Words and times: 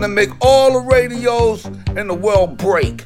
gonna 0.00 0.14
make 0.14 0.30
all 0.40 0.72
the 0.72 0.78
radios 0.78 1.66
in 1.94 2.08
the 2.08 2.14
world 2.14 2.56
break. 2.56 3.04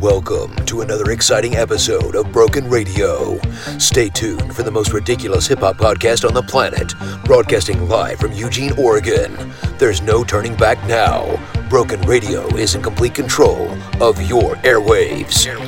Welcome 0.00 0.56
to 0.66 0.80
another 0.80 1.12
exciting 1.12 1.54
episode 1.54 2.16
of 2.16 2.32
Broken 2.32 2.68
Radio. 2.68 3.38
Stay 3.78 4.08
tuned 4.08 4.52
for 4.52 4.64
the 4.64 4.72
most 4.72 4.92
ridiculous 4.92 5.46
hip 5.46 5.60
hop 5.60 5.76
podcast 5.76 6.26
on 6.26 6.34
the 6.34 6.42
planet, 6.42 6.92
broadcasting 7.24 7.88
live 7.88 8.18
from 8.18 8.32
Eugene, 8.32 8.72
Oregon. 8.76 9.32
There's 9.78 10.02
no 10.02 10.24
turning 10.24 10.56
back 10.56 10.84
now. 10.88 11.38
Broken 11.68 12.00
Radio 12.02 12.48
is 12.56 12.74
in 12.74 12.82
complete 12.82 13.14
control 13.14 13.70
of 14.00 14.20
your 14.28 14.56
airwaves. 14.56 15.46
Airwaves. 15.46 15.67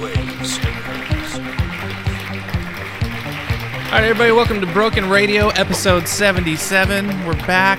Right, 4.01 4.09
everybody, 4.09 4.33
welcome 4.33 4.63
to 4.63 4.73
Broken 4.73 5.11
Radio, 5.11 5.49
episode 5.49 6.09
77. 6.09 7.07
We're 7.27 7.35
back. 7.47 7.79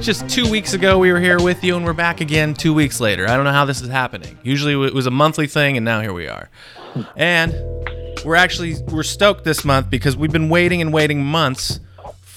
Just 0.00 0.26
two 0.26 0.50
weeks 0.50 0.72
ago, 0.72 0.98
we 0.98 1.12
were 1.12 1.20
here 1.20 1.38
with 1.42 1.62
you, 1.62 1.76
and 1.76 1.84
we're 1.84 1.92
back 1.92 2.22
again 2.22 2.54
two 2.54 2.72
weeks 2.72 3.00
later. 3.00 3.28
I 3.28 3.36
don't 3.36 3.44
know 3.44 3.52
how 3.52 3.66
this 3.66 3.82
is 3.82 3.88
happening. 3.90 4.38
Usually, 4.42 4.72
it 4.86 4.94
was 4.94 5.04
a 5.04 5.10
monthly 5.10 5.46
thing, 5.46 5.76
and 5.76 5.84
now 5.84 6.00
here 6.00 6.14
we 6.14 6.26
are. 6.26 6.48
And 7.16 7.52
we're 8.24 8.36
actually 8.36 8.76
we're 8.88 9.02
stoked 9.02 9.44
this 9.44 9.62
month 9.62 9.90
because 9.90 10.16
we've 10.16 10.32
been 10.32 10.48
waiting 10.48 10.80
and 10.80 10.90
waiting 10.90 11.22
months 11.22 11.80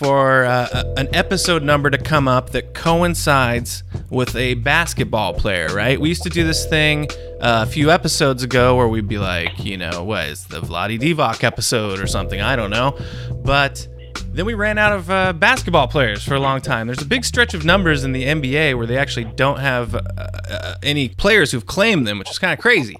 for 0.01 0.45
uh, 0.45 0.83
an 0.97 1.07
episode 1.13 1.61
number 1.61 1.91
to 1.91 1.97
come 1.99 2.27
up 2.27 2.49
that 2.49 2.73
coincides 2.73 3.83
with 4.09 4.35
a 4.35 4.55
basketball 4.55 5.31
player, 5.31 5.67
right? 5.67 6.01
We 6.01 6.09
used 6.09 6.23
to 6.23 6.29
do 6.31 6.43
this 6.43 6.65
thing 6.65 7.07
uh, 7.39 7.65
a 7.67 7.71
few 7.71 7.91
episodes 7.91 8.41
ago 8.41 8.75
where 8.75 8.87
we'd 8.87 9.07
be 9.07 9.19
like, 9.19 9.63
you 9.63 9.77
know, 9.77 10.03
what 10.03 10.25
is 10.25 10.45
the 10.45 10.59
Vlade 10.59 10.99
Divac 10.99 11.43
episode 11.43 11.99
or 11.99 12.07
something? 12.07 12.41
I 12.41 12.55
don't 12.55 12.71
know. 12.71 12.97
But 13.43 13.87
then 14.33 14.47
we 14.47 14.55
ran 14.55 14.79
out 14.79 14.91
of 14.91 15.11
uh, 15.11 15.33
basketball 15.33 15.87
players 15.87 16.23
for 16.23 16.33
a 16.33 16.39
long 16.39 16.61
time. 16.61 16.87
There's 16.87 17.03
a 17.03 17.05
big 17.05 17.23
stretch 17.23 17.53
of 17.53 17.63
numbers 17.63 18.03
in 18.03 18.11
the 18.11 18.23
NBA 18.23 18.75
where 18.77 18.87
they 18.87 18.97
actually 18.97 19.25
don't 19.35 19.59
have 19.59 19.93
uh, 19.93 20.01
uh, 20.17 20.75
any 20.81 21.09
players 21.09 21.51
who've 21.51 21.67
claimed 21.67 22.07
them, 22.07 22.17
which 22.17 22.31
is 22.31 22.39
kind 22.39 22.53
of 22.53 22.59
crazy. 22.59 22.97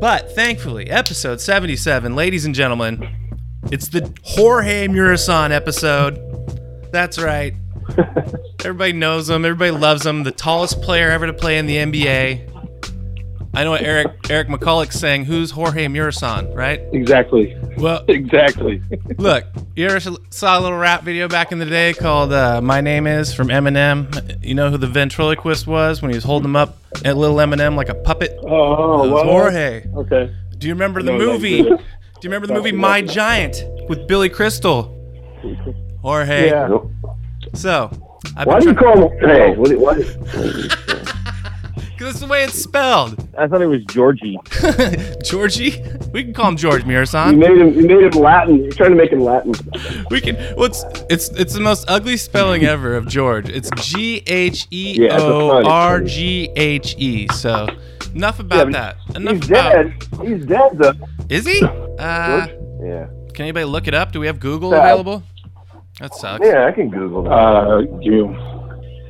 But 0.00 0.32
thankfully, 0.32 0.90
episode 0.90 1.40
77, 1.40 2.16
ladies 2.16 2.44
and 2.44 2.54
gentlemen, 2.54 3.08
it's 3.64 3.88
the 3.88 4.12
Jorge 4.22 4.88
Muresan 4.88 5.50
episode. 5.50 6.18
That's 6.92 7.18
right. 7.18 7.54
Everybody 8.60 8.92
knows 8.92 9.28
him. 9.30 9.44
Everybody 9.44 9.70
loves 9.70 10.04
him. 10.04 10.22
The 10.24 10.30
tallest 10.32 10.82
player 10.82 11.10
ever 11.10 11.26
to 11.26 11.32
play 11.32 11.58
in 11.58 11.66
the 11.66 11.76
NBA. 11.76 12.46
I 13.52 13.64
know 13.64 13.70
what 13.72 13.82
Eric 13.82 14.06
Eric 14.30 14.46
McCulloch's 14.46 14.98
saying. 15.00 15.24
Who's 15.24 15.50
Jorge 15.50 15.86
Muresan, 15.86 16.54
right? 16.54 16.80
Exactly. 16.92 17.56
Well, 17.78 18.04
Exactly. 18.08 18.80
look, 19.18 19.44
you 19.74 19.88
ever 19.88 19.98
saw 20.30 20.58
a 20.58 20.60
little 20.60 20.78
rap 20.78 21.02
video 21.02 21.26
back 21.26 21.50
in 21.50 21.58
the 21.58 21.64
day 21.66 21.92
called 21.92 22.32
uh, 22.32 22.60
"My 22.60 22.80
Name 22.80 23.08
Is" 23.08 23.34
from 23.34 23.48
Eminem? 23.48 24.44
You 24.44 24.54
know 24.54 24.70
who 24.70 24.76
the 24.76 24.86
ventriloquist 24.86 25.66
was 25.66 26.00
when 26.00 26.12
he 26.12 26.16
was 26.16 26.22
holding 26.22 26.50
him 26.50 26.54
up 26.56 26.78
at 27.04 27.16
little 27.16 27.36
Eminem 27.38 27.74
like 27.74 27.88
a 27.88 27.94
puppet? 27.94 28.38
Oh, 28.42 28.98
was 29.02 29.10
well, 29.10 29.24
Jorge. 29.24 29.84
Okay. 29.96 30.32
Do 30.56 30.68
you 30.68 30.74
remember 30.74 31.02
the 31.02 31.10
No, 31.12 31.18
movie? 31.18 31.68
Do 32.20 32.28
you 32.28 32.34
remember 32.34 32.48
the 32.48 32.52
movie 32.52 32.72
My 32.72 33.00
Giant 33.00 33.64
with 33.88 34.06
Billy 34.06 34.28
Crystal? 34.28 34.94
Jorge. 36.02 36.50
Yeah. 36.50 36.78
So, 37.54 37.90
I've 38.36 38.46
Why 38.46 38.60
do 38.60 38.68
you 38.68 38.74
call 38.74 39.08
him? 39.08 39.18
Hey, 39.26 39.56
what, 39.56 39.72
what, 39.78 39.96
Because 42.00 42.14
that's 42.14 42.24
the 42.24 42.32
way 42.32 42.44
it's 42.44 42.54
spelled. 42.58 43.28
I 43.36 43.46
thought 43.46 43.60
it 43.60 43.66
was 43.66 43.84
Georgie. 43.84 44.38
Georgie? 45.22 45.82
We 46.14 46.24
can 46.24 46.32
call 46.32 46.48
him 46.48 46.56
George 46.56 46.82
you 46.82 46.88
made 46.88 47.58
him. 47.58 47.74
You 47.74 47.86
made 47.86 48.14
him 48.14 48.22
Latin. 48.22 48.56
You're 48.64 48.72
trying 48.72 48.92
to 48.92 48.96
make 48.96 49.12
him 49.12 49.20
Latin. 49.20 49.52
We 50.10 50.22
can. 50.22 50.36
What's 50.56 50.82
it's 51.10 51.28
it's 51.32 51.52
the 51.52 51.60
most 51.60 51.84
ugly 51.88 52.16
spelling 52.16 52.64
ever 52.64 52.96
of 52.96 53.06
George. 53.06 53.50
It's 53.50 53.68
G 53.82 54.22
H 54.26 54.66
E 54.70 54.94
Yeah, 54.98 55.12
it's 55.16 55.22
a 55.22 55.26
O 55.26 55.50
funny- 55.50 55.68
R 55.68 56.00
G 56.00 56.50
H 56.56 56.94
E. 56.96 57.28
So 57.34 57.68
enough 58.14 58.40
about 58.40 58.72
Yeah, 58.72 58.94
that. 59.08 59.16
Enough 59.16 59.34
He's 59.36 59.50
about. 59.50 59.72
dead. 59.74 60.26
He's 60.26 60.46
dead 60.46 60.70
though. 60.78 60.92
Is 61.28 61.46
he? 61.46 61.62
Uh, 61.62 62.46
Yeah. 62.82 63.08
can 63.34 63.42
anybody 63.44 63.66
look 63.66 63.86
it 63.88 63.92
up? 63.92 64.12
Do 64.12 64.20
we 64.20 64.26
have 64.26 64.40
Google 64.40 64.70
Yeah. 64.70 64.84
available? 64.84 65.22
That 66.00 66.14
sucks. 66.14 66.46
Yeah, 66.46 66.64
I 66.66 66.72
can 66.72 66.88
Google 66.88 67.24
that. 67.24 67.30
Uh, 67.30 67.80
you. 68.00 68.34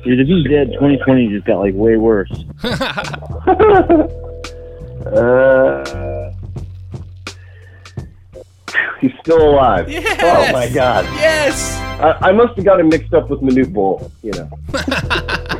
Dude, 0.03 0.19
if 0.19 0.27
he's 0.27 0.43
dead, 0.49 0.67
2020 0.73 1.27
just 1.29 1.45
got 1.45 1.59
like 1.59 1.73
way 1.75 1.97
worse. 1.97 2.31
Uh, 5.01 6.31
he's 8.99 9.11
still 9.21 9.41
alive. 9.49 9.89
Yes! 9.89 10.19
Oh 10.21 10.53
my 10.53 10.69
God. 10.69 11.05
Yes. 11.15 11.75
I, 11.99 12.29
I 12.29 12.31
must 12.31 12.55
have 12.55 12.63
got 12.63 12.79
him 12.79 12.89
mixed 12.89 13.11
up 13.13 13.29
with 13.29 13.41
Manute 13.41 13.73
Bol. 13.73 14.11
You 14.21 14.31
know. 14.31 14.49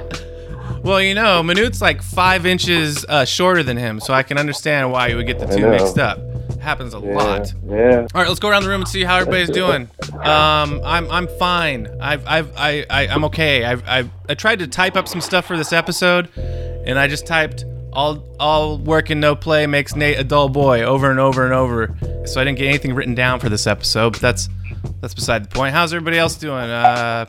Well, 0.83 0.99
you 0.99 1.13
know, 1.13 1.43
Manute's 1.43 1.79
like 1.79 2.01
five 2.01 2.47
inches 2.47 3.05
uh, 3.05 3.23
shorter 3.23 3.61
than 3.61 3.77
him, 3.77 3.99
so 3.99 4.15
I 4.15 4.23
can 4.23 4.39
understand 4.39 4.91
why 4.91 5.09
you 5.09 5.15
would 5.17 5.27
get 5.27 5.37
the 5.37 5.47
I 5.47 5.55
two 5.55 5.61
know. 5.61 5.69
mixed 5.69 5.99
up. 5.99 6.17
Happens 6.61 6.93
a 6.93 6.99
Yeah. 6.99 7.13
lot. 7.15 7.53
Yeah. 7.67 8.07
All 8.13 8.21
right, 8.21 8.27
let's 8.27 8.39
go 8.39 8.47
around 8.49 8.63
the 8.63 8.69
room 8.69 8.81
and 8.81 8.87
see 8.87 9.03
how 9.03 9.17
everybody's 9.17 9.49
doing. 9.49 9.89
Um, 10.13 10.79
I'm 10.85 11.09
I'm 11.09 11.27
fine. 11.39 11.87
I've 11.99 12.25
I've 12.27 12.55
I, 12.55 12.85
I 12.89 13.07
I'm 13.07 13.23
okay. 13.25 13.65
I've, 13.65 13.83
I've 13.87 14.09
I 14.29 14.35
tried 14.35 14.59
to 14.59 14.67
type 14.67 14.95
up 14.95 15.07
some 15.07 15.21
stuff 15.21 15.45
for 15.45 15.57
this 15.57 15.73
episode, 15.73 16.29
and 16.37 16.99
I 16.99 17.07
just 17.07 17.25
typed 17.25 17.65
all 17.93 18.23
all 18.39 18.77
work 18.77 19.09
and 19.09 19.19
no 19.19 19.35
play 19.35 19.65
makes 19.67 19.95
Nate 19.95 20.19
a 20.19 20.23
dull 20.23 20.49
boy 20.49 20.83
over 20.83 21.09
and 21.09 21.19
over 21.19 21.43
and 21.45 21.53
over. 21.53 21.97
So 22.25 22.39
I 22.39 22.43
didn't 22.43 22.59
get 22.59 22.67
anything 22.67 22.93
written 22.93 23.15
down 23.15 23.39
for 23.39 23.49
this 23.49 23.65
episode. 23.65 24.11
But 24.13 24.21
that's 24.21 24.47
that's 25.01 25.13
beside 25.15 25.43
the 25.43 25.49
point. 25.49 25.73
How's 25.73 25.93
everybody 25.93 26.17
else 26.19 26.35
doing? 26.35 26.69
Uh, 26.69 27.25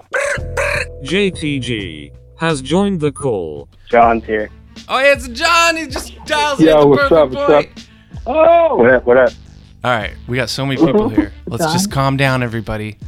JTG 1.03 2.12
has 2.37 2.60
joined 2.62 3.00
the 3.00 3.12
call. 3.12 3.69
John's 3.91 4.25
here. 4.25 4.50
oh 4.88 4.99
yeah, 4.99 5.12
it's 5.14 5.28
John. 5.28 5.76
He 5.76 5.87
just 5.87 6.14
dials 6.26 6.60
in 6.60 6.66
Yo, 6.66 6.81
the 6.82 6.87
what's 6.87 7.09
perfect 7.09 7.12
up, 7.16 7.31
what's 7.49 7.53
point. 7.66 7.78
up? 7.78 7.84
Oh. 8.27 8.77
What 8.77 8.91
up? 8.91 9.05
What 9.06 9.16
up? 9.16 9.33
All 9.84 9.91
right, 9.91 10.15
we 10.28 10.37
got 10.37 10.49
so 10.49 10.65
many 10.65 10.81
people 10.84 11.09
here. 11.09 11.33
Let's 11.47 11.72
just 11.72 11.91
calm 11.91 12.16
down, 12.16 12.43
everybody. 12.43 12.99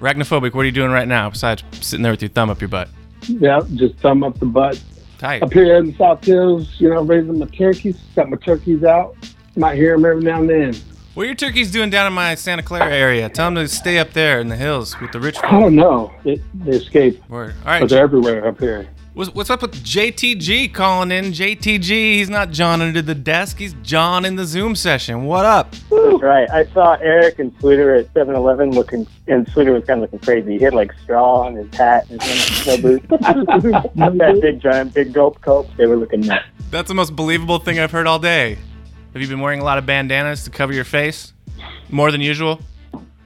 Arachnophobic, 0.00 0.52
what 0.52 0.62
are 0.62 0.66
you 0.66 0.72
doing 0.72 0.90
right 0.90 1.08
now 1.08 1.30
besides 1.30 1.64
sitting 1.80 2.02
there 2.02 2.12
with 2.12 2.20
your 2.20 2.28
thumb 2.28 2.50
up 2.50 2.60
your 2.60 2.68
butt? 2.68 2.88
Yeah, 3.22 3.60
just 3.74 3.96
thumb 3.96 4.22
up 4.22 4.38
the 4.38 4.46
butt. 4.46 4.80
Tight. 5.18 5.42
Up 5.42 5.52
here 5.52 5.76
in 5.78 5.86
the 5.86 5.96
South 5.96 6.22
Hills, 6.22 6.76
you 6.78 6.90
know, 6.90 7.02
raising 7.02 7.38
my 7.38 7.46
turkeys. 7.46 7.96
Got 8.14 8.28
my 8.28 8.36
turkeys 8.36 8.84
out. 8.84 9.16
Might 9.56 9.76
hear 9.76 9.96
them 9.96 10.04
every 10.04 10.22
now 10.22 10.40
and 10.40 10.50
then. 10.50 10.76
What 11.14 11.24
are 11.24 11.26
your 11.26 11.34
turkeys 11.34 11.72
doing 11.72 11.90
down 11.90 12.06
in 12.06 12.12
my 12.12 12.36
Santa 12.36 12.62
Clara 12.62 12.94
area? 12.94 13.28
Tell 13.28 13.46
them 13.46 13.56
to 13.56 13.66
stay 13.66 13.98
up 13.98 14.12
there 14.12 14.38
in 14.38 14.48
the 14.48 14.56
hills 14.56 15.00
with 15.00 15.10
the 15.10 15.18
rich 15.18 15.36
I 15.38 15.40
folk. 15.50 15.50
don't 15.50 15.74
know. 15.74 16.12
They, 16.22 16.40
they 16.54 16.76
escape, 16.76 17.28
Word. 17.28 17.54
All 17.66 17.80
but 17.80 17.88
they're 17.88 18.04
everywhere 18.04 18.46
up 18.46 18.60
here. 18.60 18.86
What's, 19.18 19.34
what's 19.34 19.50
up 19.50 19.62
with 19.62 19.74
JTG 19.82 20.72
calling 20.72 21.10
in? 21.10 21.32
JTG, 21.32 21.88
he's 21.88 22.30
not 22.30 22.52
John 22.52 22.80
under 22.80 23.02
the 23.02 23.16
desk. 23.16 23.58
He's 23.58 23.72
John 23.82 24.24
in 24.24 24.36
the 24.36 24.44
Zoom 24.44 24.76
session. 24.76 25.24
What 25.24 25.44
up? 25.44 25.72
That's 25.90 26.22
right. 26.22 26.48
I 26.48 26.66
saw 26.66 26.92
Eric 27.00 27.40
and 27.40 27.52
Sweeter 27.58 27.96
at 27.96 28.14
7-Eleven 28.14 28.70
looking, 28.70 29.08
and 29.26 29.48
Sweeter 29.48 29.72
was 29.72 29.82
kind 29.86 29.98
of 29.98 30.02
looking 30.02 30.20
crazy. 30.20 30.56
He 30.56 30.62
had 30.62 30.72
like 30.72 30.92
straw 31.02 31.40
on 31.46 31.56
his 31.56 31.74
hat 31.74 32.08
and 32.10 32.22
his 32.22 32.62
snow 32.62 32.80
boots. 32.80 33.06
that 33.10 34.38
big 34.40 34.60
giant, 34.60 34.94
big 34.94 35.12
gulp 35.12 35.40
coat. 35.40 35.66
They 35.76 35.86
were 35.86 35.96
looking 35.96 36.20
nuts. 36.20 36.44
That's 36.70 36.86
the 36.86 36.94
most 36.94 37.16
believable 37.16 37.58
thing 37.58 37.80
I've 37.80 37.90
heard 37.90 38.06
all 38.06 38.20
day. 38.20 38.56
Have 39.14 39.20
you 39.20 39.26
been 39.26 39.40
wearing 39.40 39.58
a 39.58 39.64
lot 39.64 39.78
of 39.78 39.84
bandanas 39.84 40.44
to 40.44 40.50
cover 40.50 40.72
your 40.72 40.84
face? 40.84 41.32
More 41.88 42.12
than 42.12 42.20
usual? 42.20 42.60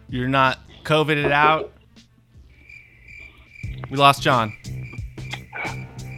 You're 0.09 0.27
not 0.27 0.59
COVIDed 0.85 1.31
out? 1.31 1.71
We 3.91 3.99
lost 3.99 4.23
John. 4.23 4.55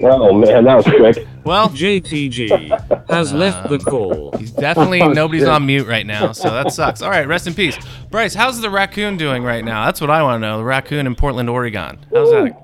Oh 0.00 0.32
man, 0.32 0.64
that 0.64 0.76
was 0.76 0.85
quick. 0.85 1.26
Well, 1.44 1.69
JTG 1.69 3.11
has 3.11 3.35
left 3.35 3.69
the 3.69 3.79
call. 3.79 4.35
he's 4.38 4.50
definitely 4.50 5.06
nobody's 5.06 5.46
on 5.46 5.67
mute 5.67 5.87
right 5.87 6.06
now, 6.06 6.32
so 6.32 6.49
that 6.49 6.73
sucks. 6.73 7.02
All 7.02 7.11
right, 7.11 7.29
rest 7.29 7.46
in 7.46 7.52
peace. 7.52 7.76
Bryce, 8.11 8.32
how's 8.32 8.62
the 8.62 8.70
raccoon 8.70 9.19
doing 9.19 9.43
right 9.44 9.62
now? 9.62 9.85
That's 9.85 10.00
what 10.00 10.08
I 10.08 10.23
want 10.23 10.37
to 10.37 10.46
know. 10.49 10.56
The 10.56 10.64
raccoon 10.64 11.06
in 11.06 11.14
Portland, 11.14 11.50
Oregon. 11.50 11.99
How's 12.14 12.31
that? 12.31 12.56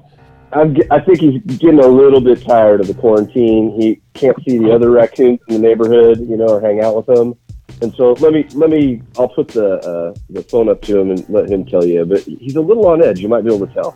I'm, 0.55 0.75
I 0.91 0.99
think 1.01 1.21
he's 1.21 1.43
getting 1.59 1.79
a 1.79 1.87
little 1.87 2.23
bit 2.23 2.43
tired 2.43 2.81
of 2.81 2.87
the 2.87 2.95
quarantine. 2.95 3.79
He 3.79 4.01
can't 4.15 4.37
see 4.49 4.57
the 4.57 4.73
other 4.73 4.91
raccoons 4.91 5.41
in 5.49 5.55
the 5.57 5.61
neighborhood, 5.61 6.21
you 6.21 6.39
know, 6.39 6.47
or 6.49 6.61
hang 6.63 6.81
out 6.81 6.97
with 6.97 7.05
them. 7.05 7.35
And 7.83 7.95
so 7.95 8.13
let 8.15 8.33
me 8.33 8.47
let 8.55 8.71
me 8.71 9.03
I'll 9.19 9.29
put 9.29 9.49
the 9.49 9.75
uh, 9.77 10.15
the 10.31 10.43
phone 10.43 10.69
up 10.71 10.81
to 10.83 10.99
him 10.99 11.11
and 11.11 11.29
let 11.29 11.51
him 11.51 11.67
tell 11.67 11.85
you. 11.85 12.05
But 12.07 12.23
he's 12.23 12.57
a 12.57 12.61
little 12.61 12.87
on 12.87 13.03
edge. 13.05 13.21
You 13.21 13.29
might 13.29 13.45
be 13.45 13.55
able 13.55 13.67
to 13.67 13.73
tell. 13.75 13.95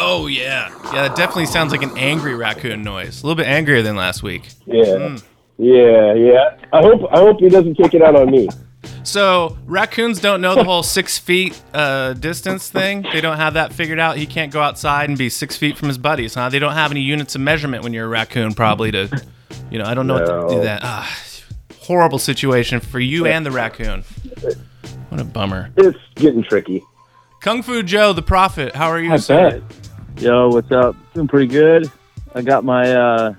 Oh 0.00 0.26
yeah, 0.26 0.70
yeah. 0.92 1.08
That 1.08 1.16
definitely 1.16 1.46
sounds 1.46 1.72
like 1.72 1.82
an 1.82 1.96
angry 1.98 2.34
raccoon 2.34 2.82
noise. 2.82 3.22
A 3.22 3.26
little 3.26 3.36
bit 3.36 3.46
angrier 3.46 3.82
than 3.82 3.96
last 3.96 4.22
week. 4.22 4.48
Yeah, 4.66 4.84
Mm. 4.84 5.22
yeah, 5.58 6.14
yeah. 6.14 6.56
I 6.72 6.80
hope 6.82 7.02
I 7.12 7.18
hope 7.18 7.40
he 7.40 7.48
doesn't 7.48 7.74
take 7.76 7.94
it 7.94 8.02
out 8.02 8.14
on 8.16 8.30
me. 8.30 8.48
So 9.02 9.56
raccoons 9.66 10.20
don't 10.20 10.40
know 10.40 10.54
the 10.54 10.64
whole 10.64 10.82
six 10.82 11.18
feet 11.18 11.60
uh, 11.74 12.12
distance 12.14 12.68
thing. 12.70 13.02
They 13.12 13.20
don't 13.20 13.36
have 13.38 13.54
that 13.54 13.72
figured 13.72 13.98
out. 13.98 14.16
He 14.16 14.26
can't 14.26 14.52
go 14.52 14.60
outside 14.60 15.08
and 15.08 15.18
be 15.18 15.28
six 15.30 15.56
feet 15.56 15.76
from 15.76 15.88
his 15.88 15.98
buddies. 15.98 16.34
Huh? 16.34 16.48
They 16.50 16.58
don't 16.58 16.74
have 16.74 16.90
any 16.90 17.00
units 17.00 17.34
of 17.34 17.40
measurement 17.40 17.82
when 17.82 17.92
you're 17.92 18.04
a 18.04 18.08
raccoon, 18.08 18.54
probably 18.54 18.92
to, 18.92 19.08
you 19.70 19.78
know. 19.78 19.84
I 19.84 19.94
don't 19.94 20.06
know 20.06 20.14
what 20.14 20.26
to 20.26 20.48
do 20.54 20.58
No. 20.58 20.64
that. 20.64 20.80
Ah, 20.84 21.18
horrible 21.80 22.18
situation 22.18 22.80
for 22.80 23.00
you 23.00 23.26
and 23.26 23.44
the 23.46 23.50
raccoon. 23.50 24.04
What 25.08 25.20
a 25.20 25.24
bummer. 25.24 25.70
It's 25.76 25.98
getting 26.16 26.42
tricky. 26.44 26.82
Kung 27.40 27.62
Fu 27.62 27.82
Joe, 27.82 28.12
the 28.12 28.22
prophet, 28.22 28.74
how 28.74 28.88
are 28.88 28.98
you, 29.00 29.12
I 29.12 29.16
sir? 29.16 29.60
bet. 29.60 30.22
Yo, 30.22 30.48
what's 30.48 30.72
up? 30.72 30.96
Doing 31.14 31.28
pretty 31.28 31.46
good. 31.46 31.90
I 32.34 32.42
got 32.42 32.64
my 32.64 32.92
uh 32.92 33.34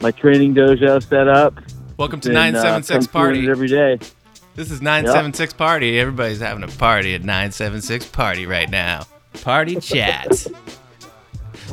my 0.00 0.10
training 0.10 0.54
dojo 0.54 1.00
set 1.06 1.28
up. 1.28 1.54
Welcome 1.96 2.18
to 2.20 2.30
uh, 2.30 2.32
976 2.32 3.06
Party. 3.06 3.48
every 3.48 3.68
day. 3.68 3.98
This 4.56 4.72
is 4.72 4.82
976 4.82 5.52
Party. 5.52 6.00
Everybody's 6.00 6.40
having 6.40 6.64
a 6.64 6.68
party 6.68 7.14
at 7.14 7.20
976 7.20 8.06
Party 8.06 8.44
right 8.44 8.68
now. 8.68 9.04
Party 9.44 9.76
chat. 9.76 10.46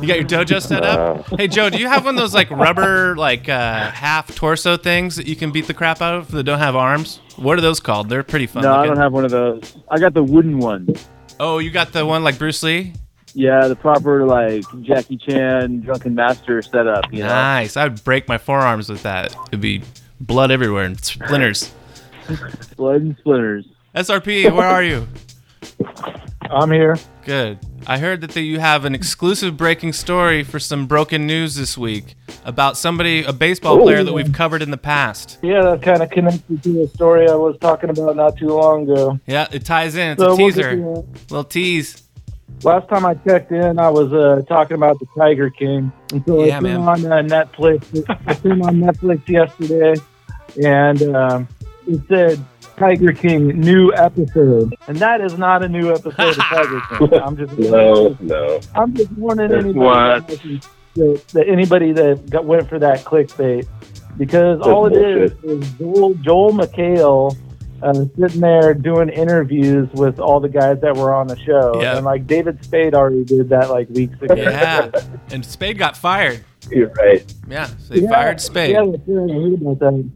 You 0.00 0.06
got 0.06 0.18
your 0.18 0.44
dojo 0.44 0.62
set 0.62 0.84
up? 0.84 1.26
Hey 1.36 1.48
Joe, 1.48 1.68
do 1.68 1.78
you 1.78 1.88
have 1.88 2.04
one 2.04 2.14
of 2.14 2.20
those 2.20 2.32
like 2.32 2.48
rubber 2.50 3.16
like 3.16 3.48
uh, 3.48 3.90
half 3.90 4.32
torso 4.36 4.76
things 4.76 5.16
that 5.16 5.26
you 5.26 5.34
can 5.34 5.50
beat 5.50 5.66
the 5.66 5.74
crap 5.74 6.00
out 6.00 6.14
of 6.14 6.30
that 6.30 6.44
don't 6.44 6.60
have 6.60 6.76
arms? 6.76 7.20
What 7.36 7.58
are 7.58 7.60
those 7.60 7.80
called? 7.80 8.08
They're 8.08 8.22
pretty 8.22 8.46
fun. 8.46 8.62
No, 8.62 8.72
I 8.72 8.86
don't 8.86 8.96
have 8.96 9.12
one 9.12 9.24
of 9.24 9.32
those. 9.32 9.76
I 9.90 9.98
got 9.98 10.14
the 10.14 10.22
wooden 10.22 10.58
one. 10.60 10.94
Oh, 11.42 11.56
you 11.56 11.70
got 11.70 11.94
the 11.94 12.04
one 12.04 12.22
like 12.22 12.38
Bruce 12.38 12.62
Lee? 12.62 12.92
Yeah, 13.32 13.66
the 13.66 13.74
proper 13.74 14.26
like 14.26 14.62
Jackie 14.82 15.16
Chan 15.16 15.80
drunken 15.80 16.14
master 16.14 16.60
setup. 16.60 17.10
You 17.10 17.20
know. 17.20 17.28
Nice. 17.28 17.78
I'd 17.78 18.04
break 18.04 18.28
my 18.28 18.36
forearms 18.36 18.90
with 18.90 19.02
that. 19.04 19.34
It'd 19.48 19.62
be 19.62 19.82
blood 20.20 20.50
everywhere 20.50 20.84
and 20.84 21.02
splinters. 21.02 21.72
Blood 22.76 23.00
and 23.00 23.16
splinters. 23.18 23.64
SRP, 23.94 24.54
where 24.54 24.68
are 24.68 24.82
you? 24.82 25.08
I'm 26.50 26.70
here. 26.70 26.96
Good. 27.24 27.58
I 27.86 27.98
heard 27.98 28.20
that 28.22 28.34
you 28.36 28.58
have 28.58 28.84
an 28.84 28.94
exclusive 28.94 29.56
breaking 29.56 29.92
story 29.92 30.42
for 30.42 30.58
some 30.58 30.86
broken 30.86 31.26
news 31.26 31.54
this 31.54 31.78
week 31.78 32.16
about 32.44 32.76
somebody, 32.76 33.22
a 33.22 33.32
baseball 33.32 33.80
player 33.80 34.02
that 34.02 34.12
we've 34.12 34.32
covered 34.32 34.60
in 34.62 34.70
the 34.70 34.76
past. 34.76 35.38
Yeah, 35.42 35.62
that 35.62 35.82
kind 35.82 36.02
of 36.02 36.10
connected 36.10 36.62
to 36.64 36.82
a 36.82 36.88
story 36.88 37.28
I 37.28 37.34
was 37.34 37.56
talking 37.60 37.90
about 37.90 38.16
not 38.16 38.36
too 38.36 38.48
long 38.48 38.82
ago. 38.90 39.20
Yeah, 39.26 39.46
it 39.52 39.64
ties 39.64 39.94
in. 39.96 40.12
It's 40.12 40.20
So 40.20 40.32
a 40.32 40.36
we'll 40.36 40.48
teaser. 40.48 40.76
to. 40.76 40.82
Little 41.30 41.44
tease. 41.44 42.02
Last 42.64 42.88
time 42.88 43.06
I 43.06 43.14
checked 43.14 43.52
in, 43.52 43.78
I 43.78 43.88
was 43.88 44.12
uh, 44.12 44.42
talking 44.48 44.74
about 44.74 44.98
the 44.98 45.06
Tiger 45.16 45.50
King. 45.50 45.92
And 46.12 46.22
so 46.26 46.44
Yeah, 46.44 46.58
I 46.58 46.60
turned 46.60 46.84
man. 46.84 46.88
on 47.06 47.06
uh, 47.06 47.22
Netflix. 47.22 48.18
I 48.26 48.34
turned 48.34 48.62
on 48.62 48.76
Netflix 48.76 49.26
yesterday, 49.28 49.94
and 50.62 51.02
um, 51.14 51.48
it 51.86 52.00
said 52.08 52.44
Tiger 52.80 53.12
King 53.12 53.60
new 53.60 53.92
episode, 53.94 54.74
and 54.88 54.96
that 54.96 55.20
is 55.20 55.36
not 55.38 55.62
a 55.62 55.68
new 55.68 55.92
episode 55.92 56.18
of 56.18 56.36
Tiger 56.36 56.80
King. 56.98 57.14
I'm 57.20 57.36
just 57.36 57.56
No, 57.58 58.16
no. 58.20 58.60
I'm 58.74 58.96
just 58.96 59.12
warning 59.12 59.52
anybody 59.52 59.78
that, 60.96 61.22
that 61.34 61.44
anybody 61.46 61.92
that 61.92 62.28
got, 62.30 62.44
went 62.46 62.68
for 62.68 62.78
that 62.78 63.04
clickbait 63.04 63.68
because 64.16 64.58
That's 64.58 64.68
all 64.68 64.86
it 64.86 64.96
is 64.96 65.32
bullshit. 65.34 65.62
is 65.62 65.70
Joel, 65.74 66.14
Joel 66.14 66.52
McHale 66.52 67.36
uh, 67.82 67.92
sitting 68.18 68.40
there 68.40 68.74
doing 68.74 69.08
interviews 69.10 69.88
with 69.92 70.18
all 70.18 70.40
the 70.40 70.48
guys 70.48 70.80
that 70.80 70.96
were 70.96 71.14
on 71.14 71.26
the 71.28 71.38
show, 71.38 71.80
Yeah. 71.80 71.96
and 71.96 72.04
like 72.06 72.26
David 72.26 72.64
Spade 72.64 72.94
already 72.94 73.24
did 73.24 73.50
that 73.50 73.70
like 73.70 73.88
weeks 73.90 74.20
ago. 74.22 74.34
Yeah. 74.34 74.90
and 75.30 75.44
Spade 75.44 75.78
got 75.78 75.96
fired. 75.96 76.44
You're 76.70 76.88
right. 76.90 77.24
Yeah, 77.48 77.66
so 77.66 77.94
they 77.94 78.00
Yeah, 78.00 78.10
fired 78.10 78.40
Spade. 78.40 78.70
Yeah. 78.72 78.80
I 78.80 78.82
heard 78.82 79.60
about 79.62 79.78
that. 79.80 80.10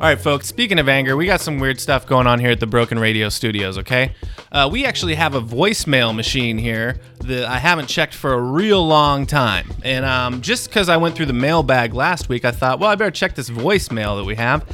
All 0.00 0.04
right, 0.04 0.20
folks. 0.20 0.46
Speaking 0.46 0.78
of 0.78 0.88
anger, 0.88 1.16
we 1.16 1.26
got 1.26 1.40
some 1.40 1.58
weird 1.58 1.80
stuff 1.80 2.06
going 2.06 2.28
on 2.28 2.38
here 2.38 2.50
at 2.52 2.60
the 2.60 2.68
Broken 2.68 3.00
Radio 3.00 3.28
Studios. 3.28 3.78
Okay, 3.78 4.14
uh, 4.52 4.68
we 4.70 4.86
actually 4.86 5.16
have 5.16 5.34
a 5.34 5.40
voicemail 5.40 6.14
machine 6.14 6.56
here 6.56 7.00
that 7.24 7.46
I 7.46 7.58
haven't 7.58 7.88
checked 7.88 8.14
for 8.14 8.32
a 8.32 8.40
real 8.40 8.86
long 8.86 9.26
time, 9.26 9.68
and 9.82 10.04
um, 10.04 10.40
just 10.40 10.68
because 10.68 10.88
I 10.88 10.96
went 10.98 11.16
through 11.16 11.26
the 11.26 11.32
mailbag 11.32 11.94
last 11.94 12.28
week, 12.28 12.44
I 12.44 12.52
thought, 12.52 12.78
well, 12.78 12.88
I 12.90 12.94
better 12.94 13.10
check 13.10 13.34
this 13.34 13.50
voicemail 13.50 14.16
that 14.16 14.24
we 14.24 14.36
have. 14.36 14.64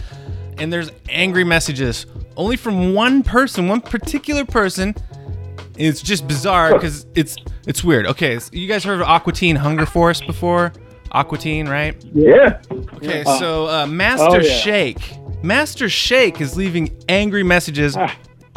And 0.58 0.70
there's 0.70 0.90
angry 1.08 1.42
messages 1.42 2.04
only 2.36 2.58
from 2.58 2.92
one 2.92 3.22
person, 3.22 3.66
one 3.66 3.80
particular 3.80 4.44
person. 4.44 4.94
It's 5.78 6.02
just 6.02 6.28
bizarre 6.28 6.74
because 6.74 7.06
it's 7.14 7.38
it's 7.66 7.82
weird. 7.82 8.06
Okay, 8.08 8.38
so 8.38 8.50
you 8.52 8.68
guys 8.68 8.84
heard 8.84 9.00
of 9.00 9.08
Aqua 9.08 9.32
Teen 9.32 9.56
Hunger 9.56 9.86
Force 9.86 10.20
before? 10.20 10.74
Aqua 11.14 11.38
Teen, 11.38 11.68
right? 11.68 11.96
Yeah. 12.12 12.60
Okay, 12.94 13.22
so 13.24 13.68
uh, 13.68 13.86
Master 13.86 14.26
Oh, 14.26 14.40
yeah. 14.40 14.52
Shake, 14.58 15.14
Master 15.42 15.88
Shake 15.88 16.40
is 16.40 16.56
leaving 16.56 16.94
angry 17.08 17.42
messages 17.44 17.96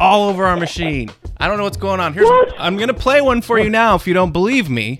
all 0.00 0.28
over 0.28 0.44
our 0.44 0.56
machine. 0.56 1.10
I 1.38 1.46
don't 1.48 1.56
know 1.56 1.64
what's 1.64 1.76
going 1.76 2.00
on. 2.00 2.12
Here's 2.14 2.28
I'm 2.58 2.76
gonna 2.76 2.92
play 2.94 3.20
one 3.20 3.40
for 3.42 3.58
you 3.58 3.70
now 3.70 3.94
if 3.94 4.06
you 4.06 4.12
don't 4.14 4.32
believe 4.32 4.68
me. 4.68 4.98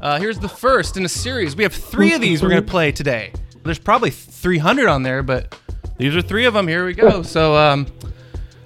Uh, 0.00 0.18
here's 0.18 0.38
the 0.38 0.48
first 0.48 0.96
in 0.96 1.04
a 1.04 1.08
series. 1.08 1.56
We 1.56 1.64
have 1.64 1.72
three 1.74 2.12
of 2.14 2.20
these 2.20 2.40
we're 2.42 2.48
gonna 2.48 2.62
play 2.62 2.92
today. 2.92 3.32
There's 3.64 3.78
probably 3.78 4.10
300 4.10 4.88
on 4.88 5.02
there, 5.02 5.22
but 5.22 5.58
these 5.96 6.14
are 6.16 6.22
three 6.22 6.44
of 6.44 6.54
them. 6.54 6.68
Here 6.68 6.84
we 6.86 6.94
go. 6.94 7.22
So 7.22 7.56
um, 7.56 7.86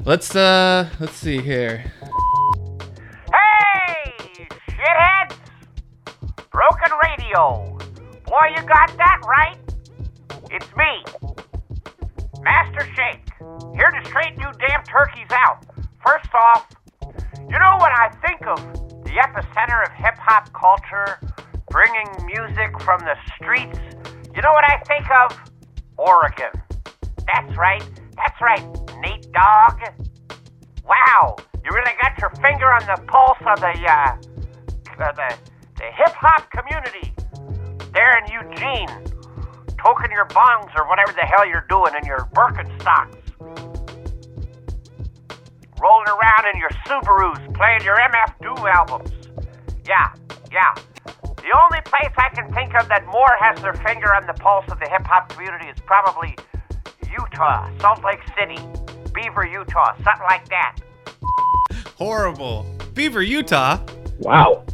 let's 0.05 0.35
uh, 0.37 0.89
let's 1.01 1.15
see 1.15 1.39
here. 1.41 1.91
Hey, 3.33 4.13
shitheads! 4.69 5.37
Broken 6.51 6.93
radio. 7.03 7.79
Boy, 8.27 8.51
you 8.57 8.63
got 8.67 8.91
that 8.99 9.21
right. 9.29 9.59
It's 10.51 10.67
me, 10.77 11.05
Master 12.43 12.83
Shake, 12.95 13.23
here 13.75 13.91
to 13.91 14.05
straighten 14.09 14.41
you 14.41 14.51
damn 14.59 14.83
turkeys 14.83 15.31
out. 15.31 15.65
First 16.05 16.35
off, 16.35 16.67
you 17.03 17.59
know 17.59 17.79
when 17.79 17.93
I 17.95 18.11
think 18.27 18.43
of 18.47 18.59
the 19.05 19.11
epicenter 19.11 19.87
of 19.87 19.93
hip 19.93 20.19
hop 20.19 20.53
culture, 20.53 21.21
bringing 21.71 22.27
music 22.27 22.81
from 22.83 22.99
the 23.01 23.15
streets, 23.37 23.79
you 24.35 24.43
know 24.43 24.51
what 24.51 24.65
I 24.65 24.83
think 24.89 25.07
of? 25.23 25.39
Oregon. 25.97 26.51
That's 27.27 27.57
right. 27.57 27.85
That's 28.17 28.41
right, 28.41 28.67
Nate 29.01 29.31
Dog. 29.33 29.81
Wow, 30.85 31.37
you 31.65 31.71
really 31.71 31.93
got 32.03 32.19
your 32.19 32.31
finger 32.43 32.73
on 32.73 32.83
the 32.87 33.01
pulse 33.07 33.39
of 33.47 33.61
the 33.61 33.75
uh, 33.87 34.17
uh, 35.01 35.13
the 35.13 35.37
the 35.77 35.85
hip 35.95 36.15
hop 36.15 36.51
community 36.51 37.13
there 37.97 38.19
in 38.19 38.31
Eugene, 38.31 38.89
toking 39.81 40.13
your 40.13 40.27
bongs 40.27 40.71
or 40.77 40.87
whatever 40.87 41.13
the 41.13 41.25
hell 41.25 41.49
you're 41.49 41.65
doing 41.71 41.95
in 41.99 42.05
your 42.05 42.29
Birkenstocks, 42.35 43.17
rolling 45.81 46.09
around 46.09 46.45
in 46.53 46.61
your 46.61 46.69
Subarus, 46.85 47.41
playing 47.55 47.83
your 47.85 47.97
MF 47.97 48.35
Doom 48.43 48.67
albums. 48.67 49.11
Yeah, 49.89 50.13
yeah. 50.53 50.75
The 51.37 51.57
only 51.57 51.81
place 51.87 52.13
I 52.19 52.29
can 52.35 52.53
think 52.53 52.75
of 52.79 52.87
that 52.89 53.07
more 53.07 53.35
has 53.41 53.63
their 53.63 53.73
finger 53.73 54.15
on 54.15 54.27
the 54.27 54.35
pulse 54.35 54.67
of 54.71 54.79
the 54.79 54.89
hip 54.91 55.07
hop 55.07 55.31
community 55.31 55.69
is 55.69 55.79
probably 55.87 56.37
Utah, 57.11 57.71
Salt 57.81 58.05
Lake 58.05 58.21
City, 58.39 58.61
Beaver, 59.15 59.47
Utah, 59.47 59.95
something 60.05 60.27
like 60.29 60.47
that. 60.51 60.77
Horrible. 61.97 62.67
Beaver, 62.93 63.23
Utah. 63.23 63.79
Wow. 64.19 64.67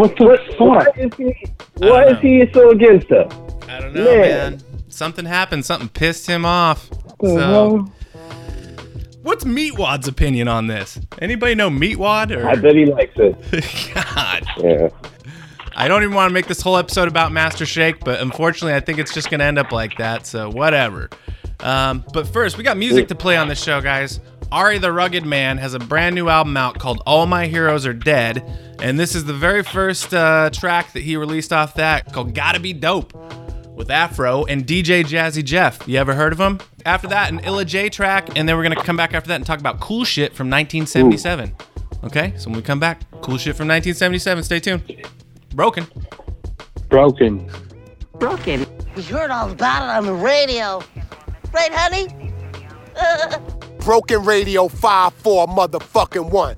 What's 0.00 0.18
the 0.18 0.24
Why 0.58 0.84
fuck? 0.84 0.98
is 0.98 1.12
he? 1.16 1.46
Why 1.76 2.06
is 2.06 2.18
he 2.20 2.50
so 2.54 2.70
against 2.70 3.10
us? 3.12 3.30
I 3.68 3.80
don't 3.80 3.92
know, 3.92 4.04
Man. 4.04 4.20
man. 4.52 4.62
Something 4.88 5.26
happened. 5.26 5.64
Something 5.66 5.88
pissed 5.90 6.26
him 6.26 6.44
off. 6.46 6.88
The 7.20 7.28
So. 7.28 7.36
hell? 7.38 7.92
What's 9.22 9.44
Meatwad's 9.44 10.08
opinion 10.08 10.48
on 10.48 10.66
this? 10.68 10.98
Anybody 11.20 11.54
know 11.54 11.68
Meatwad? 11.68 12.34
I 12.44 12.54
bet 12.54 12.74
he 12.74 12.86
likes 12.86 13.12
it. 13.16 13.92
God, 13.94 14.46
Yeah. 14.56 14.88
I 15.76 15.86
don't 15.88 16.02
even 16.02 16.14
want 16.14 16.30
to 16.30 16.34
make 16.34 16.46
this 16.46 16.62
whole 16.62 16.76
episode 16.78 17.06
about 17.06 17.30
Master 17.30 17.64
Shake, 17.66 18.00
but 18.00 18.20
unfortunately, 18.20 18.74
I 18.74 18.80
think 18.80 18.98
it's 18.98 19.12
just 19.14 19.30
gonna 19.30 19.44
end 19.44 19.58
up 19.58 19.70
like 19.72 19.96
that. 19.98 20.26
So 20.26 20.50
whatever. 20.50 21.10
Um, 21.60 22.04
but 22.14 22.26
first, 22.26 22.56
we 22.56 22.64
got 22.64 22.76
music 22.78 23.08
to 23.08 23.14
play 23.14 23.36
on 23.36 23.48
this 23.48 23.62
show, 23.62 23.80
guys. 23.82 24.18
R.A. 24.52 24.78
the 24.78 24.92
Rugged 24.92 25.24
Man 25.24 25.58
has 25.58 25.74
a 25.74 25.78
brand 25.78 26.16
new 26.16 26.28
album 26.28 26.56
out 26.56 26.78
called 26.78 27.02
All 27.06 27.26
My 27.26 27.46
Heroes 27.46 27.86
Are 27.86 27.92
Dead, 27.92 28.44
and 28.80 28.98
this 28.98 29.14
is 29.14 29.24
the 29.24 29.32
very 29.32 29.62
first 29.62 30.12
uh, 30.12 30.50
track 30.50 30.92
that 30.94 31.04
he 31.04 31.16
released 31.16 31.52
off 31.52 31.74
that 31.74 32.12
called 32.12 32.34
Gotta 32.34 32.58
Be 32.58 32.72
Dope 32.72 33.14
with 33.76 33.90
Afro 33.90 34.44
and 34.46 34.66
DJ 34.66 35.04
Jazzy 35.04 35.44
Jeff. 35.44 35.86
You 35.86 35.98
ever 35.98 36.14
heard 36.14 36.32
of 36.32 36.40
him? 36.40 36.58
After 36.84 37.06
that, 37.08 37.30
an 37.30 37.38
Illa 37.40 37.64
J 37.64 37.88
track, 37.88 38.36
and 38.36 38.48
then 38.48 38.56
we're 38.56 38.64
gonna 38.64 38.82
come 38.82 38.96
back 38.96 39.14
after 39.14 39.28
that 39.28 39.36
and 39.36 39.46
talk 39.46 39.60
about 39.60 39.78
cool 39.78 40.04
shit 40.04 40.34
from 40.34 40.50
1977. 40.50 41.54
Okay, 42.02 42.32
so 42.36 42.50
when 42.50 42.56
we 42.56 42.62
come 42.62 42.80
back, 42.80 43.02
cool 43.22 43.38
shit 43.38 43.54
from 43.54 43.68
1977. 43.68 44.42
Stay 44.42 44.58
tuned. 44.58 45.06
Broken. 45.54 45.86
Broken. 46.88 47.48
broken. 48.18 48.66
We 48.96 49.02
heard 49.02 49.30
all 49.30 49.48
about 49.48 49.84
it 49.84 49.96
on 49.96 50.06
the 50.06 50.14
radio. 50.14 50.82
Right, 51.52 51.72
honey? 51.72 52.32
Broken 53.80 54.24
Radio 54.24 54.68
5-4 54.68 55.48
motherfucking 55.48 56.30
1. 56.30 56.56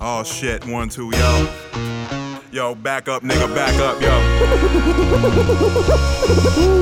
Oh 0.00 0.22
shit, 0.22 0.64
one, 0.66 0.88
two, 0.88 1.10
yo. 1.10 2.19
Yo, 2.52 2.74
back 2.74 3.06
up, 3.06 3.22
nigga, 3.22 3.46
back 3.54 3.78
up, 3.78 4.02
yo. 4.02 4.10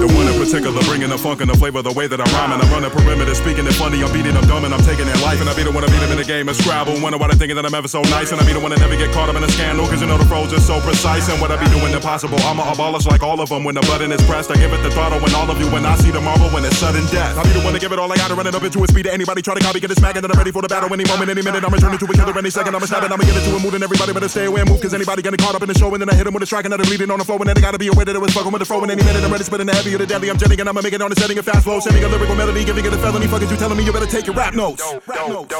The 0.01 0.09
one 0.17 0.25
in 0.25 0.33
particular, 0.41 0.81
bringing 0.89 1.13
the 1.13 1.19
funk 1.21 1.45
and 1.45 1.51
the 1.51 1.57
flavor, 1.61 1.85
the 1.85 1.93
way 1.93 2.09
that 2.09 2.17
I'm 2.17 2.31
rhyming. 2.33 2.57
I'm 2.57 2.73
running 2.73 2.89
perimeter, 2.89 3.37
speaking 3.37 3.69
it 3.69 3.77
funny. 3.77 4.01
I'm 4.01 4.09
beating 4.09 4.33
them 4.33 4.49
dumb 4.49 4.65
and 4.65 4.73
I'm 4.73 4.81
taking 4.81 5.05
their 5.05 5.21
life. 5.21 5.45
And 5.45 5.49
I 5.49 5.53
be 5.53 5.69
the 5.69 5.73
one 5.73 5.85
to 5.85 5.91
beat 5.93 6.01
them 6.01 6.09
in 6.09 6.17
the 6.17 6.25
game 6.25 6.49
of 6.49 6.57
Scrabble. 6.57 6.97
Wonder 7.05 7.21
why 7.21 7.29
they 7.29 7.37
thinking 7.37 7.61
that 7.61 7.69
I'm 7.69 7.77
ever 7.77 7.85
so 7.85 8.01
nice. 8.09 8.33
And 8.33 8.41
I 8.41 8.49
be 8.49 8.57
the 8.57 8.65
one 8.65 8.73
to 8.73 8.81
never 8.81 8.97
get 8.97 9.13
caught 9.13 9.29
up 9.29 9.37
in 9.37 9.45
a 9.45 9.51
scandal. 9.53 9.85
Cause 9.93 10.01
you 10.01 10.09
know 10.09 10.17
the 10.17 10.25
pros 10.25 10.57
are 10.57 10.65
so 10.65 10.81
precise. 10.81 11.29
And 11.29 11.37
what 11.37 11.53
I 11.53 11.61
be 11.61 11.69
doing 11.69 11.93
impossible, 11.93 12.41
I'ma 12.49 12.65
abolish 12.73 13.05
like 13.05 13.21
all 13.21 13.37
of 13.45 13.53
them. 13.53 13.61
When 13.61 13.77
the 13.77 13.85
button 13.85 14.09
is 14.09 14.25
pressed, 14.25 14.49
I 14.49 14.57
give 14.57 14.73
it 14.73 14.81
the 14.81 14.89
throttle. 14.89 15.21
When 15.21 15.37
all 15.37 15.53
of 15.53 15.61
you, 15.61 15.69
when 15.69 15.85
I 15.85 16.01
see 16.01 16.09
the 16.09 16.25
marvel, 16.25 16.49
when 16.49 16.65
it's 16.65 16.81
sudden 16.81 17.05
death. 17.13 17.37
I 17.37 17.45
be 17.45 17.53
the 17.53 17.61
one 17.61 17.77
to 17.77 17.81
give 17.81 17.93
it 17.93 17.99
all 18.01 18.09
I 18.09 18.17
got 18.17 18.33
to 18.33 18.37
run 18.41 18.49
it 18.49 18.57
up 18.57 18.65
into 18.65 18.81
a 18.81 18.89
speed. 18.89 19.05
Anybody 19.05 19.45
try 19.45 19.53
to 19.53 19.61
copy, 19.61 19.85
get 19.85 19.93
it 19.93 20.01
smacking. 20.01 20.25
And 20.25 20.33
I'm 20.33 20.39
ready 20.41 20.53
for 20.53 20.65
the 20.65 20.73
battle 20.73 20.89
any 20.97 21.05
moment, 21.05 21.29
any 21.29 21.45
minute. 21.45 21.61
I'm 21.61 21.73
returning 21.77 22.01
to 22.01 22.07
a 22.09 22.15
killer 22.17 22.33
any 22.39 22.49
second. 22.49 22.73
I'm 22.73 22.81
a 22.81 22.89
it, 22.89 23.13
I'ma 23.13 23.21
get 23.21 23.37
into 23.37 23.53
a 23.53 23.61
mood 23.61 23.75
and 23.77 23.85
everybody 23.85 24.17
better 24.17 24.33
stay 24.33 24.47
away 24.49 24.65
and 24.65 24.71
move. 24.71 24.81
Cause 24.81 24.95
anybody 24.95 25.21
getting 25.21 25.37
caught 25.37 25.53
up 25.53 25.58
in 25.62 25.69
the 25.69 25.79
show. 25.79 25.93
And 25.93 26.00
then 26.00 26.11
I 26.11 26.15
hit 26.15 26.27
him 26.27 26.35
with 26.35 26.43
a 26.43 26.47
strike 26.47 26.65
and 26.65 26.73
then 26.73 26.81
I'm 26.81 26.87
bleeding 26.87 27.11
on 27.11 27.19
the 27.19 27.25
floor. 27.25 27.38
And 27.38 27.49
then 27.49 27.55
they 27.55 27.61
gotta 27.61 27.79
be 27.79 27.88
aware 27.88 28.05
that 28.05 28.15
it 28.15 28.21
was 28.21 28.33
fucking 28.35 28.53
with 28.53 28.61
the 28.61 28.67
flow. 28.67 28.83
And 28.83 28.91
any 28.91 29.03
minute 29.03 29.23
I'm 29.23 29.33
ready, 29.33 29.45
spitting 29.45 29.67
the 29.67 29.75
heavy 29.75 29.95
or 29.95 29.99
the 29.99 30.07
deadly. 30.07 30.31
I'm 30.31 30.38
jetting 30.38 30.61
and 30.61 30.69
I'ma 30.69 30.83
make 30.83 30.93
it 30.93 31.03
on 31.03 31.11
the 31.11 31.17
setting 31.17 31.38
a 31.38 31.43
fast 31.43 31.65
flow. 31.65 31.81
Sending 31.81 32.05
a 32.05 32.09
lyrical 32.09 32.35
melody, 32.35 32.65
giving 32.65 32.85
it 32.85 32.93
a 32.93 32.99
felony. 32.99 33.27
Fuckers, 33.27 33.50
you 33.50 33.57
telling 33.57 33.77
me 33.77 33.85
you 33.85 33.93
better 33.93 34.07
take 34.07 34.27
your 34.27 34.35
rap 34.35 34.55
notes. 34.55 34.83
Rap 35.07 35.29
notes. 35.29 35.55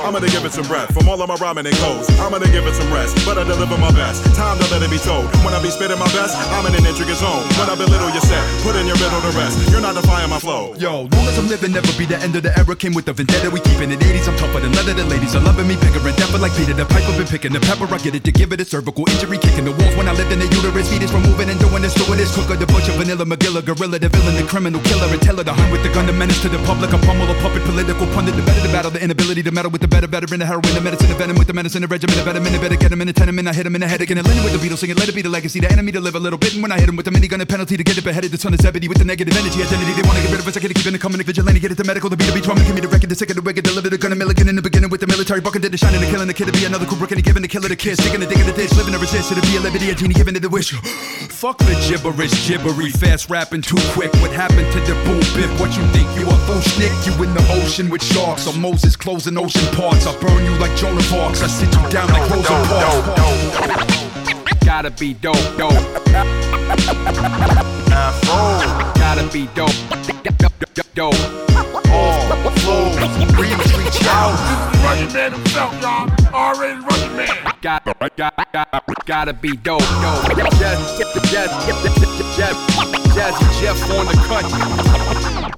I'm 0.00 0.12
gonna 0.12 0.28
give 0.28 0.44
it 0.44 0.52
some 0.52 0.66
breath 0.66 0.92
from 0.92 1.08
all 1.08 1.20
of 1.20 1.28
my 1.28 1.36
rhyming 1.36 1.66
and 1.66 1.76
goes. 1.76 2.08
I'm 2.18 2.32
gonna 2.32 2.50
give 2.50 2.66
it 2.66 2.74
some 2.74 2.92
rest, 2.92 3.14
but 3.24 3.38
I 3.38 3.44
deliver 3.44 3.76
my 3.78 3.92
best. 3.92 4.24
Time 4.34 4.58
to 4.58 4.66
let 4.72 4.82
it 4.82 4.90
be 4.90 4.98
told. 4.98 5.26
When 5.44 5.54
I 5.54 5.62
be 5.62 5.70
spitting 5.70 5.98
my 5.98 6.10
best, 6.10 6.36
I'm 6.54 6.66
in 6.66 6.74
an 6.74 6.86
intricate 6.86 7.16
zone. 7.16 7.44
When 7.60 7.68
I 7.68 7.74
belittle 7.74 8.10
your 8.10 8.24
set, 8.24 8.42
put 8.62 8.74
in 8.76 8.86
your 8.86 8.96
middle 8.96 9.20
to 9.20 9.32
rest. 9.36 9.56
You're 9.70 9.80
not 9.80 9.94
defying 9.94 10.30
my 10.30 10.38
flow. 10.38 10.74
Yo, 10.74 11.06
long 11.12 11.26
as 11.28 11.38
I'm 11.38 11.48
living, 11.48 11.72
never 11.72 11.92
be 11.98 12.06
the 12.06 12.18
end 12.18 12.34
of 12.36 12.42
the 12.42 12.52
era. 12.58 12.74
Came 12.74 12.94
with 12.94 13.04
the 13.04 13.12
vendetta, 13.12 13.50
we 13.50 13.60
keeping 13.60 13.90
it 13.90 14.00
80s. 14.00 14.28
I'm 14.28 14.36
tougher 14.36 14.60
than 14.60 14.72
leather. 14.72 14.94
The 14.94 15.04
ladies 15.04 15.34
are 15.36 15.44
loving 15.44 15.68
me, 15.68 15.76
bigger 15.76 16.00
and 16.00 16.16
deeper 16.16 16.38
like 16.38 16.54
Peter. 16.56 16.74
The 16.74 16.86
pipe 16.86 17.04
I've 17.06 17.18
been 17.18 17.26
picking 17.26 17.52
the 17.52 17.60
pepper. 17.60 17.86
I 17.92 17.98
get 17.98 18.14
it 18.14 18.24
to 18.24 18.32
give 18.32 18.52
it 18.52 18.60
a 18.60 18.64
cervical 18.80 19.04
injury, 19.12 19.36
kicking 19.36 19.68
the 19.68 19.72
walls 19.76 19.94
when 19.96 20.08
I 20.08 20.12
lived 20.16 20.32
in 20.32 20.40
the 20.40 20.48
uterus. 20.48 20.88
Fetus 20.88 21.12
from 21.12 21.22
moving 21.28 21.52
and 21.52 21.60
doing 21.60 21.82
this, 21.84 21.92
doing 21.92 22.16
this. 22.16 22.32
Cooker, 22.32 22.56
the 22.56 22.64
butcher, 22.64 22.96
vanilla, 22.96 23.28
McGilla, 23.28 23.60
gorilla, 23.60 24.00
the 24.00 24.08
villain, 24.08 24.34
the 24.40 24.46
criminal 24.48 24.80
killer, 24.88 25.04
and 25.12 25.20
teller, 25.20 25.44
the 25.44 25.52
hunt 25.52 25.68
with 25.70 25.82
the 25.84 25.92
gun, 25.92 26.06
the 26.08 26.16
menace 26.16 26.40
to 26.40 26.48
the 26.48 26.56
public. 26.64 26.88
A 26.96 26.98
pummel, 27.04 27.28
a 27.28 27.36
puppet, 27.44 27.60
political 27.68 28.08
pundit. 28.16 28.32
The 28.34 28.42
better 28.42 28.64
the 28.64 28.72
battle, 28.72 28.90
the 28.90 29.02
inability 29.04 29.42
to 29.44 29.52
meddle 29.52 29.70
with 29.70 29.84
the 29.84 29.88
better, 29.88 30.08
better 30.08 30.32
in 30.32 30.40
the 30.40 30.48
heroin, 30.48 30.72
the 30.72 30.80
medicine, 30.80 31.12
the 31.12 31.14
venom 31.14 31.36
with 31.36 31.46
the 31.46 31.52
medicine, 31.52 31.82
the 31.84 31.88
regimen, 31.92 32.16
the 32.16 32.24
better 32.24 32.40
minute, 32.40 32.60
better 32.60 32.80
get 32.80 32.90
him 32.90 33.00
in 33.04 33.06
the 33.06 33.12
tenement. 33.12 33.48
I 33.48 33.52
hit 33.52 33.66
him 33.66 33.74
in 33.76 33.82
the 33.84 33.88
head 33.88 34.00
again, 34.00 34.16
and 34.16 34.26
Lennon 34.26 34.44
with 34.44 34.56
the 34.56 34.62
Beatles 34.64 34.80
singing, 34.80 34.96
let 34.96 35.08
it 35.08 35.14
be 35.14 35.22
the 35.22 35.28
legacy, 35.28 35.60
the 35.60 35.70
enemy 35.70 35.92
to 35.92 36.00
live 36.00 36.16
a 36.16 36.22
little 36.22 36.38
bit. 36.40 36.54
And 36.54 36.62
when 36.64 36.72
I 36.72 36.80
hit 36.80 36.88
him 36.88 36.96
with 36.96 37.04
the 37.04 37.12
minigun, 37.12 37.40
a 37.40 37.46
penalty 37.46 37.76
to 37.76 37.84
get 37.84 37.98
it 37.98 38.04
beheaded, 38.04 38.32
the 38.32 38.40
son 38.40 38.54
of 38.54 38.60
Zebedee 38.60 38.88
with 38.88 38.98
the 38.98 39.04
negative 39.04 39.36
energy, 39.36 39.60
identity. 39.60 39.92
They 39.92 40.06
wanna 40.08 40.24
get 40.24 40.32
rid 40.32 40.40
of 40.40 40.48
us, 40.48 40.56
I 40.56 40.60
gotta 40.60 40.74
keep 40.74 40.86
it 40.88 41.00
coming, 41.00 41.20
vigilante, 41.20 41.60
get 41.60 41.72
it 41.72 41.76
to 41.76 41.84
medical, 41.84 42.08
the 42.08 42.16
beat, 42.16 42.32
the 42.32 42.32
beat, 42.32 42.44
drum, 42.44 42.56
give 42.64 42.74
me 42.74 42.80
the 42.80 42.88
record, 42.88 43.10
the 43.12 43.14
sick 43.14 43.28
of 43.28 43.36
the 43.36 43.44
wicked, 43.44 43.64
deliver 43.64 43.90
the 43.92 43.98
gun, 43.98 44.12
a 44.12 44.16
milligan 44.16 44.48
in 44.48 44.56
the 44.56 44.62
beginning 44.62 44.88
with 44.88 45.00
the 45.00 45.06
military 45.06 45.40
bucket, 45.40 45.62
did 45.62 45.72
the 45.72 45.78
shining, 45.78 46.00
the 46.00 46.06
killing, 46.08 46.28
the 46.28 46.34
kid 46.34 46.46
to 46.46 46.52
be 46.52 46.64
another 46.64 46.86
Kubrick, 46.86 47.10
and 47.12 47.18
he 47.18 47.22
giving 47.22 47.42
the 47.42 47.48
killer 47.48 47.68
the 47.68 47.76
kiss, 47.76 47.98
digging 47.98 48.20
the 48.20 48.26
digging 48.26 48.46
the 48.46 48.52
dish, 48.52 48.69
living 48.76 48.92
the 48.92 48.98
resist, 48.98 49.32
it'll 49.32 49.42
be 49.42 49.56
a 49.56 49.60
liberty, 49.60 49.90
a 49.90 49.94
genie 49.94 50.14
giving 50.14 50.36
it 50.36 50.40
the 50.40 50.48
wish. 50.48 50.72
Fuck 51.30 51.58
the 51.58 51.74
gibberish, 51.88 52.46
gibbery, 52.46 52.90
fast 52.90 53.30
rapping 53.30 53.62
too 53.62 53.78
quick. 53.92 54.12
What 54.22 54.30
happened 54.32 54.70
to 54.72 54.80
the 54.80 54.94
boom 55.04 55.20
bip? 55.34 55.50
What 55.60 55.76
you 55.76 55.82
think 55.92 56.08
you 56.18 56.28
a 56.28 56.36
fool 56.46 56.60
snick? 56.60 56.92
You 57.06 57.12
in 57.24 57.32
the 57.34 57.42
ocean 57.62 57.88
with 57.90 58.02
sharks, 58.02 58.46
or 58.46 58.54
Moses 58.58 58.96
closing 58.96 59.38
ocean 59.38 59.66
parts. 59.74 60.06
I 60.06 60.12
burn 60.20 60.44
you 60.44 60.58
like 60.58 60.76
Joan 60.76 60.96
of 60.96 61.12
Arc. 61.14 61.32
I 61.42 61.46
sit 61.46 61.72
you 61.74 61.88
down 61.90 62.08
like 62.08 62.28
Rosa 62.30 62.48
Parks. 63.16 64.00
Gotta 64.64 64.90
be 64.90 65.14
dope, 65.14 65.36
dope. 65.56 65.72
Gotta 68.94 69.28
be 69.32 69.46
dope, 69.54 69.74
dope, 70.34 70.94
dope. 70.94 71.14
All 71.86 71.89
flows, 72.60 72.96
dreams 73.32 73.76
reach 73.76 74.04
out. 74.06 74.36
Rugged 74.84 75.12
man 75.12 75.32
himself, 75.32 75.72
y'all. 75.80 76.08
Rugged 76.32 77.16
man. 77.16 77.52
Got, 77.60 77.84
got, 78.16 78.52
got, 78.52 79.06
gotta 79.06 79.32
be 79.32 79.56
dope, 79.56 79.80
dope. 79.80 80.36
Just, 80.36 80.98
just, 80.98 81.14
just, 81.14 81.32
just, 81.32 82.36
just, 82.36 82.99
just 83.14 83.60
Jeff 83.60 83.82
on 83.90 84.06
the 84.06 84.16
cut. 84.26 85.50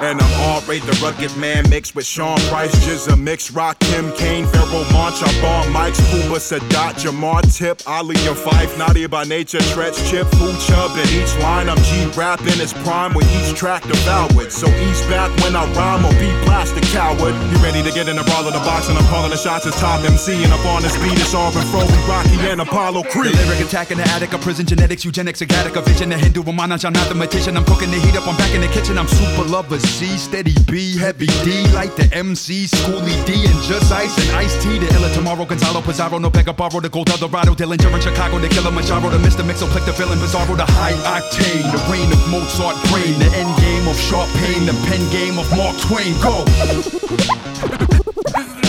And 0.00 0.18
I'm 0.18 0.40
already 0.48 0.80
the 0.80 0.98
rugged 1.04 1.36
man 1.36 1.68
mixed 1.68 1.94
with 1.94 2.06
Sean 2.06 2.38
Price, 2.48 2.74
Jizza 2.86 3.20
Mix, 3.20 3.50
Rock, 3.50 3.78
Kim 3.80 4.10
Kane, 4.16 4.46
Pharoahe 4.46 4.90
Monch, 4.94 5.20
Bomb, 5.42 5.70
Mike's, 5.70 6.00
Cuba, 6.08 6.40
Sadat, 6.40 6.96
Jamar, 6.96 7.44
Tip, 7.54 7.82
Ali 7.86 8.16
and 8.26 8.36
Fife, 8.36 8.78
Naughty 8.78 9.06
by 9.08 9.24
nature, 9.24 9.58
Treach, 9.76 10.00
Chip, 10.08 10.26
Food 10.40 10.56
Chub. 10.60 10.96
In 10.96 11.04
each 11.12 11.36
line, 11.44 11.68
I'm 11.68 11.76
G 11.84 12.06
rapping 12.16 12.58
its 12.64 12.72
prime 12.72 13.12
with 13.12 13.28
each 13.28 13.54
track 13.54 13.82
devoured. 13.82 14.50
So 14.50 14.68
ease 14.68 15.02
back 15.12 15.28
when 15.44 15.54
I 15.54 15.70
rhyme 15.74 16.06
or 16.06 16.12
be 16.16 16.32
plastic 16.48 16.84
coward. 16.84 17.36
You 17.52 17.56
ready 17.60 17.82
to 17.82 17.92
get 17.92 18.08
in 18.08 18.16
the 18.16 18.24
brawl 18.24 18.48
of 18.48 18.54
the 18.54 18.64
box 18.64 18.88
and 18.88 18.96
I'm 18.96 19.04
calling 19.12 19.30
the 19.30 19.36
shots 19.36 19.66
as 19.66 19.76
top 19.76 20.00
MC 20.00 20.42
and 20.44 20.52
up 20.52 20.64
on 20.64 20.80
this 20.80 20.96
beat 21.04 21.20
it's 21.20 21.34
all 21.34 21.52
and 21.52 21.68
Fro, 21.68 21.84
Rocky 22.08 22.40
and 22.48 22.62
Apollo 22.62 23.02
Creed. 23.12 23.34
The 23.34 23.44
lyric 23.44 23.60
attack 23.60 23.90
in 23.90 23.98
the 23.98 24.08
attic, 24.16 24.32
a 24.32 24.38
prison 24.38 24.64
genetics, 24.64 25.04
eugenics, 25.04 25.42
exotic, 25.42 25.76
a 25.76 25.82
vision, 25.82 26.10
a 26.12 26.16
Hindu, 26.16 26.40
a 26.40 26.52
I'm 26.90 26.94
not 26.94 27.08
the 27.08 27.14
magician. 27.14 27.56
I'm 27.56 27.62
cooking 27.70 27.86
the 27.94 28.02
heat 28.02 28.18
up, 28.18 28.26
I'm 28.26 28.34
back 28.34 28.50
in 28.50 28.62
the 28.62 28.66
kitchen, 28.66 28.98
I'm 28.98 29.06
super 29.06 29.46
lover 29.46 29.78
C, 29.78 30.18
steady 30.18 30.50
B, 30.66 30.98
heavy 30.98 31.30
D, 31.46 31.62
like 31.70 31.94
the 31.94 32.10
MC, 32.10 32.66
Schooly 32.66 33.14
D, 33.22 33.46
and 33.46 33.62
just 33.62 33.92
ice 33.92 34.10
and 34.18 34.26
iced 34.34 34.60
tea. 34.60 34.80
The 34.80 34.90
illa 34.98 35.06
tomorrow, 35.14 35.44
Gonzalo 35.44 35.82
Pizarro, 35.82 36.18
no 36.18 36.30
Pega 36.30 36.50
Barro, 36.50 36.82
the 36.82 36.88
Gold 36.88 37.08
Eldorado, 37.10 37.54
Dillinger 37.54 37.94
in 37.94 38.00
Chicago, 38.00 38.40
the 38.40 38.48
killer 38.48 38.72
Machado, 38.72 39.08
the 39.08 39.18
Mr. 39.18 39.46
Mixo, 39.46 39.70
click 39.70 39.84
the 39.84 39.92
villain, 39.92 40.18
Bizarro, 40.18 40.56
the 40.56 40.66
high 40.66 40.98
octane, 41.06 41.62
the 41.70 41.78
reign 41.86 42.10
of 42.10 42.18
Mozart 42.26 42.74
brain, 42.90 43.14
the 43.22 43.30
end 43.38 43.54
game 43.62 43.86
of 43.86 43.94
Sharp 43.94 44.26
Pain, 44.42 44.66
the 44.66 44.74
pen 44.90 44.98
game 45.14 45.38
of 45.38 45.46
Mark 45.54 45.78
Twain. 45.86 46.18
Go! 46.18 46.42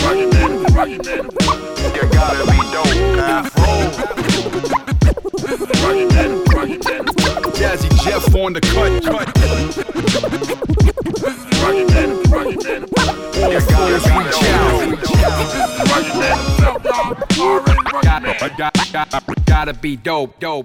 Rugged 0.06 0.30
man, 0.30 0.62
rugged 0.70 1.02
man. 1.10 1.26
You 1.90 2.06
gotta 2.06 2.46
be 2.46 2.62
dope, 2.70 3.18
Afro. 3.18 3.66
Rugged 5.82 6.14
man, 6.14 6.44
rugged 6.54 6.86
man. 6.86 7.21
Jazzy 7.54 7.90
Jeff 8.02 8.34
on 8.34 8.52
the 8.52 8.60
cut, 8.60 9.02
cut. 9.04 9.28
Gotta 19.46 19.74
be 19.74 19.96
dope, 19.96 20.38
dope, 20.40 20.64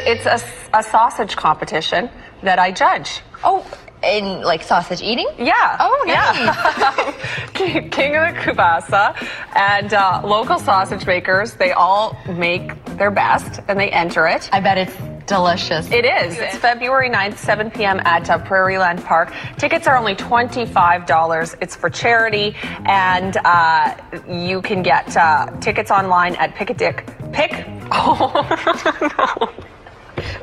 It's 0.00 0.26
a, 0.26 0.40
a 0.76 0.82
sausage 0.82 1.36
competition 1.36 2.10
that 2.42 2.58
I 2.58 2.72
judge. 2.72 3.20
Oh, 3.44 3.66
in 4.02 4.42
like 4.42 4.62
sausage 4.62 5.02
eating? 5.02 5.28
Yeah. 5.38 5.76
Oh, 5.80 6.04
yeah. 6.06 7.12
King 7.54 8.16
of 8.16 8.34
the 8.34 8.40
Kubasa 8.40 9.14
and 9.56 9.92
uh, 9.92 10.22
local 10.24 10.58
sausage 10.58 11.06
makers, 11.06 11.54
they 11.54 11.72
all 11.72 12.16
make 12.28 12.84
their 12.96 13.10
best 13.10 13.60
and 13.68 13.78
they 13.78 13.90
enter 13.90 14.26
it. 14.26 14.48
I 14.52 14.60
bet 14.60 14.78
it's 14.78 14.94
delicious. 15.28 15.90
It 15.92 16.04
is. 16.04 16.38
It's 16.38 16.56
February 16.56 17.10
9th, 17.10 17.36
7 17.36 17.70
p.m. 17.70 18.00
at 18.00 18.28
uh, 18.30 18.38
Prairie 18.38 18.78
Land 18.78 19.04
Park. 19.04 19.32
Tickets 19.58 19.86
are 19.86 19.96
only 19.96 20.14
$25. 20.14 21.54
It's 21.60 21.76
for 21.76 21.90
charity, 21.90 22.56
and 22.86 23.36
uh, 23.44 23.94
you 24.26 24.62
can 24.62 24.82
get 24.82 25.16
uh, 25.16 25.50
tickets 25.60 25.90
online 25.90 26.34
at 26.36 26.54
Pick 26.54 26.70
a 26.70 26.74
Dick. 26.74 27.06
Pick? 27.32 27.66
Oh, 27.90 29.54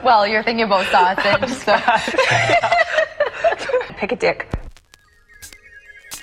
Well, 0.04 0.28
you're 0.28 0.44
thinking 0.44 0.66
about 0.66 0.86
sausage, 0.88 1.50
so. 1.66 1.76
Pick 3.98 4.12
a 4.12 4.16
Dick. 4.16 4.48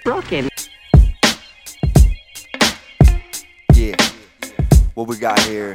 Broken. 0.05 0.49
Yeah. 3.75 3.97
What 4.95 5.09
we 5.09 5.17
got 5.17 5.39
here 5.41 5.75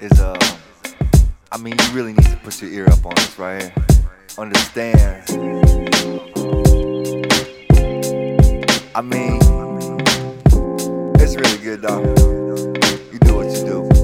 is 0.00 0.20
uh 0.20 0.36
I 1.52 1.58
mean 1.58 1.76
you 1.78 1.90
really 1.92 2.12
need 2.12 2.26
to 2.26 2.36
put 2.42 2.60
your 2.60 2.72
ear 2.72 2.86
up 2.90 3.06
on 3.06 3.14
this 3.14 3.38
right 3.38 3.62
here. 3.62 3.72
Understand. 4.36 5.22
I 8.94 9.00
mean 9.00 9.40
it's 11.20 11.36
really 11.36 11.58
good 11.58 11.82
dog. 11.82 12.04
You 13.12 13.18
do 13.20 13.34
what 13.36 13.46
you 13.46 13.64
do. 13.64 13.97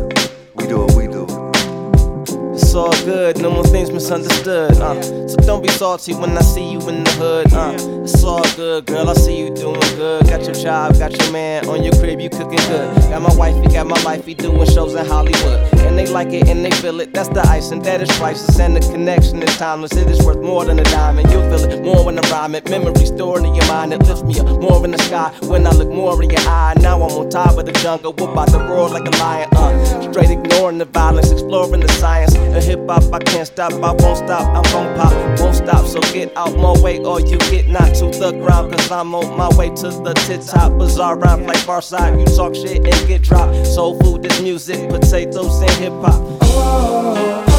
It's 2.74 2.80
all 2.80 3.04
good, 3.04 3.40
no 3.40 3.52
more 3.52 3.62
things 3.62 3.92
misunderstood. 3.92 4.72
Uh. 4.72 5.00
So 5.28 5.36
don't 5.36 5.62
be 5.62 5.68
salty 5.68 6.12
when 6.12 6.36
I 6.36 6.40
see 6.40 6.72
you 6.72 6.80
in 6.88 7.04
the 7.04 7.10
hood. 7.12 7.52
Uh. 7.52 8.02
It's 8.02 8.24
all 8.24 8.42
good, 8.56 8.86
girl. 8.86 9.08
I 9.08 9.14
see 9.14 9.38
you 9.38 9.54
doing 9.54 9.78
good. 9.94 10.26
Got 10.26 10.42
your 10.42 10.54
job, 10.54 10.98
got 10.98 11.16
your 11.16 11.30
man 11.30 11.68
on 11.68 11.84
your 11.84 11.92
crib, 11.92 12.18
you 12.18 12.28
cooking 12.28 12.58
good. 12.66 12.92
Got 13.10 13.22
my 13.22 13.32
wifey, 13.36 13.68
got 13.68 13.86
my 13.86 13.96
lifey 13.98 14.36
doing 14.36 14.68
shows 14.68 14.92
in 14.92 15.06
Hollywood. 15.06 15.72
And 15.86 15.96
they 15.96 16.08
like 16.08 16.32
it 16.32 16.48
and 16.48 16.64
they 16.64 16.72
feel 16.72 16.98
it. 16.98 17.14
That's 17.14 17.28
the 17.28 17.46
ice, 17.46 17.70
and 17.70 17.84
that 17.84 18.02
is 18.02 18.10
priceless. 18.18 18.58
And 18.58 18.74
the 18.74 18.80
connection 18.80 19.40
is 19.40 19.56
timeless. 19.56 19.92
It 19.92 20.10
is 20.10 20.26
worth 20.26 20.42
more 20.42 20.64
than 20.64 20.80
a 20.80 20.84
diamond. 20.84 21.30
You'll 21.30 21.48
feel 21.56 21.70
it 21.70 21.80
more 21.80 22.04
when 22.04 22.18
I 22.18 22.28
rhyme 22.28 22.56
it. 22.56 22.68
Memory 22.68 23.06
stored 23.06 23.44
in 23.44 23.54
your 23.54 23.68
mind, 23.68 23.92
it 23.92 24.02
lifts 24.02 24.24
me 24.24 24.40
up 24.40 24.48
more 24.60 24.84
in 24.84 24.90
the 24.90 24.98
sky. 24.98 25.32
When 25.42 25.64
I 25.64 25.70
look 25.70 25.90
more 25.90 26.20
in 26.20 26.28
your 26.28 26.40
eye, 26.40 26.74
now 26.80 26.96
I'm 26.96 27.12
on 27.12 27.30
top 27.30 27.56
of 27.56 27.66
the 27.66 27.72
jungle. 27.72 28.12
Whoop 28.12 28.36
out 28.36 28.50
the 28.50 28.58
roar 28.58 28.88
like 28.88 29.06
a 29.06 29.16
lion. 29.18 29.48
Uh. 29.52 30.10
Straight 30.10 30.30
ignoring 30.30 30.78
the 30.78 30.86
violence, 30.86 31.30
exploring 31.30 31.80
the 31.80 31.88
science. 31.92 32.34
Hip 32.64 32.80
hop. 32.88 33.12
I 33.12 33.18
can't 33.18 33.46
stop, 33.46 33.72
I 33.72 33.92
won't 33.92 34.18
stop. 34.18 34.46
I'm 34.56 34.62
gon' 34.72 34.96
pop, 34.96 35.12
won't 35.40 35.56
stop. 35.56 35.86
So 35.86 36.00
get 36.12 36.36
out 36.36 36.56
my 36.56 36.72
way 36.82 36.98
or 36.98 37.20
you 37.20 37.38
get 37.50 37.68
knocked 37.68 37.96
to 38.00 38.06
the 38.06 38.32
ground. 38.32 38.72
Cause 38.72 38.90
I'm 38.90 39.14
on 39.14 39.36
my 39.36 39.48
way 39.56 39.68
to 39.68 39.88
the 39.88 40.14
tit 40.26 40.42
top. 40.42 40.78
Bizarre 40.78 41.16
rhymes 41.18 41.46
like 41.46 41.58
far 41.58 41.82
side. 41.82 42.18
You 42.18 42.26
talk 42.26 42.54
shit 42.54 42.84
and 42.84 43.08
get 43.08 43.22
dropped. 43.22 43.66
Soul 43.66 43.98
food 44.00 44.26
is 44.26 44.40
music, 44.42 44.88
potatoes 44.88 45.60
and 45.60 45.70
hip 45.72 45.92
hop. 46.02 46.34
Stepping 46.44 47.53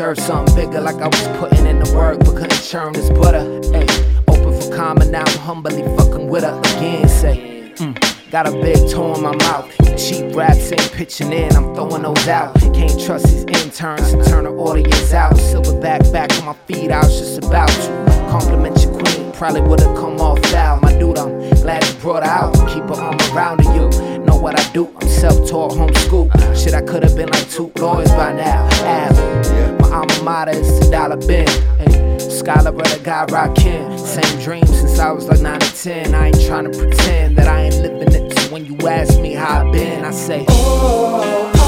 serve 0.00 0.18
something 0.18 0.54
bigger. 0.54 0.80
Like 0.80 0.96
I 0.96 1.08
was 1.08 1.28
putting 1.38 1.66
in 1.66 1.78
the 1.78 1.94
work, 1.94 2.20
but 2.20 2.34
couldn't 2.34 2.62
churn 2.62 2.94
this 2.94 3.10
butter. 3.10 3.44
Hey, 3.70 3.86
open 4.28 4.58
for 4.58 4.74
comment, 4.74 5.10
now 5.10 5.24
I'm 5.26 5.38
humbly 5.40 5.82
fucking 5.98 6.26
with 6.26 6.42
her 6.42 6.58
again. 6.58 7.06
Say, 7.06 7.74
mm, 7.76 8.30
got 8.30 8.48
a 8.48 8.52
big 8.52 8.78
toe 8.88 9.14
in 9.14 9.22
my 9.22 9.36
mouth. 9.36 9.68
Cheap 9.98 10.34
raps 10.34 10.72
ain't 10.72 10.92
pitching 10.92 11.32
in, 11.34 11.54
I'm 11.54 11.74
throwing 11.74 12.04
those 12.04 12.28
out. 12.28 12.54
Can't 12.72 12.98
trust 12.98 13.26
these 13.26 13.44
interns 13.44 14.12
to 14.12 14.24
turn 14.24 14.44
the 14.44 14.52
audience 14.52 15.12
out. 15.12 15.36
Back 15.82 16.00
back 16.10 16.32
on 16.38 16.46
my 16.46 16.54
feet, 16.66 16.90
I 16.90 17.00
was 17.00 17.18
just 17.18 17.44
about 17.44 17.68
to 17.68 18.26
compliment 18.30 18.82
your 18.82 18.98
queen. 18.98 19.32
Probably 19.32 19.60
would've 19.60 19.94
come 19.96 20.18
off 20.18 20.40
foul. 20.46 20.80
My 20.80 20.98
dude, 20.98 21.18
I'm 21.18 21.38
glad 21.60 21.84
you 21.86 21.94
brought 22.00 22.24
her 22.24 22.30
out. 22.30 22.54
Keep 22.72 22.84
her 22.84 22.94
arm 22.94 23.18
around 23.34 23.64
you. 23.76 24.20
What 24.40 24.58
I 24.58 24.72
do? 24.72 24.88
I'm 25.00 25.06
self-taught, 25.06 25.72
homeschool. 25.72 26.56
Shit, 26.56 26.72
I 26.72 26.80
could've 26.80 27.14
been 27.14 27.28
like 27.28 27.50
two 27.50 27.70
lawyers 27.76 28.10
by 28.12 28.32
now. 28.32 28.64
Av, 28.64 29.80
my 29.80 29.96
alma 29.96 30.22
mater 30.22 30.52
is 30.52 30.80
the 30.80 30.90
dollar 30.90 31.18
bin. 31.18 31.46
Hey, 31.78 32.18
scholar 32.18 32.72
the 32.72 33.00
guy 33.04 33.26
rockin'. 33.26 33.98
Same 33.98 34.40
dream 34.40 34.66
since 34.66 34.98
I 34.98 35.10
was 35.12 35.28
like 35.28 35.40
9 35.40 35.56
or 35.56 35.58
10. 35.60 36.14
I 36.14 36.28
ain't 36.28 36.46
trying 36.46 36.72
to 36.72 36.78
pretend 36.78 37.36
that 37.36 37.48
I 37.48 37.64
ain't 37.64 37.76
living 37.76 38.14
it. 38.14 38.38
So 38.38 38.52
when 38.52 38.64
you 38.64 38.78
ask 38.88 39.20
me 39.20 39.34
how 39.34 39.68
I 39.68 39.72
been, 39.72 40.06
I 40.06 40.10
say, 40.10 40.46
Yeah, 40.48 41.59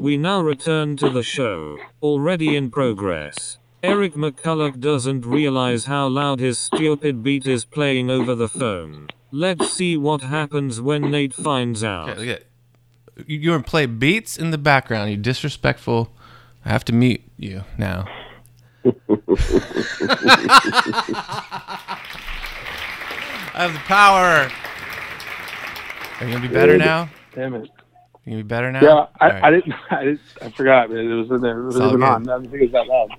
We 0.00 0.16
now 0.16 0.40
return 0.40 0.96
to 0.96 1.10
the 1.10 1.22
show, 1.22 1.76
already 2.00 2.56
in 2.56 2.70
progress. 2.70 3.58
Eric 3.82 4.14
McCulloch 4.14 4.80
doesn't 4.80 5.26
realize 5.26 5.84
how 5.84 6.08
loud 6.08 6.40
his 6.40 6.58
stupid 6.58 7.22
beat 7.22 7.46
is 7.46 7.66
playing 7.66 8.08
over 8.08 8.34
the 8.34 8.48
phone. 8.48 9.08
Let's 9.30 9.70
see 9.70 9.98
what 9.98 10.22
happens 10.22 10.80
when 10.80 11.10
Nate 11.10 11.34
finds 11.34 11.84
out. 11.84 12.08
Okay, 12.08 12.18
look 12.18 12.28
at 12.28 12.46
you. 13.28 13.40
You 13.40 13.50
want 13.50 13.66
to 13.66 13.70
play 13.70 13.84
beats 13.84 14.38
in 14.38 14.52
the 14.52 14.56
background. 14.56 15.10
You 15.10 15.18
disrespectful. 15.18 16.10
I 16.64 16.70
have 16.70 16.86
to 16.86 16.94
mute 16.94 17.20
you 17.36 17.64
now. 17.76 18.06
I 18.86 18.90
have 23.52 23.74
the 23.74 23.80
power. 23.80 24.50
Are 26.20 26.26
you 26.26 26.32
gonna 26.32 26.48
be 26.48 26.54
better 26.54 26.78
now? 26.78 27.10
Damn 27.34 27.52
it. 27.52 27.68
You 28.24 28.32
gonna 28.32 28.42
be 28.44 28.48
better 28.48 28.70
now? 28.72 28.80
Yeah, 28.82 29.06
I, 29.20 29.28
right. 29.30 29.44
I 29.44 29.50
didn't. 29.50 29.74
I 29.90 30.04
didn't. 30.04 30.20
I 30.42 30.50
forgot. 30.50 30.90
Man. 30.90 31.10
It 31.10 31.14
was 31.14 31.30
in 31.30 31.40
there. 31.40 31.60
It 31.60 31.64
was 31.66 31.76
It's 31.76 31.82
all 31.84 32.02
on. 32.04 32.28
I 32.28 32.38
didn't 32.38 32.50
think 32.50 32.62
it 32.62 32.72
was 32.72 32.72
that 32.72 32.86
loud. 32.86 33.10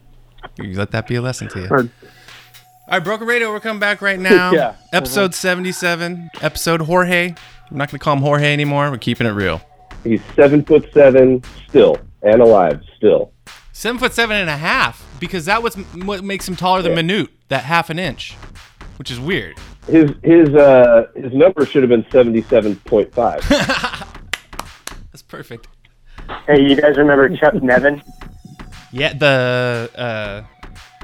You 0.57 0.77
let 0.77 0.91
that 0.91 1.07
be 1.07 1.15
a 1.15 1.21
lesson 1.21 1.47
to 1.49 1.59
you. 1.61 1.67
All 1.69 2.97
right, 2.97 3.03
Broken 3.03 3.27
Radio, 3.27 3.51
we're 3.51 3.59
coming 3.59 3.79
back 3.79 4.01
right 4.01 4.19
now. 4.19 4.51
Yeah. 4.51 4.75
Episode 4.91 5.33
77, 5.33 6.29
episode 6.41 6.81
Jorge. 6.81 7.27
I'm 7.69 7.77
not 7.77 7.89
going 7.89 7.99
to 7.99 8.03
call 8.03 8.15
him 8.17 8.21
Jorge 8.21 8.51
anymore. 8.51 8.91
We're 8.91 8.97
keeping 8.97 9.27
it 9.27 9.31
real. 9.31 9.61
He's 10.03 10.21
seven 10.35 10.63
foot 10.65 10.91
seven 10.93 11.43
still 11.69 11.97
and 12.23 12.41
alive 12.41 12.81
still. 12.97 13.31
Seven 13.71 13.99
foot 13.99 14.13
seven 14.13 14.35
and 14.35 14.49
a 14.49 14.57
half, 14.57 15.05
because 15.19 15.45
that 15.45 15.63
was 15.63 15.75
what 15.75 16.23
makes 16.23 16.47
him 16.47 16.55
taller 16.55 16.81
than 16.81 16.93
Manute, 16.93 17.29
that 17.47 17.63
half 17.63 17.89
an 17.89 17.97
inch, 17.99 18.33
which 18.97 19.09
is 19.09 19.19
weird. 19.19 19.57
His 19.87 20.11
his 20.23 20.49
uh 20.49 21.07
his 21.15 21.33
number 21.33 21.65
should 21.65 21.83
have 21.83 21.89
been 21.89 22.05
seventy 22.11 22.41
seven 22.43 22.75
point 22.77 23.13
five. 23.13 23.39
That's 25.11 25.21
perfect. 25.21 25.67
Hey, 26.47 26.61
you 26.61 26.75
guys 26.75 26.97
remember 26.97 27.29
Chuck 27.35 27.53
Nevitt? 27.55 28.01
Yeah, 28.91 29.13
the 29.13 29.89
uh, 29.95 30.43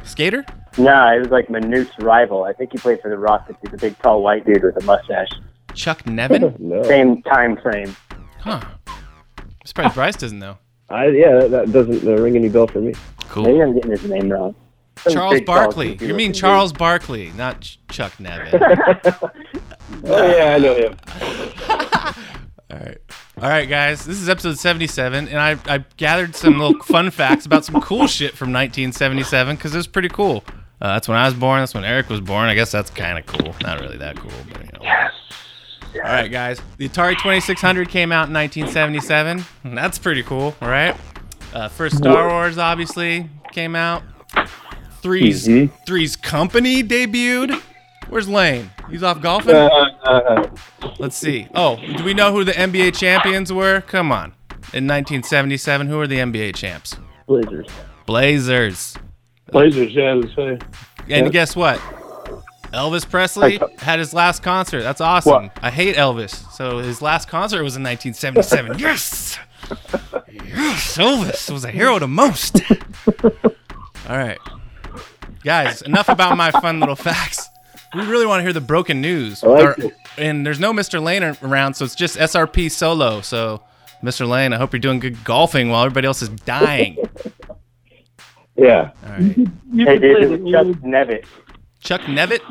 skater? 0.04 0.46
Nah, 0.78 1.14
it 1.14 1.20
was 1.20 1.30
like 1.30 1.50
Manute's 1.50 1.98
rival. 2.00 2.44
I 2.44 2.54
think 2.54 2.72
he 2.72 2.78
played 2.78 3.02
for 3.02 3.10
the 3.10 3.18
Rockets. 3.18 3.58
He's 3.64 3.74
a 3.74 3.78
big, 3.78 3.98
tall, 4.00 4.22
white 4.22 4.46
dude 4.46 4.64
with 4.64 4.78
a 4.78 4.86
mustache. 4.86 5.30
Chuck 5.74 6.04
Nevitt? 6.04 6.60
no. 6.60 6.84
Same 6.84 7.22
time 7.24 7.58
frame. 7.58 7.96
Huh. 8.40 8.62
I'm 8.88 9.46
surprised 9.66 9.96
Bryce 9.96 10.16
doesn't 10.16 10.40
know. 10.40 10.58
I 10.90 11.08
yeah, 11.08 11.40
that, 11.40 11.52
that 11.52 11.72
doesn't 11.74 12.08
uh, 12.08 12.16
ring 12.22 12.36
any 12.36 12.48
bell 12.48 12.68
for 12.68 12.80
me. 12.80 12.94
Cool. 13.28 13.44
Maybe 13.44 13.62
I'm 13.62 13.74
getting 13.74 13.92
his 13.92 14.06
name 14.06 14.30
wrong. 14.30 14.56
Some 15.00 15.14
Charles 15.14 15.34
big, 15.34 15.46
tall, 15.46 15.56
Barkley. 15.56 15.92
goofy 15.92 16.06
You 16.08 16.14
mean 16.14 16.30
looking 16.30 16.40
Charles 16.40 16.74
Barkley, 16.74 17.32
not 17.36 17.62
Ch- 17.62 17.80
Chuck 17.90 18.14
Nevitt. 18.14 19.32
Oh 20.04 20.28
yeah, 20.28 20.54
I 20.56 20.58
know 20.60 20.76
him. 20.76 20.98
All 22.70 22.78
right. 22.78 22.98
All 23.40 23.48
right, 23.50 23.70
guys. 23.70 24.04
This 24.04 24.20
is 24.20 24.30
episode 24.30 24.58
77, 24.58 25.28
and 25.28 25.40
I, 25.40 25.58
I 25.68 25.84
gathered 25.98 26.36
some 26.36 26.58
little 26.58 26.80
fun 26.84 27.12
facts 27.12 27.46
about 27.46 27.64
some 27.66 27.80
cool 27.82 28.08
shit 28.08 28.32
from 28.36 28.48
1977 28.52 29.56
because 29.56 29.74
it 29.76 29.78
was 29.78 29.86
pretty 29.88 30.10
cool. 30.10 30.44
Uh, 30.82 30.94
that's 30.94 31.08
when 31.08 31.18
I 31.18 31.26
was 31.26 31.36
born. 31.36 31.60
That's 31.62 31.74
when 31.76 31.84
Eric 31.86 32.10
was 32.10 32.20
born. 32.20 32.50
I 32.50 32.56
guess 32.56 32.72
that's 32.72 32.90
kind 32.90 33.18
of 33.20 33.26
cool. 33.28 33.56
Not 33.62 33.80
really 33.80 33.98
that 33.98 34.18
cool, 34.18 34.32
but 34.52 34.62
you 34.66 34.70
know. 34.74 34.80
Yes. 34.82 35.12
All 35.96 36.02
right, 36.02 36.32
guys. 36.32 36.60
The 36.78 36.90
Atari 36.90 37.14
2600 37.14 37.90
came 37.90 38.12
out 38.12 38.28
in 38.28 38.34
1977. 38.34 39.46
and 39.64 39.78
That's 39.78 40.00
pretty 40.00 40.24
cool, 40.24 40.56
all 40.62 40.70
right? 40.70 40.96
Uh, 41.54 41.70
first 41.70 41.98
Star 41.98 42.30
Wars, 42.30 42.58
obviously, 42.58 43.30
came 43.52 43.76
out. 43.76 44.02
Three's, 45.02 45.48
Mhm. 45.48 45.72
Three's 45.86 46.16
Company 46.16 46.84
debuted. 46.84 47.60
Where's 48.10 48.28
Lane? 48.28 48.72
He's 48.90 49.04
off 49.04 49.22
golfing? 49.22 49.56
Uh, 49.56 49.68
uh, 50.04 50.50
Let's 51.00 51.18
see. 51.18 51.48
Oh, 51.54 51.76
do 51.98 52.04
we 52.04 52.14
know 52.14 52.32
who 52.32 52.44
the 52.44 52.54
NBA 52.54 52.98
champions 52.98 53.52
were? 53.52 53.82
Come 53.82 54.12
on. 54.12 54.34
In 54.74 54.86
1977, 54.88 55.88
who 55.88 55.98
were 55.98 56.08
the 56.08 56.18
NBA 56.18 56.56
champs? 56.56 56.96
Blazers. 57.26 57.68
Blazers. 58.06 58.96
Blazers, 59.52 59.94
yeah, 59.94 60.14
let's 60.14 60.36
say. 60.36 60.58
And 61.10 61.26
Yeah. 61.26 61.30
guess 61.30 61.56
what? 61.56 61.80
Elvis 62.74 63.10
Presley 63.10 63.60
had 63.80 64.00
his 64.00 64.14
last 64.14 64.44
concert. 64.44 64.82
That's 64.84 65.00
awesome. 65.02 65.32
What? 65.46 65.60
I 65.62 65.72
hate 65.72 65.96
Elvis. 65.96 66.52
So 66.54 66.80
his 66.80 67.02
last 67.02 67.30
concert 67.30 67.64
was 67.64 67.76
in 67.78 67.84
1977. 67.84 68.78
yes! 68.80 69.38
Yes, 70.32 70.98
Elvis 70.98 71.50
was 71.52 71.64
a 71.66 71.72
hero 71.72 71.98
to 72.00 72.08
most. 72.08 72.62
All 73.24 74.18
right. 74.18 74.38
Guys, 75.44 75.82
enough 75.82 76.10
about 76.10 76.36
my 76.38 76.52
fun 76.52 76.80
little 76.80 76.96
facts. 76.96 77.37
We 77.98 78.06
really 78.06 78.26
want 78.26 78.40
to 78.40 78.44
hear 78.44 78.54
the 78.54 78.62
broken 78.62 79.02
news. 79.02 79.44
I 79.44 79.48
like 79.48 79.64
Or- 79.80 79.86
it. 79.86 79.94
and 80.18 80.46
there's 80.46 80.60
no 80.60 80.72
Mr. 80.74 81.02
Lane 81.04 81.24
around, 81.44 81.74
so 81.76 81.84
it's 81.86 81.96
just 81.96 82.18
SRP 82.18 82.70
solo. 82.72 83.22
So, 83.22 83.62
Mr. 84.04 84.28
Lane, 84.28 84.54
I 84.54 84.58
hope 84.58 84.74
you're 84.74 84.80
doing 84.80 85.00
good 85.00 85.24
golfing 85.24 85.70
while 85.70 85.84
everybody 85.84 86.08
else 86.08 86.22
is 86.22 86.30
dying. 86.30 86.98
Yeah. 88.60 88.90
All 89.06 89.12
right. 89.12 89.22
You 89.38 89.46
hey, 89.86 90.00
can 90.00 90.02
dude, 90.02 90.02
play 90.02 90.26
this 90.26 90.32
is 90.32 90.44
the 90.44 90.52
Chuck 90.52 90.68
Nevitt. 90.82 91.26
Chuck 91.80 92.02
Nevitt. 92.02 92.42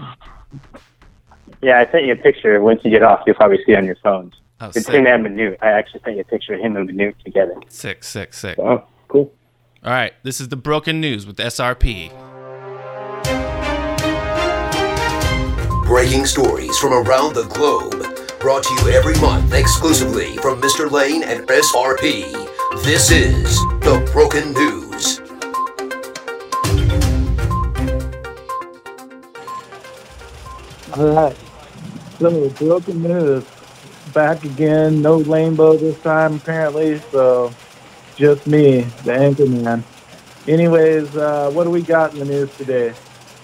Yeah, 1.61 1.81
I 1.81 1.91
sent 1.91 2.05
you 2.05 2.13
a 2.13 2.17
picture. 2.17 2.61
Once 2.61 2.81
you 2.85 2.93
get 2.93 3.03
off, 3.03 3.23
you'll 3.27 3.35
probably 3.35 3.59
see 3.67 3.73
it 3.73 3.77
on 3.79 3.87
your 3.87 3.97
phones. 4.05 4.35
Oh, 4.61 4.69
it's 4.69 4.87
sick. 4.87 4.95
him 4.95 5.07
and 5.07 5.27
Manute. 5.27 5.57
I 5.61 5.73
actually 5.73 6.03
sent 6.05 6.15
you 6.15 6.21
a 6.23 6.25
picture 6.25 6.55
of 6.55 6.61
him 6.61 6.77
and 6.77 6.89
Manute 6.89 7.19
together. 7.25 7.55
Sick, 7.69 8.05
sick, 8.05 8.35
sick. 8.35 8.57
Oh, 8.57 8.85
cool. 9.09 9.33
All 9.83 9.91
right, 9.93 10.13
this 10.23 10.41
is 10.41 10.49
the 10.49 10.55
broken 10.57 11.01
news 11.01 11.27
with 11.27 11.39
SRP. 11.39 12.13
Breaking 15.87 16.27
stories 16.27 16.77
from 16.79 16.93
around 16.93 17.37
the 17.37 17.45
globe. 17.45 18.19
Brought 18.41 18.65
to 18.65 18.75
you 18.75 18.93
every 18.93 19.15
month 19.21 19.55
exclusively 19.55 20.37
from 20.39 20.61
Mr. 20.61 20.91
Lane 20.91 21.23
and 21.23 21.47
SRP. 21.47 22.33
This 22.83 23.13
is 23.13 23.57
The 23.83 24.05
Broken 24.13 24.53
News. 24.53 25.21
All 30.99 31.15
right. 31.15 31.37
So 32.19 32.51
broken 32.51 33.03
news. 33.05 33.45
Back 34.13 34.43
again. 34.43 35.01
No 35.01 35.21
Rainbow 35.21 35.77
this 35.77 36.01
time 36.01 36.35
apparently. 36.35 36.99
So 37.13 37.55
just 38.17 38.45
me, 38.49 38.81
the 39.05 39.13
anchor 39.13 39.47
man. 39.47 39.85
Anyways, 40.49 41.17
uh, 41.17 41.53
what 41.53 41.63
do 41.63 41.71
we 41.71 41.83
got 41.83 42.13
in 42.13 42.19
the 42.19 42.25
news 42.25 42.57
today? 42.57 42.93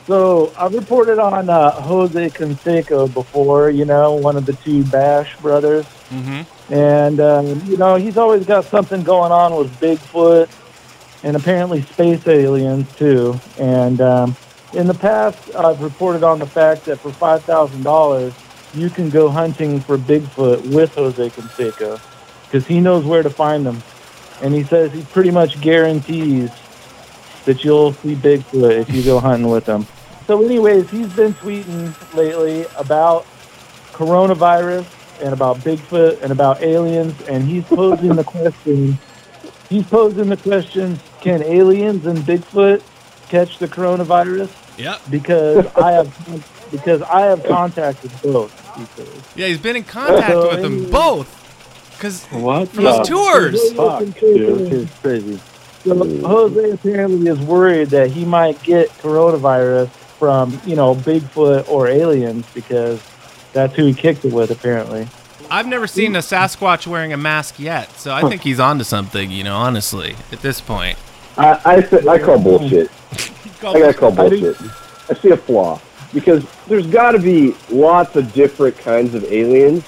So 0.06 0.52
I've 0.58 0.74
reported 0.74 1.18
on 1.18 1.48
uh, 1.48 1.70
Jose 1.70 2.30
Canseco 2.30 3.12
before. 3.12 3.70
You 3.70 3.84
know, 3.84 4.14
one 4.14 4.36
of 4.36 4.46
the 4.46 4.54
two 4.54 4.84
Bash 4.84 5.36
brothers. 5.38 5.86
Mm-hmm. 6.10 6.72
And, 6.72 7.20
um, 7.20 7.62
you 7.66 7.76
know, 7.76 7.96
he's 7.96 8.16
always 8.16 8.46
got 8.46 8.64
something 8.64 9.02
going 9.02 9.32
on 9.32 9.56
with 9.56 9.70
Bigfoot 9.80 10.50
and 11.22 11.36
apparently 11.36 11.82
space 11.82 12.26
aliens, 12.26 12.90
too. 12.96 13.38
And 13.58 14.00
um, 14.00 14.36
in 14.72 14.86
the 14.86 14.94
past, 14.94 15.54
I've 15.54 15.80
reported 15.80 16.22
on 16.22 16.38
the 16.38 16.46
fact 16.46 16.86
that 16.86 16.98
for 16.98 17.10
$5,000, 17.10 18.34
you 18.74 18.90
can 18.90 19.10
go 19.10 19.28
hunting 19.28 19.80
for 19.80 19.98
Bigfoot 19.98 20.74
with 20.74 20.94
Jose 20.94 21.28
Canseco 21.30 22.00
because 22.44 22.66
he 22.66 22.80
knows 22.80 23.04
where 23.04 23.22
to 23.22 23.30
find 23.30 23.64
them. 23.64 23.82
And 24.40 24.54
he 24.54 24.64
says 24.64 24.92
he 24.92 25.02
pretty 25.04 25.30
much 25.30 25.60
guarantees 25.60 26.50
that 27.44 27.64
you'll 27.64 27.92
see 27.92 28.14
Bigfoot 28.14 28.80
if 28.80 28.90
you 28.94 29.02
go 29.02 29.18
hunting 29.20 29.48
with 29.48 29.66
him. 29.66 29.86
So, 30.26 30.44
anyways, 30.44 30.88
he's 30.90 31.12
been 31.12 31.34
tweeting 31.34 32.14
lately 32.14 32.64
about 32.76 33.26
coronavirus 33.92 34.86
and 35.22 35.32
about 35.32 35.58
Bigfoot 35.58 36.22
and 36.22 36.32
about 36.32 36.62
aliens, 36.62 37.20
and 37.22 37.44
he's 37.44 37.64
posing 37.64 38.14
the 38.16 38.24
question. 38.36 38.98
He's 39.68 39.86
posing 39.86 40.28
the 40.28 40.36
question: 40.36 40.98
Can 41.20 41.42
aliens 41.42 42.06
and 42.06 42.18
Bigfoot 42.18 42.82
catch 43.28 43.58
the 43.58 43.68
coronavirus? 43.68 44.50
Yeah. 44.78 44.98
Because 45.10 45.66
I 45.76 45.92
have 45.92 46.68
because 46.70 47.02
I 47.02 47.22
have 47.22 47.44
contacted 47.44 48.10
both. 48.22 48.58
He 48.76 48.84
says. 48.96 49.32
Yeah, 49.36 49.48
he's 49.48 49.58
been 49.60 49.76
in 49.76 49.84
contact 49.84 50.28
So 50.32 50.48
with 50.50 50.62
them 50.62 50.90
both. 50.90 51.38
Cause 52.00 52.24
What? 52.26 52.68
from 52.70 52.84
his 52.86 53.06
tours. 53.08 53.72
Fuck, 53.74 54.04
dude, 54.18 54.58
this 54.58 54.72
is 54.72 54.90
crazy. 55.00 55.38
So 55.84 56.04
Jose 56.20 56.70
apparently 56.70 57.28
is 57.28 57.38
worried 57.40 57.88
that 57.90 58.10
he 58.10 58.24
might 58.24 58.62
get 58.62 58.88
coronavirus 58.90 59.88
from, 59.88 60.60
you 60.64 60.76
know, 60.76 60.94
Bigfoot 60.94 61.68
or 61.68 61.88
aliens 61.88 62.46
because 62.54 63.02
that's 63.52 63.74
who 63.74 63.86
he 63.86 63.94
kicked 63.94 64.24
it 64.24 64.32
with 64.32 64.50
apparently. 64.50 65.08
I've 65.50 65.66
never 65.66 65.86
seen 65.86 66.14
a 66.16 66.20
Sasquatch 66.20 66.86
wearing 66.86 67.12
a 67.12 67.16
mask 67.16 67.58
yet, 67.58 67.90
so 67.98 68.14
I 68.14 68.22
think 68.28 68.42
he's 68.42 68.60
onto 68.60 68.84
something. 68.84 69.30
You 69.30 69.44
know, 69.44 69.56
honestly, 69.56 70.16
at 70.30 70.40
this 70.40 70.60
point. 70.60 70.96
I 71.36 71.60
I, 71.64 71.80
th- 71.82 72.06
I 72.06 72.18
call 72.18 72.38
bullshit. 72.38 72.90
I 73.62 73.78
gotta 73.78 73.94
call 73.94 74.12
bullshit. 74.12 74.56
I 75.10 75.14
see 75.14 75.30
a 75.30 75.36
flaw 75.36 75.80
because 76.14 76.46
there's 76.68 76.86
got 76.86 77.12
to 77.12 77.18
be 77.18 77.54
lots 77.70 78.16
of 78.16 78.32
different 78.32 78.78
kinds 78.78 79.14
of 79.14 79.24
aliens, 79.24 79.84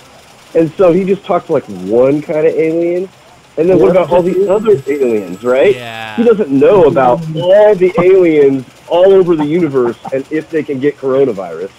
and 0.55 0.71
so 0.73 0.93
he 0.93 1.05
just 1.05 1.25
talked 1.25 1.49
like 1.49 1.65
one 1.65 2.21
kind 2.21 2.47
of 2.47 2.55
alien. 2.55 3.09
And 3.57 3.69
then 3.69 3.79
what 3.79 3.93
about 3.93 4.11
all 4.11 4.23
the 4.23 4.49
other 4.49 4.83
aliens, 4.87 5.45
right? 5.45 5.75
Yeah. 5.75 6.17
He 6.17 6.25
doesn't 6.25 6.51
know 6.51 6.85
about 6.85 7.21
all 7.37 7.75
the 7.75 7.93
aliens 8.01 8.67
all 8.89 9.13
over 9.13 9.37
the 9.37 9.47
universe 9.47 9.97
and 10.13 10.27
if 10.31 10.51
they 10.51 10.63
can 10.63 10.81
get 10.81 10.97
coronavirus. 10.97 11.71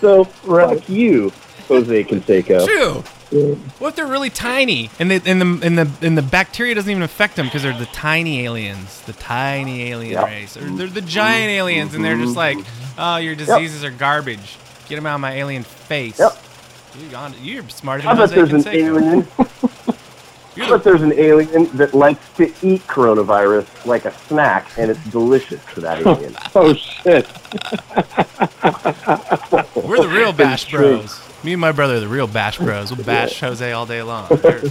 So 0.00 0.24
fuck 0.24 0.88
you, 0.88 1.32
Jose 1.68 2.04
Canseco. 2.04 2.64
True. 2.64 3.04
What 3.78 3.88
if 3.88 3.96
they're 3.96 4.06
really 4.06 4.30
tiny 4.30 4.90
and 4.98 5.10
they, 5.10 5.16
and 5.16 5.40
the 5.40 5.66
and 5.66 5.78
the 5.78 5.90
and 6.00 6.16
the 6.16 6.22
bacteria 6.22 6.74
doesn't 6.74 6.90
even 6.90 7.02
affect 7.02 7.36
them 7.36 7.44
because 7.44 7.62
they're 7.62 7.76
the 7.76 7.84
tiny 7.86 8.40
aliens, 8.46 9.02
the 9.02 9.12
tiny 9.12 9.82
alien 9.90 10.14
Yep. 10.14 10.24
race, 10.24 10.56
or 10.56 10.60
they're 10.60 10.86
the 10.86 11.02
giant 11.02 11.50
aliens 11.50 11.94
and 11.94 12.02
they're 12.02 12.16
just 12.16 12.34
mm-hmm. 12.34 12.58
like, 12.58 12.66
oh, 12.96 13.16
your 13.18 13.34
diseases 13.34 13.84
are 13.84 13.90
garbage. 13.90 14.56
Get 14.88 14.96
them 14.96 15.04
out 15.04 15.16
of 15.16 15.20
my 15.20 15.34
alien 15.34 15.62
face. 15.62 16.18
Yep. 16.18 16.38
You're, 16.98 17.18
on, 17.18 17.34
you're 17.42 17.68
smarter 17.68 18.08
I 18.08 18.14
than 18.14 18.28
bet 18.28 18.38
Jose 18.38 18.50
there's 18.50 18.66
an 18.66 18.72
alien. 18.74 19.28
I 20.60 20.68
bet 20.70 20.84
there's 20.84 21.02
an 21.02 21.12
alien 21.14 21.64
that 21.76 21.94
likes 21.94 22.26
to 22.36 22.44
eat 22.62 22.82
coronavirus 22.86 23.86
like 23.86 24.04
a 24.04 24.12
snack, 24.12 24.70
and 24.76 24.90
it's 24.90 25.02
delicious 25.10 25.60
to 25.74 25.80
that 25.82 26.00
alien. 26.06 26.34
oh 26.54 26.74
shit! 26.74 27.26
We're 29.86 30.00
the 30.02 30.08
real 30.08 30.32
Bash 30.36 30.62
It's 30.62 30.70
true. 30.70 30.98
Bros. 30.98 31.20
Me 31.44 31.52
and 31.52 31.60
my 31.60 31.72
brother 31.72 31.96
are 31.96 32.00
the 32.00 32.08
real 32.08 32.26
Bash 32.26 32.58
Bros. 32.58 32.92
We'll 32.94 33.04
bash 33.04 33.40
Jose 33.40 33.72
all 33.72 33.86
day 33.86 34.02
long. 34.02 34.28
They're- 34.42 34.60
they're 34.60 34.70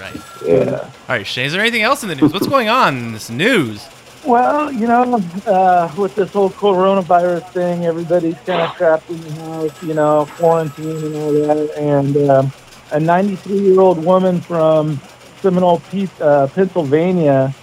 right. 0.00 0.20
Yeah. 0.44 0.70
All 0.80 0.90
right, 1.16 1.26
Shane, 1.26 1.46
is 1.46 1.52
there 1.52 1.60
anything 1.60 1.82
else 1.82 2.02
in 2.02 2.08
the 2.08 2.14
news? 2.16 2.32
What's 2.32 2.46
going 2.48 2.68
on 2.68 2.96
in 2.96 3.12
this 3.12 3.30
news? 3.30 3.86
Well, 4.24 4.70
you 4.72 4.86
know, 4.86 5.14
uh, 5.46 5.90
with 5.96 6.14
this 6.14 6.32
whole 6.32 6.50
coronavirus 6.50 7.48
thing, 7.50 7.86
everybody's 7.86 8.36
kind 8.40 8.62
of 8.62 8.74
trapped 8.76 9.08
in 9.08 9.20
the 9.22 9.32
house, 9.42 9.82
you 9.82 9.94
know, 9.94 10.26
quarantine 10.32 10.96
and 11.04 11.14
all 11.16 11.32
that. 11.32 11.70
And 11.78 12.16
um, 12.30 12.52
a 12.92 13.00
93 13.00 13.58
year 13.60 13.80
old 13.80 14.04
woman 14.04 14.40
from 14.40 15.00
Seminole, 15.40 15.82
uh, 16.20 16.48
Pennsylvania, 16.54 17.54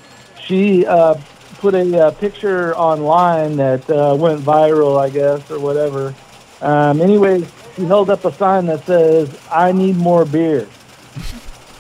she 0.44 0.86
uh, 0.86 1.16
put 1.56 1.74
a 1.74 2.08
uh, 2.08 2.12
picture 2.12 2.76
online 2.76 3.58
that 3.58 3.90
uh, 3.90 4.16
went 4.18 4.42
viral, 4.42 5.00
I 5.00 5.10
guess, 5.10 5.50
or 5.52 5.60
whatever. 5.60 6.14
Um, 6.62 7.02
anyways, 7.02 7.52
she 7.76 7.86
held 7.86 8.10
up 8.10 8.26
a 8.26 8.32
sign 8.32 8.66
that 8.68 8.86
says, 8.86 9.38
I 9.52 9.72
need 9.72 9.98
more 9.98 10.26
beer. 10.26 10.68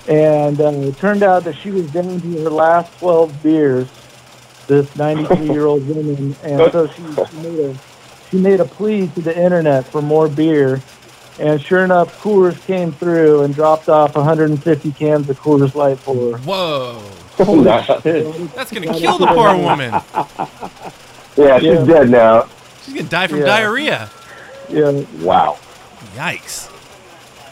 And 0.08 0.60
uh, 0.62 0.70
it 0.72 0.98
turned 0.98 1.24
out 1.24 1.44
that 1.44 1.56
she 1.56 1.72
was 1.72 1.92
down 1.92 2.22
to 2.22 2.44
her 2.44 2.50
last 2.50 2.98
12 3.00 3.44
beers 3.44 3.90
this 4.68 4.96
93 4.96 5.48
year 5.48 5.66
old 5.66 5.88
woman, 5.88 6.36
and 6.44 6.72
so 6.72 6.88
she, 6.88 7.02
she 7.02 7.38
made 7.38 7.60
a 7.60 7.78
she 8.30 8.38
made 8.38 8.60
a 8.60 8.66
plea 8.66 9.08
to 9.08 9.22
the 9.22 9.38
internet 9.38 9.86
for 9.88 10.02
more 10.02 10.28
beer, 10.28 10.82
and 11.39 11.62
sure 11.62 11.84
enough, 11.84 12.19
Coors 12.21 12.60
came 12.65 12.91
through 12.91 13.41
and 13.43 13.54
dropped 13.54 13.89
off 13.89 14.15
150 14.15 14.91
cans 14.93 15.30
of 15.30 15.39
Coors 15.39 15.76
Light 15.76 16.00
for 16.00 16.32
her. 16.34 16.38
Whoa! 16.39 17.02
That's 17.63 17.88
That's 18.56 18.71
gonna 18.71 19.00
kill 19.00 19.17
the 19.17 19.28
poor 19.28 19.56
woman. 19.56 19.93
Yeah, 21.38 21.60
she's 21.60 21.67
Yeah. 21.69 21.86
dead 21.86 22.10
now. 22.10 22.47
She's 22.84 22.95
gonna 22.95 23.08
die 23.10 23.28
from 23.28 23.39
Yeah. 23.39 23.45
diarrhea. 23.45 24.10
Yeah, 24.69 24.89
Wow. 25.21 25.58
Yikes! 26.15 26.67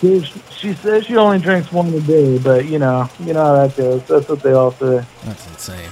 she, 0.01 0.23
she 0.57 0.73
says 0.73 1.05
she 1.05 1.15
only 1.17 1.37
drinks 1.37 1.71
one 1.71 1.93
a 1.93 1.99
day, 1.99 2.39
but 2.39 2.65
you 2.65 2.79
know, 2.79 3.07
you 3.19 3.33
know 3.33 3.45
how 3.45 3.67
that 3.67 3.77
goes. 3.77 4.01
That's 4.07 4.27
what 4.27 4.41
they 4.41 4.53
all 4.53 4.71
say. 4.71 5.05
That's 5.25 5.47
insane. 5.47 5.89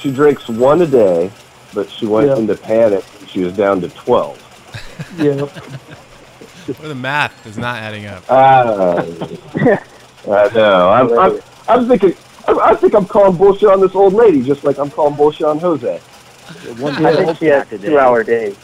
She 0.00 0.10
drinks 0.10 0.48
one 0.50 0.82
a 0.82 0.86
day, 0.86 1.30
but 1.72 1.90
she 1.90 2.04
went 2.06 2.28
Yeah. 2.28 2.36
into 2.36 2.54
panic. 2.56 3.04
She 3.28 3.40
was 3.40 3.54
down 3.54 3.80
to 3.80 3.88
12. 3.88 4.36
Yeah. 5.18 5.46
Or 6.68 6.88
the 6.88 6.94
math 6.94 7.46
is 7.46 7.58
not 7.58 7.76
adding 7.78 8.06
up. 8.06 8.24
Ah, 8.28 8.96
I 10.28 10.48
know. 10.54 10.90
I'm, 10.90 11.18
I'm, 11.18 11.40
I'm 11.68 11.88
thinking. 11.88 12.14
I, 12.46 12.52
I 12.52 12.74
think 12.74 12.94
I'm 12.94 13.06
calling 13.06 13.36
bullshit 13.36 13.68
on 13.68 13.80
this 13.80 13.94
old 13.94 14.12
lady, 14.14 14.42
just 14.42 14.64
like 14.64 14.78
I'm 14.78 14.90
calling 14.90 15.14
bullshit 15.14 15.46
on 15.46 15.58
Jose. 15.58 15.94
I 15.96 17.14
think 17.24 17.38
she 17.38 17.46
has 17.46 17.68
two 17.68 17.98
hour 17.98 18.24
days. 18.24 18.56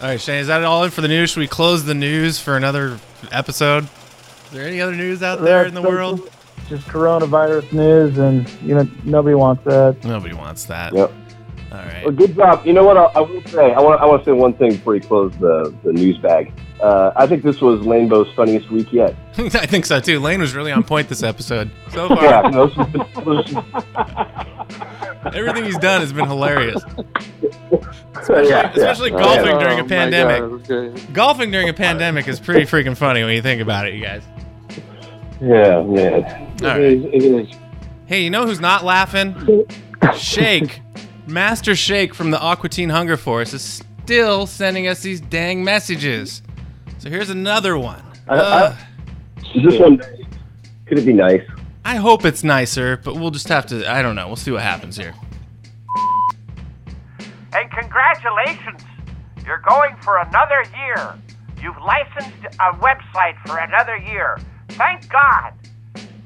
All 0.00 0.08
right, 0.08 0.20
Shane, 0.20 0.40
is 0.40 0.48
that 0.48 0.64
all 0.64 0.82
in 0.84 0.90
for 0.90 1.00
the 1.00 1.08
news? 1.08 1.30
Should 1.30 1.40
we 1.40 1.46
close 1.46 1.84
the 1.84 1.94
news 1.94 2.38
for 2.40 2.56
another 2.56 2.98
episode? 3.30 3.84
Is 3.84 4.50
there 4.50 4.66
any 4.66 4.80
other 4.80 4.96
news 4.96 5.22
out 5.22 5.40
there 5.42 5.64
in 5.64 5.74
the 5.74 5.82
world? 5.82 6.28
Just 6.68 6.86
coronavirus 6.88 7.72
news, 7.72 8.18
and 8.18 8.48
you 8.62 8.74
know, 8.74 8.88
nobody 9.04 9.34
wants 9.34 9.62
that. 9.64 10.02
Nobody 10.04 10.34
wants 10.34 10.64
that. 10.66 10.92
Yep. 10.94 11.12
All 11.72 11.78
right. 11.78 12.02
Well, 12.04 12.12
good 12.14 12.34
job. 12.36 12.66
You 12.66 12.74
know 12.74 12.84
what? 12.84 12.96
I, 12.98 13.04
I 13.04 13.20
will 13.20 13.42
say. 13.46 13.72
I 13.72 13.80
want. 13.80 14.00
I 14.00 14.04
want 14.06 14.22
to 14.22 14.30
say 14.30 14.32
one 14.32 14.52
thing 14.52 14.72
before 14.72 14.94
you 14.94 15.00
close 15.00 15.32
the 15.38 15.74
the 15.82 15.92
news 15.92 16.18
bag. 16.18 16.52
Uh, 16.82 17.12
I 17.16 17.26
think 17.26 17.42
this 17.44 17.60
was 17.62 17.80
Lanebo's 17.80 18.30
funniest 18.34 18.70
week 18.70 18.92
yet. 18.92 19.14
I 19.38 19.66
think 19.66 19.86
so 19.86 19.98
too. 20.00 20.20
Lane 20.20 20.40
was 20.40 20.54
really 20.54 20.70
on 20.72 20.82
point 20.82 21.08
this 21.08 21.22
episode 21.22 21.70
so 21.90 22.08
far. 22.08 22.22
Yeah, 22.24 22.40
no, 22.50 22.66
this 22.66 22.76
been- 22.88 23.06
this 23.24 23.50
is- 23.50 23.56
Everything 25.34 25.64
he's 25.64 25.78
done 25.78 26.00
has 26.00 26.12
been 26.12 26.26
hilarious. 26.26 26.82
Especially, 26.82 28.48
Yeah, 28.50 28.62
yeah. 28.62 28.72
especially 28.74 29.12
Oh, 29.12 29.18
golfing 29.18 29.46
yeah. 29.46 29.58
during 29.60 29.78
Oh, 29.80 29.84
a 29.84 29.88
pandemic. 29.88 31.12
Golfing 31.12 31.50
during 31.52 31.68
a 31.68 31.72
pandemic 31.72 32.26
is 32.28 32.40
pretty 32.40 32.62
freaking 32.62 32.96
funny 32.96 33.22
when 33.22 33.32
you 33.34 33.40
think 33.42 33.62
about 33.62 33.86
it, 33.86 33.94
you 33.94 34.02
guys. 34.02 34.22
yeah, 35.40 35.80
man. 35.82 36.24
All 36.62 36.78
right. 36.78 37.56
Hey, 38.06 38.24
you 38.24 38.30
know 38.30 38.44
who's 38.46 38.60
not 38.60 38.84
laughing? 38.84 39.64
Shake. 40.16 40.80
Master 41.36 41.74
Shake 41.74 42.14
from 42.14 42.30
the 42.30 42.38
Aqua 42.38 42.68
Teen 42.68 42.90
Hunger 42.90 43.16
Force 43.16 43.54
is 43.54 43.82
still 44.04 44.46
sending 44.46 44.86
us 44.86 45.00
these 45.00 45.20
dang 45.20 45.64
messages. 45.64 46.42
So 46.98 47.08
here's 47.08 47.30
another 47.30 47.78
one. 47.78 48.02
I- 48.28 48.36
I- 48.38 48.76
Is 49.54 49.62
this 49.64 49.80
one? 49.80 49.98
Could 50.86 50.98
it 50.98 51.06
be 51.06 51.12
nice? 51.14 51.40
I 51.84 51.96
hope 51.96 52.24
it's 52.24 52.44
nicer, 52.44 52.98
but 52.98 53.16
we'll 53.16 53.30
just 53.30 53.48
have 53.48 53.66
to. 53.66 53.90
I 53.90 54.02
don't 54.02 54.14
know. 54.14 54.26
We'll 54.26 54.36
see 54.36 54.50
what 54.50 54.62
happens 54.62 54.96
here. 54.96 55.14
And 57.54 57.70
congratulations, 57.70 58.82
you're 59.46 59.62
going 59.68 59.96
for 60.02 60.18
another 60.18 60.64
year. 60.76 61.14
You've 61.62 61.76
licensed 61.78 62.44
a 62.60 62.72
website 62.74 63.34
for 63.46 63.58
another 63.58 63.96
year. 63.96 64.38
Thank 64.70 65.08
God. 65.08 65.52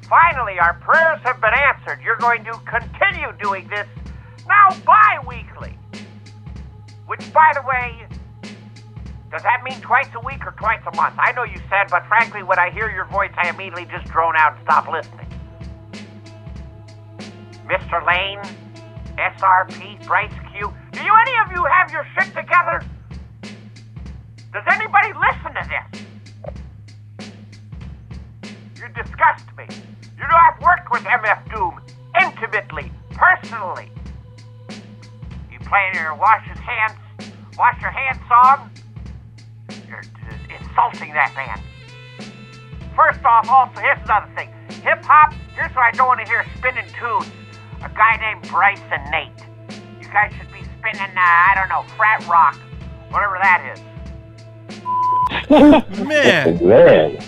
Finally, 0.02 0.58
our 0.60 0.74
prayers 0.74 1.18
have 1.24 1.40
been 1.40 1.54
answered. 1.54 2.00
You're 2.04 2.16
going 2.18 2.44
to 2.44 2.52
continue 2.64 3.32
doing 3.42 3.66
this 3.68 3.86
now 4.46 4.68
bi 4.84 5.18
weekly. 5.26 5.78
Which, 7.06 7.32
by 7.32 7.52
the 7.54 7.62
way, 7.62 8.06
does 9.30 9.42
that 9.42 9.62
mean 9.64 9.80
twice 9.80 10.08
a 10.14 10.20
week 10.20 10.46
or 10.46 10.52
twice 10.52 10.80
a 10.86 10.96
month? 10.96 11.16
I 11.18 11.32
know 11.32 11.44
you 11.44 11.60
said, 11.68 11.88
but 11.90 12.06
frankly, 12.06 12.42
when 12.42 12.58
I 12.58 12.70
hear 12.70 12.90
your 12.90 13.06
voice, 13.06 13.32
I 13.36 13.48
immediately 13.50 13.86
just 13.86 14.06
drone 14.10 14.36
out 14.36 14.56
and 14.56 14.62
stop 14.64 14.88
listening. 14.88 15.26
Mr. 17.66 18.04
Lane, 18.06 18.40
SRP, 19.18 20.06
Bryce 20.06 20.32
Q, 20.52 20.72
do 20.92 21.02
you 21.02 21.12
any 21.26 21.36
of 21.44 21.52
you 21.52 21.64
have 21.64 21.90
your 21.90 22.06
shit 22.14 22.34
together? 22.34 22.82
Does 24.52 24.64
anybody 24.70 25.12
listen 25.12 25.54
to 25.54 25.68
this? 25.68 26.02
You 28.76 28.88
disgust 28.94 29.44
me. 29.58 29.66
You 30.16 30.22
know, 30.22 30.36
I've 30.36 30.60
worked 30.62 30.90
with 30.90 31.02
MF 31.02 31.54
Doom 31.54 31.80
intimately, 32.22 32.92
personally. 33.10 33.90
You 35.66 35.70
play 35.70 35.90
your 36.00 36.14
wash 36.14 36.46
his 36.46 36.58
hands, 36.58 36.94
wash 37.58 37.80
your 37.82 37.90
hands 37.90 38.20
song. 38.28 38.70
You're 39.88 39.98
uh, 39.98 40.60
insulting 40.60 41.12
that 41.12 41.32
man. 41.34 41.60
First 42.94 43.24
off, 43.24 43.48
also, 43.48 43.80
here's 43.80 43.98
another 44.04 44.30
thing. 44.36 44.48
Hip 44.84 45.02
hop, 45.04 45.32
here's 45.56 45.74
what 45.74 45.84
I 45.84 45.90
don't 45.90 46.06
want 46.06 46.20
to 46.20 46.26
hear 46.26 46.44
spinning 46.56 46.86
tunes. 46.98 47.26
A 47.82 47.88
guy 47.88 48.16
named 48.20 48.48
Bryce 48.48 48.80
and 48.92 49.10
Nate. 49.10 49.32
You 50.00 50.06
guys 50.12 50.32
should 50.38 50.52
be 50.52 50.62
spinning, 50.78 51.16
uh, 51.16 51.20
I 51.20 51.54
don't 51.56 51.68
know, 51.68 51.82
frat 51.96 52.24
rock, 52.28 52.58
whatever 53.10 53.38
that 53.42 53.74
is. 53.74 53.80
Man. 56.06 56.64
Man. 56.66 57.18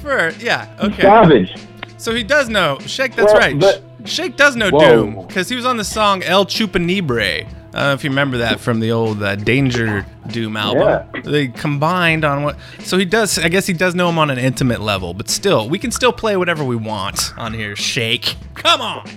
For 0.00 0.30
yeah, 0.40 0.74
okay. 0.80 1.02
Savage. 1.02 1.54
So 1.98 2.14
he 2.14 2.22
does 2.22 2.48
know 2.48 2.78
Shake. 2.86 3.14
That's 3.14 3.32
Well, 3.34 3.40
right. 3.42 3.58
but- 3.60 3.82
Shake 4.04 4.36
does 4.36 4.56
know 4.56 4.70
Whoa. 4.70 4.80
Doom 4.80 5.26
because 5.26 5.48
he 5.48 5.56
was 5.56 5.64
on 5.64 5.76
the 5.76 5.84
song 5.84 6.22
El 6.22 6.46
Chupa 6.46 6.78
Nibre. 6.78 7.46
I 7.74 7.78
don't 7.78 7.88
know 7.88 7.92
if 7.94 8.04
you 8.04 8.10
remember 8.10 8.38
that 8.38 8.60
from 8.60 8.80
the 8.80 8.92
old 8.92 9.22
uh, 9.22 9.34
Danger 9.36 10.04
Doom 10.26 10.56
album. 10.56 11.22
They 11.24 11.48
combined 11.48 12.24
on 12.24 12.42
what. 12.42 12.58
So 12.80 12.98
he 12.98 13.06
does. 13.06 13.38
I 13.38 13.48
guess 13.48 13.66
he 13.66 13.72
does 13.72 13.94
know 13.94 14.08
him 14.10 14.18
on 14.18 14.28
an 14.28 14.38
intimate 14.38 14.80
level, 14.80 15.14
but 15.14 15.30
still, 15.30 15.68
we 15.70 15.78
can 15.78 15.90
still 15.90 16.12
play 16.12 16.36
whatever 16.36 16.64
we 16.64 16.76
want 16.76 17.32
on 17.38 17.54
here. 17.54 17.74
Shake. 17.74 18.36
Come 18.54 18.82
on. 18.82 19.08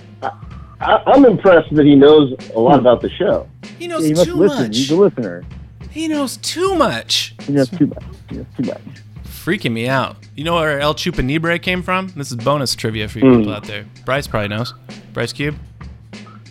I, 0.80 1.02
I'm 1.06 1.24
impressed 1.24 1.74
that 1.74 1.84
he 1.84 1.94
knows 1.94 2.34
a 2.54 2.58
lot 2.58 2.78
about 2.78 3.02
the 3.02 3.10
show. 3.10 3.48
He 3.78 3.88
knows 3.88 4.04
he 4.04 4.14
must 4.14 4.24
too 4.24 4.34
listen. 4.36 4.62
much. 4.62 4.76
He's 4.76 4.90
a 4.90 4.96
listener. 4.96 5.44
He 5.90 6.08
knows 6.08 6.36
too 6.38 6.74
much. 6.76 7.34
He 7.42 7.52
knows 7.52 7.68
too 7.68 7.86
much. 7.86 8.04
He 8.28 8.36
knows 8.36 8.46
too 8.56 8.62
much. 8.64 9.05
Freaking 9.46 9.70
me 9.70 9.88
out. 9.88 10.16
You 10.34 10.42
know 10.42 10.56
where 10.56 10.80
El 10.80 10.92
Chupa 10.92 11.22
Nibre 11.24 11.62
came 11.62 11.80
from? 11.80 12.08
This 12.16 12.30
is 12.32 12.36
bonus 12.36 12.74
trivia 12.74 13.06
for 13.08 13.20
you 13.20 13.30
Hmm. 13.30 13.38
people 13.38 13.52
out 13.54 13.62
there. 13.62 13.84
Bryce 14.04 14.26
probably 14.26 14.48
knows. 14.48 14.74
Bryce 15.12 15.32
Cube. 15.32 15.54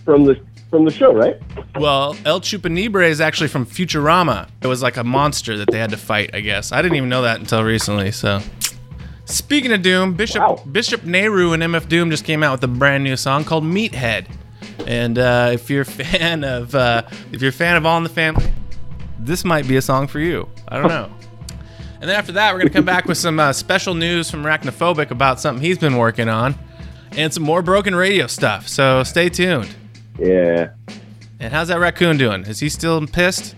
From 0.05 0.23
the 0.23 0.39
from 0.69 0.85
the 0.85 0.91
show, 0.91 1.13
right? 1.13 1.35
Well, 1.77 2.15
El 2.23 2.39
Chupa 2.39 2.69
Nibre 2.71 3.05
is 3.09 3.19
actually 3.19 3.49
from 3.49 3.65
Futurama. 3.65 4.47
It 4.61 4.67
was 4.67 4.81
like 4.81 4.95
a 4.95 5.03
monster 5.03 5.57
that 5.57 5.69
they 5.71 5.77
had 5.77 5.89
to 5.89 5.97
fight, 5.97 6.29
I 6.33 6.39
guess. 6.39 6.71
I 6.71 6.81
didn't 6.81 6.95
even 6.95 7.09
know 7.09 7.21
that 7.23 7.37
until 7.41 7.63
recently, 7.65 8.11
so. 8.11 8.39
Speaking 9.25 9.73
of 9.73 9.81
Doom, 9.81 10.13
Bishop 10.13 10.41
Bishop 10.71 11.03
Nehru 11.03 11.51
and 11.51 11.61
MF 11.63 11.89
Doom 11.89 12.09
just 12.09 12.23
came 12.23 12.43
out 12.43 12.53
with 12.53 12.63
a 12.63 12.67
brand 12.69 13.03
new 13.03 13.17
song 13.17 13.43
called 13.43 13.65
Meathead. 13.65 14.25
And 14.87 15.17
uh, 15.19 15.49
if 15.51 15.69
you're 15.69 15.81
a 15.81 15.85
fan 15.85 16.45
of 16.45 16.73
uh, 16.73 17.01
if 17.33 17.41
you're 17.41 17.49
a 17.49 17.53
fan 17.53 17.75
of 17.75 17.85
All 17.85 17.97
in 17.97 18.03
the 18.03 18.09
Family, 18.09 18.45
this 19.19 19.43
might 19.43 19.67
be 19.67 19.75
a 19.75 19.81
song 19.81 20.07
for 20.07 20.21
you. 20.21 20.47
I 20.69 20.77
don't 20.77 20.87
know. 20.87 21.11
And 22.05 22.11
then 22.11 22.19
after 22.19 22.33
that, 22.33 22.53
we're 22.53 22.59
gonna 22.59 22.69
come 22.69 22.85
back 22.85 23.05
with 23.05 23.17
some 23.17 23.39
uh, 23.39 23.51
special 23.51 23.95
news 23.95 24.29
from 24.29 24.43
Arachnophobic 24.43 25.09
about 25.09 25.39
something 25.39 25.65
he's 25.65 25.79
been 25.79 25.97
working 25.97 26.29
on, 26.29 26.53
and 27.13 27.33
some 27.33 27.41
more 27.41 27.63
broken 27.63 27.95
radio 27.95 28.27
stuff. 28.27 28.67
So 28.67 29.01
stay 29.01 29.27
tuned. 29.27 29.75
Yeah. 30.19 30.69
And 31.39 31.51
how's 31.51 31.69
that 31.69 31.79
raccoon 31.79 32.17
doing? 32.17 32.43
Is 32.43 32.59
he 32.59 32.69
still 32.69 33.03
pissed? 33.07 33.55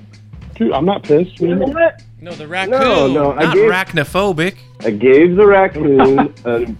Dude, 0.56 0.72
I'm 0.72 0.86
not 0.86 1.04
pissed. 1.04 1.42
What? 1.42 2.02
No, 2.22 2.32
the 2.32 2.48
raccoon. 2.48 2.72
No, 2.80 3.08
no, 3.12 3.34
I 3.34 3.44
not 3.44 3.56
gave- 3.56 3.70
arachnophobic. 3.70 4.56
I 4.80 4.92
gave 4.92 5.36
the 5.36 5.46
raccoon 5.46 6.00
an, 6.46 6.78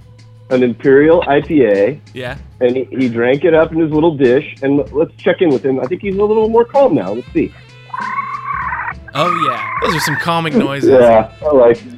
an 0.50 0.64
Imperial 0.64 1.20
IPA, 1.24 2.00
Yeah. 2.14 2.38
and 2.62 2.78
he, 2.78 2.86
he 2.98 3.10
drank 3.10 3.44
it 3.44 3.54
up 3.54 3.74
in 3.74 3.80
his 3.80 3.92
little 3.92 4.16
dish. 4.16 4.56
And 4.62 4.90
let's 4.94 5.14
check 5.18 5.42
in 5.42 5.50
with 5.50 5.66
him. 5.66 5.82
I 5.82 5.84
think 5.88 6.00
he's 6.02 6.16
a 6.16 6.24
little 6.24 6.48
more 6.48 6.64
calm 6.64 6.96
now. 6.96 7.12
Let's 7.12 7.30
see. 7.34 7.54
Oh 9.20 9.50
yeah. 9.50 9.70
Those 9.82 9.96
are 9.96 10.00
some 10.02 10.16
calming 10.18 10.58
noises. 10.60 10.90
Yeah, 10.90 11.32
I 11.42 11.52
like 11.52 11.78
it. 11.86 11.94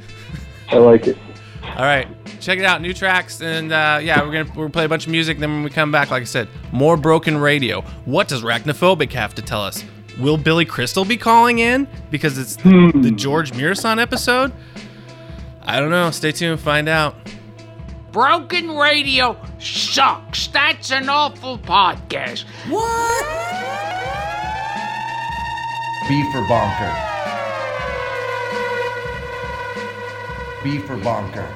I 0.69 0.77
like 0.77 1.07
it. 1.07 1.17
All 1.63 1.85
right, 1.85 2.07
check 2.39 2.57
it 2.59 2.65
out. 2.65 2.81
New 2.81 2.93
tracks, 2.93 3.41
and 3.41 3.71
uh, 3.71 3.99
yeah, 4.01 4.21
we're 4.23 4.31
gonna 4.31 4.49
we're 4.49 4.63
gonna 4.63 4.69
play 4.69 4.85
a 4.85 4.89
bunch 4.89 5.05
of 5.05 5.11
music. 5.11 5.37
Then 5.39 5.51
when 5.51 5.63
we 5.63 5.69
come 5.69 5.91
back, 5.91 6.09
like 6.11 6.21
I 6.21 6.25
said, 6.25 6.47
more 6.71 6.97
broken 6.97 7.37
radio. 7.37 7.81
What 8.05 8.27
does 8.27 8.41
Arachnophobic 8.43 9.11
have 9.13 9.35
to 9.35 9.41
tell 9.41 9.61
us? 9.61 9.83
Will 10.19 10.37
Billy 10.37 10.65
Crystal 10.65 11.05
be 11.05 11.15
calling 11.17 11.59
in 11.59 11.87
because 12.11 12.37
it's 12.37 12.55
the, 12.57 12.91
the 12.95 13.11
George 13.11 13.51
Muresan 13.51 14.01
episode? 14.01 14.51
I 15.61 15.79
don't 15.79 15.91
know. 15.91 16.11
Stay 16.11 16.31
tuned, 16.31 16.59
find 16.59 16.89
out. 16.89 17.15
Broken 18.11 18.75
radio 18.75 19.37
sucks. 19.59 20.47
That's 20.47 20.91
an 20.91 21.07
awful 21.09 21.57
podcast. 21.59 22.43
What? 22.69 23.25
B 26.09 26.23
for 26.31 26.41
bonker. 26.47 26.91
B 30.63 30.79
for 30.79 30.97
bonker. 30.97 31.47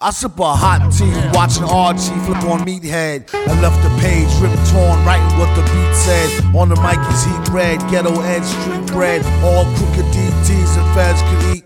I 0.00 0.10
sip 0.12 0.38
a 0.38 0.54
hot 0.54 0.92
tea, 0.96 1.10
watching 1.34 1.64
Archie 1.64 2.14
flip 2.24 2.44
on 2.44 2.60
Meathead. 2.60 3.28
I 3.34 3.60
left 3.60 3.82
the 3.82 3.90
page 3.98 4.30
ripped 4.38 4.54
torn, 4.70 5.04
writing 5.04 5.26
what 5.40 5.50
the 5.56 5.62
beat 5.66 5.94
said. 5.96 6.44
On 6.54 6.68
the 6.68 6.76
mic 6.76 7.02
is 7.10 7.24
heat 7.24 7.48
red, 7.52 7.80
ghetto 7.90 8.14
edge, 8.20 8.44
street 8.44 8.86
bread. 8.94 9.26
All 9.42 9.64
crooked 9.74 10.06
DTs 10.14 10.78
and 10.78 10.94
feds 10.94 11.20
could 11.26 11.56
eat. 11.56 11.64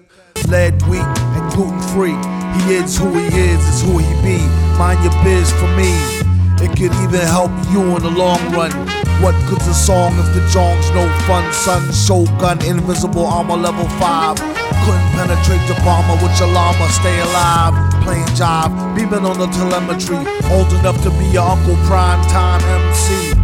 Lead, 0.48 0.80
wheat, 0.88 1.04
and 1.36 1.52
gluten 1.52 1.78
free. 1.92 2.16
He 2.64 2.76
is 2.76 2.96
who 2.96 3.12
he 3.12 3.26
is, 3.26 3.60
is 3.68 3.82
who 3.82 3.98
he 3.98 4.08
be. 4.22 4.40
Mind 4.78 5.04
your 5.04 5.12
biz 5.22 5.52
for 5.52 5.68
me. 5.76 6.21
It 6.62 6.70
could 6.78 6.94
even 7.02 7.26
help 7.26 7.50
you 7.74 7.82
in 7.96 8.02
the 8.02 8.10
long 8.10 8.38
run. 8.52 8.70
What 9.18 9.34
good's 9.50 9.66
a 9.66 9.74
song 9.74 10.14
if 10.18 10.26
the 10.34 10.46
jong's 10.54 10.88
no 10.94 11.06
fun? 11.26 11.52
Son, 11.52 11.82
Shogun, 11.90 12.62
invisible 12.64 13.26
armor 13.26 13.56
level 13.56 13.88
5. 13.98 14.38
Couldn't 14.38 15.10
penetrate 15.14 15.62
the 15.66 15.74
bomber 15.84 16.14
with 16.22 16.38
your 16.38 16.50
llama, 16.54 16.88
stay 16.90 17.18
alive. 17.20 17.74
Playing 18.02 18.26
job, 18.34 18.70
beaming 18.94 19.26
on 19.26 19.38
the 19.38 19.46
telemetry. 19.48 20.22
Old 20.54 20.70
enough 20.78 21.02
to 21.02 21.10
be 21.18 21.26
your 21.34 21.42
Uncle 21.42 21.76
Prime 21.86 22.22
Time 22.30 22.62
MC. 22.62 23.34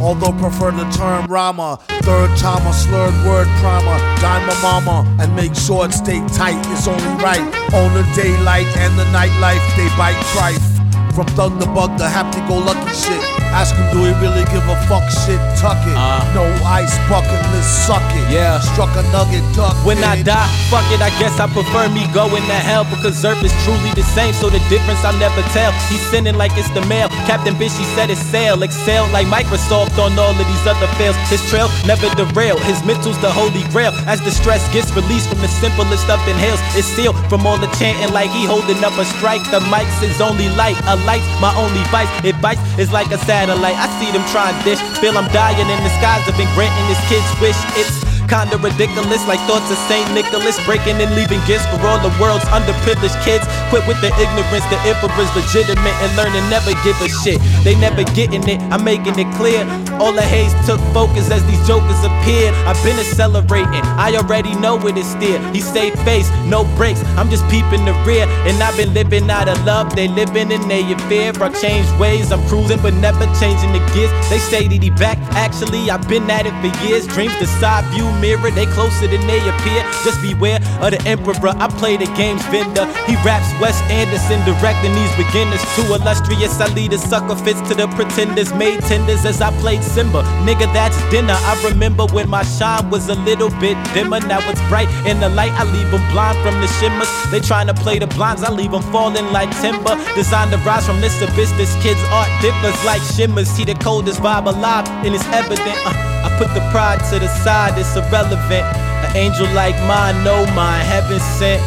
Although 0.00 0.32
prefer 0.38 0.70
the 0.70 0.88
term 0.90 1.26
Rama, 1.26 1.78
third 2.06 2.30
timer, 2.38 2.72
slurred 2.72 3.14
word 3.26 3.48
primer, 3.58 3.98
dime 4.20 4.46
my 4.46 4.56
mama, 4.62 5.16
and 5.20 5.34
make 5.34 5.54
sure 5.54 5.86
it 5.86 5.92
stay 5.92 6.20
tight. 6.28 6.60
It's 6.72 6.86
only 6.86 7.04
right. 7.22 7.42
On 7.74 7.92
the 7.94 8.04
daylight 8.14 8.68
and 8.78 8.98
the 8.98 9.04
nightlife, 9.06 9.64
they 9.76 9.88
bite 9.96 10.20
trife. 10.32 10.67
From 11.14 11.26
Thunderbug 11.36 11.98
to 11.98 12.08
happy 12.08 12.40
go 12.48 12.58
lucky 12.58 12.94
shit. 12.94 13.37
Ask 13.54 13.74
him, 13.76 13.86
do 13.90 14.04
he 14.04 14.12
really 14.20 14.44
give 14.52 14.64
a 14.68 14.76
fuck 14.86 15.04
shit? 15.10 15.40
Tuck 15.58 15.78
it. 15.88 15.96
Uh. 15.96 16.20
no 16.34 16.44
ice 16.66 16.96
bucket, 17.08 17.40
let's 17.52 17.66
suck 17.66 18.04
it. 18.14 18.26
Yeah. 18.30 18.60
Struck 18.60 18.92
a 18.96 19.02
nugget, 19.10 19.42
duck 19.56 19.74
When 19.86 19.98
I 20.04 20.20
it. 20.20 20.26
die, 20.26 20.48
fuck 20.70 20.84
it, 20.92 21.00
I 21.00 21.10
guess 21.18 21.40
I 21.40 21.46
prefer 21.48 21.88
me 21.88 22.06
going 22.12 22.44
to 22.44 22.58
hell 22.60 22.84
because 22.84 23.24
Earth 23.24 23.42
is 23.42 23.54
truly 23.64 23.90
the 23.96 24.04
same, 24.04 24.32
so 24.34 24.50
the 24.50 24.60
difference 24.68 25.02
I'll 25.04 25.16
never 25.18 25.42
tell. 25.56 25.72
He's 25.88 26.02
sending 26.12 26.36
like 26.36 26.52
it's 26.56 26.70
the 26.76 26.84
mail. 26.86 27.08
Captain 27.26 27.54
Bishy 27.54 27.84
said 27.96 28.10
it's 28.10 28.20
sail, 28.20 28.62
excel 28.62 29.08
like 29.12 29.26
Microsoft 29.26 29.96
on 29.98 30.18
all 30.18 30.32
of 30.36 30.46
these 30.46 30.66
other 30.66 30.86
fails. 31.00 31.16
His 31.32 31.42
trail 31.50 31.68
never 31.86 32.08
derail, 32.14 32.58
his 32.68 32.82
mental's 32.84 33.18
the 33.20 33.30
holy 33.30 33.64
grail. 33.72 33.92
As 34.06 34.20
the 34.20 34.30
stress 34.30 34.62
gets 34.72 34.92
released 34.94 35.28
from 35.28 35.40
the 35.40 35.48
simplest 35.48 36.08
of 36.08 36.20
inhales, 36.28 36.60
it's 36.76 36.86
sealed 36.86 37.16
from 37.28 37.46
all 37.46 37.58
the 37.58 37.68
chanting 37.80 38.12
like 38.12 38.30
he 38.30 38.44
holding 38.46 38.82
up 38.84 38.96
a 38.98 39.04
strike. 39.04 39.42
The 39.50 39.60
mic's 39.72 39.98
his 40.00 40.20
only 40.20 40.48
light, 40.54 40.76
a 40.86 40.96
light's 41.08 41.26
my 41.40 41.52
only 41.56 41.82
vice. 41.90 42.10
It 42.24 42.40
bites, 42.40 42.60
it's 42.78 42.92
like 42.92 43.10
a 43.10 43.18
satellite. 43.38 43.78
I 43.78 43.86
see 44.02 44.10
them 44.10 44.26
trying 44.34 44.58
dish, 44.64 44.82
feel 44.98 45.14
I'm 45.16 45.30
dying 45.30 45.62
in 45.62 45.80
the 45.86 45.92
skies. 46.02 46.26
I've 46.26 46.36
been 46.36 46.50
granting 46.58 46.86
this 46.90 46.98
kid's 47.06 47.30
wish. 47.38 47.58
It's 47.78 48.17
Kinda 48.28 48.58
ridiculous, 48.58 49.24
like 49.26 49.40
thoughts 49.48 49.70
of 49.72 49.78
St. 49.88 50.04
Nicholas. 50.12 50.60
Breaking 50.66 51.00
and 51.00 51.08
leaving 51.16 51.40
gifts 51.48 51.64
for 51.72 51.80
all 51.88 51.96
the 52.04 52.12
world's 52.20 52.44
underprivileged 52.52 53.16
kids. 53.24 53.48
Quit 53.72 53.86
with 53.88 53.98
the 54.04 54.12
ignorance, 54.20 54.68
the 54.68 54.76
emperor's 54.84 55.32
legitimate 55.32 55.96
and 56.04 56.12
learning 56.14 56.44
never 56.52 56.76
give 56.84 57.00
a 57.00 57.08
shit. 57.08 57.40
They 57.64 57.74
never 57.80 58.04
getting 58.12 58.46
it, 58.46 58.60
I'm 58.68 58.84
making 58.84 59.18
it 59.18 59.32
clear. 59.40 59.64
All 59.96 60.12
the 60.12 60.22
haze 60.22 60.52
took 60.66 60.78
focus 60.92 61.30
as 61.30 61.44
these 61.46 61.60
jokers 61.66 62.04
appeared. 62.04 62.52
I've 62.68 62.76
been 62.84 63.00
accelerating, 63.00 63.84
I 63.96 64.14
already 64.16 64.54
know 64.60 64.76
it 64.86 64.98
is 64.98 65.08
steer. 65.08 65.40
He 65.52 65.60
stay 65.60 65.90
face, 66.04 66.28
no 66.44 66.64
breaks, 66.76 67.02
I'm 67.16 67.30
just 67.30 67.48
peeping 67.48 67.84
the 67.86 67.96
rear. 68.04 68.28
And 68.44 68.62
I've 68.62 68.76
been 68.76 68.92
living 68.92 69.30
out 69.30 69.48
of 69.48 69.56
love, 69.64 69.96
they 69.96 70.06
living 70.06 70.52
in 70.52 70.68
their 70.68 70.84
fear. 71.08 71.32
I 71.40 71.48
changed 71.48 71.90
ways, 71.98 72.30
I'm 72.30 72.46
cruising 72.46 72.80
but 72.82 72.92
never 72.94 73.24
changing 73.40 73.72
the 73.72 73.80
gears. 73.96 74.12
They 74.28 74.38
say 74.38 74.68
that 74.68 74.82
he 74.82 74.90
back, 74.90 75.16
actually, 75.32 75.90
I've 75.90 76.06
been 76.08 76.28
at 76.30 76.44
it 76.44 76.56
for 76.60 76.72
years. 76.84 77.06
Dreams 77.06 77.32
the 77.40 77.46
side 77.46 77.84
view 77.94 78.08
mirror, 78.20 78.50
they 78.50 78.66
closer 78.66 79.06
than 79.06 79.24
they 79.26 79.40
appear. 79.48 79.82
Just 80.04 80.20
beware 80.22 80.60
of 80.82 80.90
the 80.92 81.00
emperor, 81.06 81.54
I 81.56 81.68
play 81.68 81.96
the 81.96 82.06
game's 82.14 82.44
vendor. 82.46 82.86
He 83.06 83.14
raps 83.24 83.48
Wes 83.60 83.78
Anderson, 83.90 84.40
directing 84.44 84.94
these 84.94 85.14
beginners. 85.16 85.62
Too 85.74 85.86
illustrious, 85.94 86.60
I 86.60 86.72
lead 86.74 86.92
a 86.92 86.98
sucker 86.98 87.36
fits 87.36 87.60
to 87.68 87.74
the 87.74 87.88
pretenders. 87.96 88.52
Made 88.54 88.80
tenders 88.82 89.24
as 89.24 89.40
I 89.40 89.50
played 89.60 89.82
Simba. 89.82 90.22
Nigga, 90.46 90.72
that's 90.72 90.98
dinner. 91.10 91.34
I 91.34 91.54
remember 91.68 92.06
when 92.06 92.28
my 92.28 92.42
shine 92.44 92.90
was 92.90 93.08
a 93.08 93.14
little 93.14 93.50
bit 93.60 93.76
dimmer. 93.94 94.20
Now 94.20 94.40
it's 94.50 94.60
bright 94.68 94.88
in 95.06 95.20
the 95.20 95.28
light, 95.30 95.52
I 95.52 95.64
leave 95.64 95.90
them 95.90 96.02
blind 96.12 96.38
from 96.42 96.60
the 96.60 96.68
shimmers. 96.78 97.08
They 97.30 97.40
trying 97.40 97.66
to 97.68 97.74
play 97.74 97.98
the 97.98 98.06
blinds, 98.06 98.42
I 98.42 98.50
leave 98.50 98.72
them 98.72 98.82
falling 98.90 99.32
like 99.32 99.50
timber. 99.60 99.96
Designed 100.14 100.52
to 100.52 100.58
rise 100.58 100.86
from 100.86 101.00
this 101.00 101.20
abyss, 101.22 101.50
this 101.52 101.74
kid's 101.82 102.02
art 102.10 102.28
differs 102.42 102.78
like 102.84 103.02
shimmers. 103.02 103.48
See 103.48 103.64
the 103.64 103.74
coldest 103.74 104.20
vibe 104.20 104.46
alive, 104.46 104.88
and 105.04 105.14
it's 105.14 105.24
evident. 105.26 105.78
Uh, 105.86 105.92
I 106.24 106.34
put 106.38 106.52
the 106.54 106.60
pride 106.70 106.98
to 107.10 107.18
the 107.18 107.28
side, 107.44 107.78
it's 107.78 107.94
irrelevant. 108.08 108.64
An 109.04 109.16
angel 109.16 109.46
like 109.54 109.76
mine, 109.86 110.24
no 110.24 110.46
mine, 110.54 110.84
heaven 110.84 111.20
sent. 111.20 111.62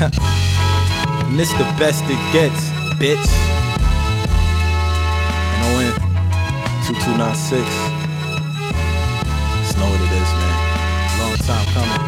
and 1.26 1.38
this 1.38 1.52
the 1.52 1.64
best 1.78 2.04
it 2.04 2.32
gets, 2.32 2.70
bitch. 2.98 3.28
And 5.54 5.62
I 5.64 5.68
win 5.76 5.92
2296. 6.86 7.62
Just 9.62 9.78
know 9.78 9.88
what 9.88 10.00
it 10.00 10.12
is, 10.12 10.30
man. 10.38 10.54
Long 11.18 11.36
time 11.46 11.66
coming. 11.74 12.07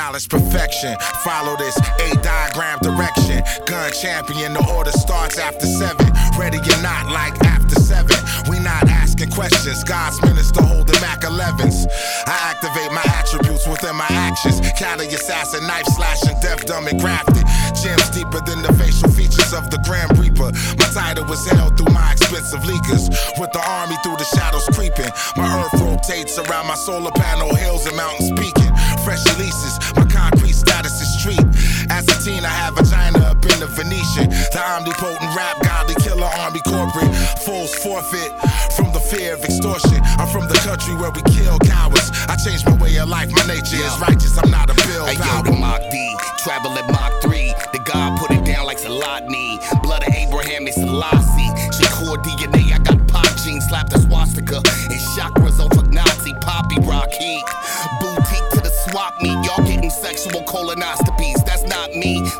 Knowledge 0.00 0.30
perfection. 0.30 0.96
Follow 1.22 1.58
this 1.58 1.76
A 1.76 2.16
diagram 2.24 2.78
direction. 2.80 3.44
Gun 3.66 3.92
champion, 3.92 4.54
the 4.54 4.64
order 4.72 4.92
starts 4.92 5.36
after 5.36 5.66
seven. 5.66 6.08
Ready 6.40 6.56
or 6.56 6.80
not, 6.80 7.12
like 7.12 7.36
after 7.44 7.76
seven. 7.76 8.16
We 8.48 8.60
not 8.60 8.88
asking 8.88 9.28
questions. 9.28 9.84
God's 9.84 10.16
minister 10.22 10.62
holding 10.64 10.98
Mac 11.04 11.20
11s. 11.20 11.84
I 12.24 12.32
activate 12.48 12.90
my 12.96 13.04
attributes 13.20 13.68
within 13.68 13.94
my 13.94 14.08
actions. 14.08 14.64
Cali 14.80 15.04
assassin, 15.04 15.66
knife 15.66 15.84
slashing, 15.92 16.40
deaf, 16.40 16.64
dumb, 16.64 16.88
and 16.88 16.98
grafted. 16.98 17.44
Gems 17.76 18.08
deeper 18.08 18.40
than 18.40 18.64
the 18.64 18.72
facial 18.80 19.12
features 19.12 19.52
of 19.52 19.68
the 19.68 19.84
Grim 19.84 20.08
Reaper. 20.16 20.48
My 20.80 20.88
title 20.96 21.28
was 21.28 21.44
held 21.44 21.76
through 21.76 21.92
my 21.92 22.12
expensive 22.12 22.64
leakers. 22.64 23.12
With 23.36 23.52
the 23.52 23.60
army 23.68 24.00
through 24.02 24.16
the 24.16 24.24
shadows 24.32 24.64
creeping. 24.72 25.12
My 25.36 25.44
earth 25.60 25.76
rotates 25.76 26.40
around 26.40 26.72
my 26.72 26.76
solar 26.88 27.12
panel, 27.12 27.54
hills 27.54 27.84
and 27.84 27.96
mountains 28.00 28.32
peaking. 28.40 28.69
Fresh 29.10 29.26
releases, 29.34 29.74
my 29.96 30.06
concrete 30.06 30.54
status 30.54 31.02
is 31.02 31.10
street. 31.18 31.42
As 31.90 32.06
a 32.06 32.14
teen, 32.22 32.44
I 32.44 32.54
have 32.62 32.76
vagina 32.76 33.18
up 33.26 33.42
in 33.42 33.58
the 33.58 33.66
Venetian. 33.66 34.30
The 34.54 34.62
omnipotent 34.62 35.34
rap, 35.34 35.58
godly 35.64 35.96
killer, 35.98 36.30
army 36.38 36.60
corporate. 36.62 37.10
Fools 37.42 37.74
forfeit 37.74 38.30
from 38.78 38.92
the 38.94 39.00
fear 39.00 39.34
of 39.34 39.42
extortion. 39.42 39.98
I'm 40.14 40.28
from 40.28 40.46
the 40.46 40.54
country 40.62 40.94
where 40.94 41.10
we 41.10 41.22
kill 41.26 41.58
cowards. 41.58 42.06
I 42.30 42.38
changed 42.38 42.66
my 42.66 42.78
way 42.78 42.94
of 43.02 43.08
life, 43.08 43.32
my 43.34 43.42
nature 43.50 43.82
is 43.82 43.98
righteous. 43.98 44.38
I'm 44.38 44.48
not 44.48 44.70
a 44.70 44.78
bill. 44.86 45.06
Hey, 45.06 45.18
yo, 45.18 45.42
the 45.42 45.58
Mach 45.58 45.82
D, 45.90 46.14
travel 46.38 46.70
at 46.78 46.86
Mach 46.86 47.10
3. 47.20 47.50
The 47.74 47.82
God 47.82 48.16
put 48.16 48.30
it 48.30 48.44
down 48.44 48.64
like 48.64 48.78
Saladni. 48.78 49.58
Colonoscopies. 60.60 61.44
That's 61.44 61.62
not 61.64 61.94
me. 61.94 62.39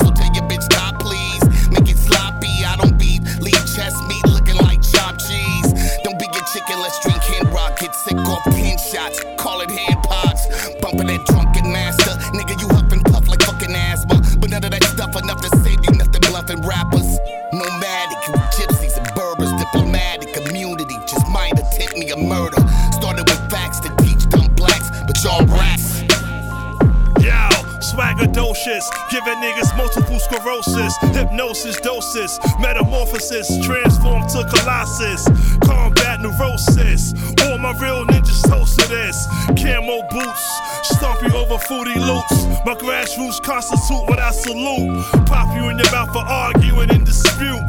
Niggas 29.41 29.75
multiple 29.75 30.19
sclerosis, 30.19 30.95
hypnosis, 31.17 31.81
doses, 31.81 32.39
metamorphosis, 32.61 33.49
transform 33.65 34.21
to 34.29 34.45
colossus, 34.53 35.25
combat 35.65 36.21
neurosis. 36.21 37.15
All 37.45 37.57
my 37.57 37.73
real 37.81 38.05
ninjas 38.05 38.47
toast 38.47 38.79
to 38.81 38.89
this. 38.89 39.27
Camo 39.57 40.03
boots, 40.11 40.61
stomp 40.83 41.23
you 41.23 41.35
over 41.35 41.57
foodie 41.65 41.97
loops. 41.97 42.45
My 42.67 42.75
grassroots 42.75 43.43
constitute 43.43 44.07
what 44.09 44.19
I 44.19 44.31
salute. 44.31 45.03
Pop 45.25 45.57
you 45.57 45.71
in 45.71 45.79
your 45.79 45.91
mouth 45.91 46.13
for 46.13 46.19
arguing 46.19 46.91
and 46.91 47.07
dispute. 47.07 47.65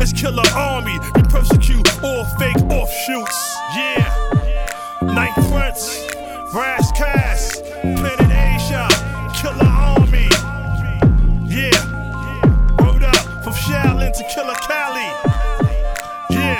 It's 0.00 0.12
killer 0.12 0.46
army, 0.54 1.00
we 1.16 1.22
persecute 1.24 2.04
all 2.04 2.24
fake 2.38 2.62
offshoots. 2.70 3.56
Yeah, 3.74 4.04
9th 5.02 5.50
Prince, 5.50 6.54
Rash 6.54 6.88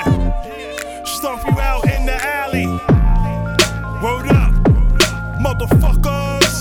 Yeah, 0.05 1.03
stomp 1.03 1.43
you 1.45 1.59
out 1.59 1.83
in 1.85 2.05
the 2.05 2.15
alley. 2.23 2.67
Word 4.01 4.29
up, 4.29 4.53
motherfuckers. 5.41 6.55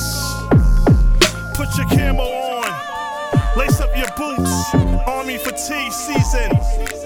Put 1.55 1.69
your 1.77 1.87
camo 1.89 2.25
on, 2.25 3.57
lace 3.57 3.81
up 3.81 3.97
your 3.97 4.09
boots. 4.17 4.75
Army 5.07 5.39
fatigue 5.39 5.93
season. 5.93 6.98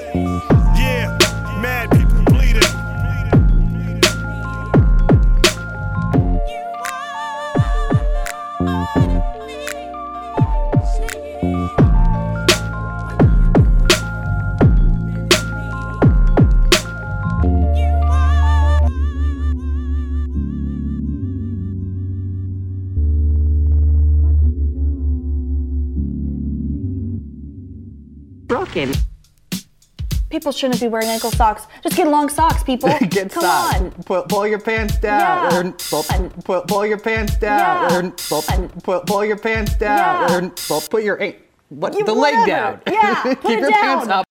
People 30.31 30.50
shouldn't 30.50 30.81
be 30.81 30.88
wearing 30.88 31.08
ankle 31.08 31.31
socks. 31.31 31.66
Just 31.83 31.94
get 31.94 32.08
long 32.08 32.31
socks, 32.31 32.62
people. 32.64 32.88
Get 33.10 33.31
Come 33.31 33.42
socks. 33.42 33.81
on. 33.81 33.90
Pull, 34.06 34.23
pull 34.23 34.46
your 34.46 34.60
pants 34.60 34.96
down. 34.96 35.20
Yeah. 35.52 35.58
Or, 35.68 35.73
pull, 35.73 36.02
pull, 36.44 36.60
pull 36.62 36.87
your 36.87 36.98
pants 36.98 37.37
down. 37.37 37.90
Yeah. 37.90 37.98
Or, 37.98 38.10
pull, 38.10 38.42
pull, 38.83 39.00
pull 39.00 39.25
your 39.27 39.37
pants 39.37 39.75
down. 39.77 40.31
Yeah. 40.31 40.37
Or, 40.46 40.50
pull, 40.68 40.81
put 40.88 41.02
your 41.04 41.16
an- 41.16 41.35
what, 41.68 41.94
You- 41.94 42.04
the 42.06 42.14
leg 42.14 42.46
down. 42.46 42.81
Yeah, 42.87 43.23
put 43.23 43.42
Keep 43.42 43.58
it 43.58 43.60
your 43.60 43.70
pants 43.73 44.08
up. 44.08 44.25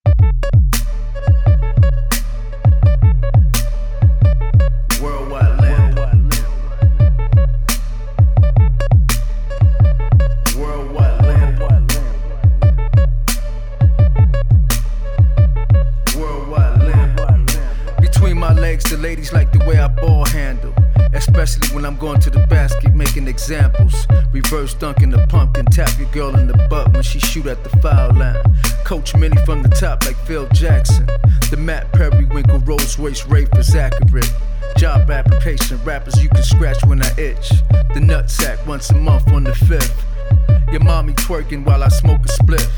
Especially 21.32 21.73
when 21.73 21.86
I'm 21.86 21.95
going 21.95 22.19
to 22.19 22.29
the 22.29 22.45
basket 22.47 22.93
making 22.93 23.27
examples. 23.27 24.05
Reverse 24.34 24.73
dunking 24.73 25.11
the 25.11 25.25
pumpkin, 25.27 25.65
tap 25.65 25.97
your 25.97 26.09
girl 26.09 26.36
in 26.36 26.45
the 26.45 26.67
butt 26.69 26.91
when 26.93 27.03
she 27.03 27.19
shoot 27.19 27.45
at 27.45 27.63
the 27.63 27.69
foul 27.77 28.13
line. 28.13 28.36
Coach 28.84 29.15
Minnie 29.15 29.43
from 29.45 29.63
the 29.63 29.69
top 29.69 30.05
like 30.05 30.17
Phil 30.27 30.45
Jackson. 30.49 31.07
The 31.49 31.55
Matt 31.57 31.89
Periwinkle 31.93 32.59
Rolls 32.59 32.99
Royce 32.99 33.25
Wraith 33.27 33.57
is 33.57 33.73
accurate. 33.75 34.29
Job 34.75 35.09
application, 35.09 35.82
rappers 35.86 36.21
you 36.21 36.27
can 36.27 36.43
scratch 36.43 36.84
when 36.86 37.01
I 37.01 37.09
itch. 37.17 37.49
The 37.93 38.01
nutsack 38.01 38.65
once 38.67 38.89
a 38.89 38.95
month 38.95 39.32
on 39.32 39.45
the 39.45 39.55
fifth. 39.55 40.03
Your 40.72 40.84
mommy 40.84 41.11
twerking 41.13 41.65
while 41.65 41.84
I 41.84 41.89
smoke 41.89 42.22
a 42.26 42.30
spliff. 42.30 42.72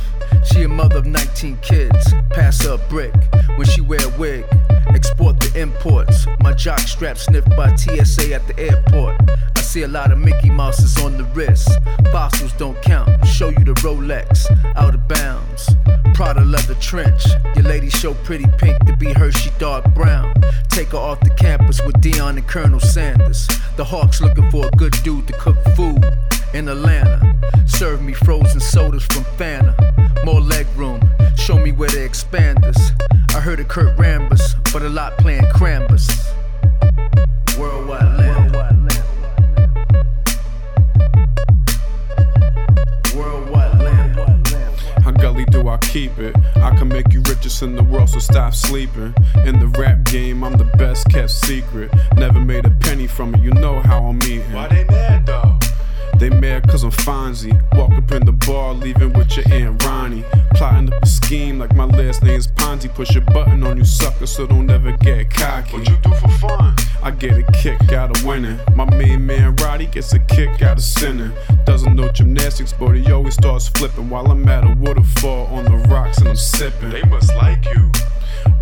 She 0.46 0.64
a 0.64 0.68
mother 0.68 0.98
of 0.98 1.06
19 1.06 1.58
kids. 1.58 2.14
Pass 2.32 2.66
her 2.66 2.74
a 2.74 2.78
brick 2.90 3.14
when 3.56 3.68
she 3.68 3.82
wear 3.82 4.00
a 4.04 4.18
wig. 4.18 4.46
Export 4.88 5.40
the 5.40 5.62
imports. 5.62 6.26
My 6.40 6.54
jock 6.54 6.80
strap 6.80 7.20
sniffed 7.20 7.56
by 7.56 7.76
TSA 7.76 8.34
at 8.34 8.48
the 8.48 8.58
airport. 8.58 9.22
I 9.56 9.62
see 9.62 9.84
a 9.84 9.88
lot 9.88 10.12
of 10.12 10.18
Mickey 10.18 10.50
Mouses 10.50 10.98
on 11.04 11.18
the 11.18 11.24
wrist. 11.36 11.70
Fossils 12.12 12.54
don't 12.54 12.82
count. 12.82 13.10
Show 13.28 13.50
you 13.50 13.64
the 13.64 13.74
Rolex. 13.86 14.50
Out 14.76 14.96
of 14.96 15.08
bounds. 15.08 15.70
Prada 16.16 16.44
leather 16.44 16.76
trench. 16.76 17.26
Your 17.56 17.66
lady 17.66 17.92
show 17.92 18.16
pretty 18.16 18.46
pink 18.58 18.84
to 18.88 18.98
be 18.98 19.14
Hershey 19.14 19.52
dark 19.60 19.86
brown. 19.94 20.34
Take 20.70 20.90
her 20.90 20.98
off 20.98 21.20
the 21.20 21.30
campus 21.32 21.80
with 21.86 22.02
Dion 22.02 22.40
and 22.40 22.48
Colonel 22.48 22.80
Sanders. 22.80 23.48
The 23.78 23.84
Hawks 23.84 24.20
looking 24.20 24.50
for 24.50 24.66
a 24.66 24.72
good 24.72 24.96
dude 25.04 25.28
to 25.28 25.34
cook 25.34 25.58
food 25.76 26.04
in 26.54 26.68
Atlanta. 26.68 27.36
Serve 27.84 28.02
me 28.02 28.14
frozen 28.14 28.62
sodas 28.62 29.04
from 29.04 29.26
Fanta. 29.36 29.76
More 30.24 30.40
leg 30.40 30.66
room, 30.78 31.02
show 31.36 31.58
me 31.58 31.74
where 31.74 31.90
the 31.90 31.98
expanders. 31.98 32.80
I 33.36 33.42
heard 33.42 33.60
of 33.60 33.68
Kurt 33.68 33.98
Rambus, 33.98 34.56
but 34.72 34.84
a 34.84 34.88
lot 34.88 35.18
playing 35.18 35.44
Crambus. 35.48 36.08
Worldwide 37.60 38.18
land. 38.18 38.56
Worldwide 43.14 43.80
land. 43.82 44.80
How 45.04 45.12
gully 45.12 45.44
do 45.44 45.68
I 45.68 45.76
keep 45.80 46.18
it? 46.20 46.38
I 46.56 46.74
can 46.78 46.88
make 46.88 47.12
you 47.12 47.20
richest 47.24 47.64
in 47.64 47.76
the 47.76 47.84
world, 47.84 48.12
so 48.12 48.20
stop 48.20 48.54
sleeping. 48.54 49.14
In 49.44 49.60
the 49.60 49.68
rap 49.78 50.06
game, 50.06 50.46
I'm 50.46 50.54
the 50.54 50.72
best 50.78 51.10
kept 51.10 51.32
secret. 51.32 51.92
Never 52.16 52.40
made 52.40 52.66
a 52.66 52.72
penny 52.72 53.08
from 53.08 53.36
it, 53.36 53.42
you 53.42 53.52
know 53.52 53.82
how 53.82 54.06
I'm 54.06 54.24
eating. 54.24 54.54
Why 54.54 54.70
they 54.70 54.86
mad 54.86 55.10
though? 55.10 55.13
They 56.18 56.30
mad 56.30 56.68
cause 56.70 56.84
I'm 56.84 56.92
Fonzie. 56.92 57.54
Walk 57.76 57.92
up 57.92 58.12
in 58.12 58.26
the 58.26 58.32
bar, 58.32 58.74
leaving 58.74 59.14
with 59.14 59.36
your 59.36 59.46
Aunt 59.52 59.84
Ronnie. 59.84 60.24
Plotting 60.56 60.94
up 60.94 61.04
a 61.04 61.06
scheme 61.06 61.60
like 61.60 61.76
my 61.76 61.86
last 61.86 62.24
name's 62.24 62.48
Ponzi. 62.48 62.94
Push 62.94 63.16
a 63.16 63.22
button 63.22 63.64
on 63.64 63.78
you 63.78 63.86
sucker, 63.86 64.26
so 64.26 64.46
don't 64.46 64.70
ever 64.70 64.96
get 64.98 65.30
cocky. 65.30 65.78
What 65.78 65.90
you 65.90 65.98
do 65.98 66.14
for 66.16 66.30
fun? 66.30 66.76
I 67.02 67.12
get 67.12 67.38
a 67.38 67.44
kick 67.52 67.92
out 67.92 68.16
of 68.16 68.26
winning. 68.26 68.60
My 68.76 68.86
main 68.86 69.26
man 69.26 69.56
Roddy 69.58 69.88
gets 69.88 70.14
a 70.14 70.20
kick 70.20 70.62
out 70.62 70.78
of 70.78 70.84
sinning. 70.84 71.34
Doesn't 71.66 71.96
know 71.96 72.10
gymnastics, 72.12 72.74
but 72.74 72.94
he 72.94 73.12
always 73.12 73.34
starts 73.34 73.68
flipping 73.68 74.10
while 74.10 74.32
I'm 74.32 74.48
at 74.48 74.64
a 74.64 74.74
waterfall 74.78 75.48
on 75.48 75.66
the 75.66 75.78
rocks 75.90 76.20
and 76.20 76.30
I'm 76.30 76.36
sipping. 76.36 76.92
They 76.92 77.04
must 77.04 77.34
like 77.36 77.66
you. 77.66 77.92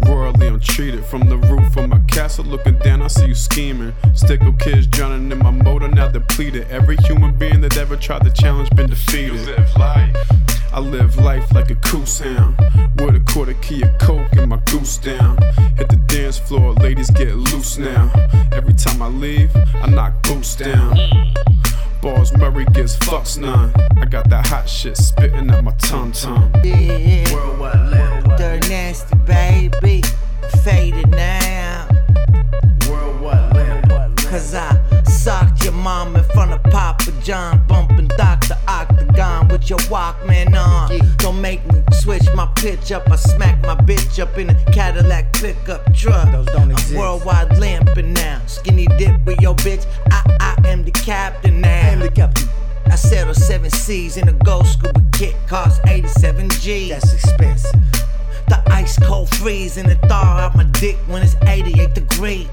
Royally 0.06 0.48
untreated 0.48 1.06
from 1.06 1.30
the 1.30 1.38
roof 1.38 1.76
of 1.78 1.90
my 1.90 2.00
castle, 2.08 2.46
looking 2.46 2.78
down. 2.80 3.02
I 3.02 3.08
see 3.08 3.28
you 3.28 3.36
scheming. 3.36 3.94
Stickle 4.14 4.54
kids 4.54 4.88
drowning 4.88 5.32
in 5.32 5.40
my 5.40 5.52
motor, 5.52 5.88
now 5.88 6.10
depleted. 6.10 6.68
Every 6.70 6.98
human 6.98 7.38
being 7.38 7.62
that 7.62 7.78
ever 7.78 7.96
tried 7.96 8.24
to 8.24 8.32
challenge 8.32 8.70
been 8.72 8.90
defeated. 8.90 9.46
Live 9.46 9.76
life. 9.78 10.61
I 10.74 10.80
live 10.80 11.18
life 11.18 11.52
like 11.54 11.70
a 11.70 11.76
coos 11.76 12.20
hound. 12.20 12.58
With 12.96 13.16
a 13.16 13.24
quarter 13.26 13.54
key 13.56 13.82
of 13.84 13.98
coke 13.98 14.32
and 14.34 14.50
my 14.50 14.58
goose 14.68 14.98
down. 14.98 15.38
Hit 15.76 15.90
the 15.90 16.02
dance 16.08 16.38
floor, 16.38 16.74
ladies 16.76 17.10
get 17.12 17.36
loose 17.36 17.78
now. 17.78 18.10
Every 18.54 18.74
time 18.74 19.02
I 19.02 19.08
leave, 19.08 19.54
I 19.76 19.88
knock 19.88 20.22
boots 20.24 20.56
down. 20.56 20.98
Balls 22.02 22.32
Murray 22.38 22.66
gets 22.74 22.96
fucks 22.96 23.38
none. 23.38 23.74
I 23.98 24.06
got 24.06 24.30
that 24.30 24.48
hot 24.48 24.70
shit 24.70 24.96
spitting 24.96 25.50
at 25.50 25.62
my 25.62 25.72
tum 25.72 26.14
tum. 26.14 26.52
Yeah. 26.64 27.34
Worldwide 27.34 27.92
land. 27.92 28.38
Dirt 28.38 28.70
nasty, 28.70 29.18
baby. 29.18 30.04
Faded 30.64 31.10
now. 31.10 31.88
Worldwide 32.90 33.56
land. 33.56 34.18
Cause 34.18 34.56
I 34.56 35.04
socked 35.04 35.66
your 35.66 35.74
mom 35.74 36.16
in 36.16 36.24
front 36.24 36.52
of 36.54 36.64
Papa 36.64 37.12
John, 37.22 37.62
bumping 37.68 38.08
Dr. 38.18 38.58
Octagon 39.12 39.48
with 39.50 39.70
your 39.70 39.80
Walkman 39.80 40.56
on. 40.56 41.18
Don't 41.18 41.42
make 41.42 41.66
me 41.72 41.84
switch 41.92 42.24
my 42.34 42.46
pitch 42.56 42.92
up. 42.92 43.10
I 43.12 43.16
smack 43.18 43.62
my 43.62 43.76
bitch 43.76 44.22
up 44.22 44.38
in 44.38 44.50
a 44.50 44.72
Cadillac 44.72 45.34
pickup 45.34 45.94
truck. 45.94 46.32
Those 46.32 46.46
don't 46.48 46.72
exist. 46.72 46.94
I'm 46.94 47.00
worldwide 47.00 47.58
lamping 47.58 48.14
now. 48.14 48.42
Skinny 48.48 48.88
dip 48.98 49.24
with 49.26 49.42
your 49.42 49.56
bitch. 49.56 49.86
I, 50.12 50.56
I 50.64 50.68
am 50.68 50.86
the 50.86 50.92
captain 50.92 51.62
now. 51.62 51.70
I 51.70 51.90
am 51.90 52.00
the 52.00 52.10
captain. 52.10 52.48
I 52.86 52.96
settled 52.96 53.36
seven 53.36 53.70
C's 53.70 54.18
in 54.18 54.30
a 54.30 54.34
gold 54.34 54.68
scuba 54.68 55.02
kit, 55.12 55.36
cost 55.48 55.82
87 55.88 56.50
G. 56.52 56.90
That's 56.90 57.14
expensive. 57.14 57.80
The 58.52 58.62
ice 58.70 59.00
cold 59.00 59.30
freeze 59.36 59.78
and 59.78 59.88
the 59.88 59.96
thaw 60.10 60.38
out 60.44 60.58
my 60.58 60.66
dick 60.66 60.98
when 61.08 61.24
it's 61.24 61.38
88 61.48 61.94
degrees. 61.96 62.50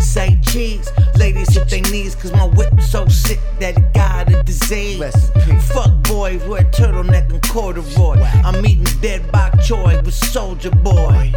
Say 0.00 0.40
cheese, 0.42 0.90
ladies 1.16 1.54
hit 1.54 1.70
their 1.70 1.82
knees 1.82 2.16
cause 2.16 2.32
my 2.32 2.46
whip 2.46 2.80
so 2.80 3.06
sick 3.06 3.38
that 3.60 3.78
it 3.78 3.94
got 3.94 4.28
a 4.28 4.42
disease. 4.42 5.30
Fuck 5.68 5.92
boys 6.02 6.42
wear 6.46 6.64
turtleneck 6.64 7.30
and 7.30 7.40
corduroy. 7.48 8.18
I'm 8.44 8.66
eating 8.66 9.00
dead 9.00 9.30
bok 9.30 9.52
choy 9.60 10.04
with 10.04 10.14
Soldier 10.14 10.72
Boy. 10.72 11.32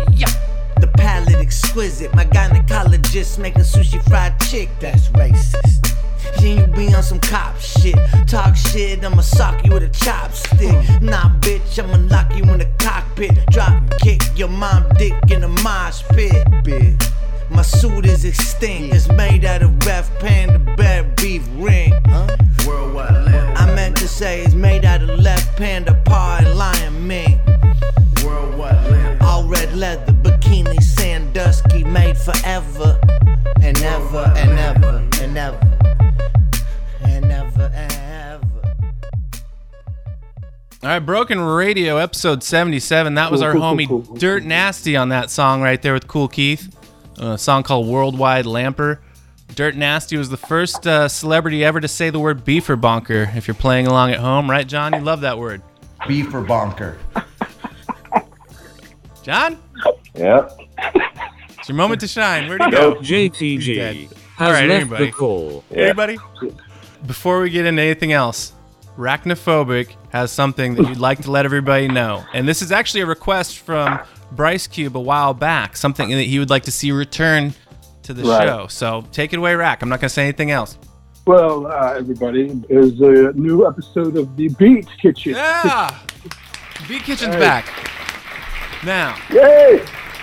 The 0.79 0.87
palate 0.87 1.35
exquisite, 1.35 2.11
my 2.15 2.25
gynecologist 2.25 3.37
making 3.37 3.61
sushi 3.61 4.01
fried 4.09 4.39
chick. 4.39 4.69
That's 4.79 5.07
racist. 5.09 5.93
Then 6.39 6.57
you 6.57 6.67
be 6.67 6.93
on 6.93 7.03
some 7.03 7.19
cop 7.19 7.59
shit. 7.59 7.95
Talk 8.27 8.55
shit, 8.55 9.03
I'ma 9.03 9.21
sock 9.21 9.65
you 9.65 9.73
with 9.73 9.83
a 9.83 9.89
chopstick. 9.89 11.01
Nah, 11.01 11.29
bitch, 11.39 11.79
I'ma 11.81 11.97
lock 12.07 12.35
you 12.35 12.43
in 12.43 12.59
the 12.59 12.69
cockpit. 12.77 13.31
Drop 13.49 13.83
kick 13.99 14.21
your 14.35 14.49
mom 14.49 14.85
dick 14.97 15.13
in 15.29 15.43
a 15.43 15.47
mosh 15.47 16.03
pit. 16.09 16.45
Bitch. 16.63 17.11
My 17.49 17.63
suit 17.63 18.05
is 18.05 18.25
extinct. 18.25 18.93
It's 18.93 19.07
made 19.09 19.43
out 19.43 19.63
of 19.63 19.85
ref 19.85 20.07
panda 20.19 20.59
bear 20.75 21.03
beef 21.03 21.47
ring. 21.55 21.93
Worldwide 22.67 23.25
land. 23.25 23.57
I 23.57 23.73
meant 23.73 23.97
to 23.97 24.07
say 24.07 24.41
it's 24.41 24.53
made 24.53 24.85
out 24.85 25.01
of 25.01 25.09
left 25.19 25.57
panda 25.57 25.99
paw 26.05 26.37
and 26.39 26.57
lion 26.57 27.07
mink. 27.07 27.41
Worldwide 28.23 28.91
land. 28.91 29.21
All 29.23 29.45
red 29.45 29.75
leather, 29.75 30.13
bikini, 30.13 30.81
Sandusky, 30.81 31.83
made 31.83 32.17
forever. 32.17 32.99
And 33.61 33.81
ever, 33.81 34.33
and 34.37 34.51
ever, 34.51 35.09
and 35.21 35.37
ever. 35.37 35.68
All 40.89 40.95
right, 40.95 41.05
Broken 41.05 41.39
Radio, 41.39 41.97
episode 41.97 42.41
77. 42.41 43.13
That 43.13 43.31
was 43.31 43.43
our 43.43 43.51
cool, 43.51 43.61
cool, 43.61 43.75
homie 43.75 43.87
cool, 43.87 44.01
cool. 44.01 44.15
Dirt 44.15 44.43
Nasty 44.43 44.97
on 44.97 45.09
that 45.09 45.29
song 45.29 45.61
right 45.61 45.79
there 45.79 45.93
with 45.93 46.07
Kool 46.07 46.27
Keith. 46.27 46.75
A 47.19 47.37
song 47.37 47.61
called 47.61 47.87
Worldwide 47.87 48.45
Lamper. 48.45 48.97
Dirt 49.53 49.75
Nasty 49.75 50.17
was 50.17 50.29
the 50.29 50.37
first 50.37 50.87
uh, 50.87 51.07
celebrity 51.07 51.63
ever 51.63 51.79
to 51.79 51.87
say 51.87 52.09
the 52.09 52.17
word 52.17 52.43
beef 52.43 52.67
or 52.71 52.75
bonker. 52.75 53.31
If 53.35 53.47
you're 53.47 53.53
playing 53.53 53.85
along 53.85 54.13
at 54.13 54.19
home, 54.19 54.49
right, 54.49 54.67
John? 54.67 54.93
You 54.93 55.01
love 55.01 55.21
that 55.21 55.37
word. 55.37 55.61
Beef 56.07 56.33
or 56.33 56.41
bonker. 56.41 56.97
John? 59.21 59.59
Yep. 60.15 60.59
It's 61.49 61.69
your 61.69 61.75
moment 61.75 62.01
to 62.01 62.07
shine. 62.07 62.49
Where'd 62.49 62.63
you 62.63 62.71
go? 62.71 62.95
JTG 62.95 64.07
has 64.07 64.13
All 64.39 64.51
right, 64.51 64.67
left 64.67 64.91
anybody? 64.91 65.05
the 65.05 65.11
call. 65.11 65.63
Before 67.05 67.41
we 67.41 67.51
get 67.51 67.67
into 67.67 67.79
anything 67.79 68.11
else, 68.11 68.53
Arachnophobic 68.99 69.95
has 70.09 70.29
something 70.29 70.75
that 70.75 70.87
you'd 70.89 70.99
like 70.99 71.21
to 71.21 71.31
let 71.31 71.45
everybody 71.45 71.87
know. 71.87 72.23
And 72.33 72.45
this 72.47 72.61
is 72.61 72.71
actually 72.71 73.01
a 73.01 73.05
request 73.05 73.59
from 73.59 73.97
Bryce 74.33 74.67
Cube 74.67 74.97
a 74.97 74.99
while 74.99 75.33
back, 75.33 75.77
something 75.77 76.09
that 76.09 76.23
he 76.23 76.37
would 76.37 76.49
like 76.49 76.63
to 76.63 76.71
see 76.71 76.91
return 76.91 77.53
to 78.03 78.13
the 78.13 78.23
Right. 78.23 78.43
show. 78.45 78.67
So 78.67 79.05
take 79.13 79.31
it 79.31 79.37
away, 79.37 79.55
Rack. 79.55 79.81
I'm 79.81 79.87
not 79.89 80.01
going 80.01 80.09
to 80.09 80.13
say 80.13 80.23
anything 80.23 80.51
else. 80.51 80.77
Well, 81.25 81.67
uh, 81.67 81.93
everybody, 81.97 82.61
is 82.69 82.99
a 82.99 83.31
new 83.35 83.65
episode 83.65 84.17
of 84.17 84.35
the 84.35 84.49
Beat 84.49 84.87
Kitchen. 85.01 85.33
Yeah! 85.35 85.95
Beat 86.89 87.03
Kitchen's 87.03 87.35
Hey. 87.35 87.39
back. 87.39 87.65
Now, 88.83 89.15
Yay! 89.31 89.81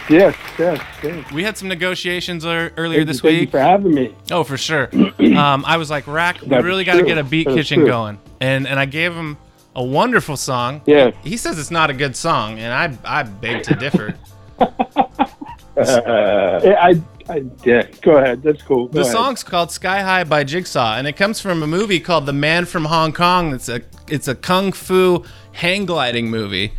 Yes, 0.08 0.36
yes, 0.58 0.80
yes. 1.02 1.32
We 1.32 1.42
had 1.42 1.56
some 1.58 1.68
negotiations 1.68 2.44
ear- 2.44 2.72
earlier 2.76 2.98
Thank 2.98 2.98
you- 2.98 3.04
this 3.06 3.20
thank 3.20 3.34
you 3.34 3.40
week. 3.40 3.50
for 3.50 3.58
having 3.60 3.92
me. 3.94 4.14
Oh, 4.30 4.44
for 4.44 4.56
sure. 4.56 4.88
um, 5.36 5.64
I 5.66 5.76
was 5.78 5.90
like, 5.90 6.06
Rack, 6.06 6.40
we 6.42 6.48
That's 6.48 6.64
really 6.64 6.84
got 6.84 6.94
to 6.96 7.02
get 7.02 7.18
a 7.18 7.24
beat 7.24 7.44
That's 7.46 7.56
kitchen 7.56 7.80
true. 7.80 7.88
going, 7.88 8.18
and 8.40 8.66
and 8.68 8.78
I 8.78 8.84
gave 8.86 9.12
him 9.14 9.36
a 9.74 9.82
wonderful 9.82 10.36
song. 10.36 10.80
Yeah. 10.86 11.10
He 11.24 11.36
says 11.36 11.58
it's 11.58 11.70
not 11.70 11.90
a 11.90 11.94
good 11.94 12.14
song, 12.16 12.58
and 12.58 12.72
I 12.72 13.18
I 13.20 13.22
beg 13.24 13.62
to 13.64 13.74
differ. 13.74 14.14
I, 15.78 17.00
I, 17.28 17.44
yeah, 17.64 17.86
go 18.02 18.16
ahead. 18.16 18.42
That's 18.42 18.62
cool. 18.62 18.86
Go 18.86 18.92
The 18.92 19.00
ahead. 19.00 19.12
song's 19.12 19.42
called 19.44 19.70
Sky 19.70 20.00
High 20.02 20.24
by 20.24 20.44
Jigsaw, 20.44 20.96
and 20.96 21.06
it 21.06 21.14
comes 21.16 21.40
from 21.40 21.62
a 21.62 21.66
movie 21.66 22.00
called 22.00 22.24
The 22.26 22.32
Man 22.32 22.64
from 22.64 22.84
Hong 22.86 23.12
Kong. 23.12 23.52
It's 23.52 23.68
a 23.68 23.82
it's 24.08 24.28
a 24.28 24.34
kung 24.34 24.72
fu 24.72 25.24
hang 25.52 25.84
gliding 25.84 26.30
movie 26.30 26.72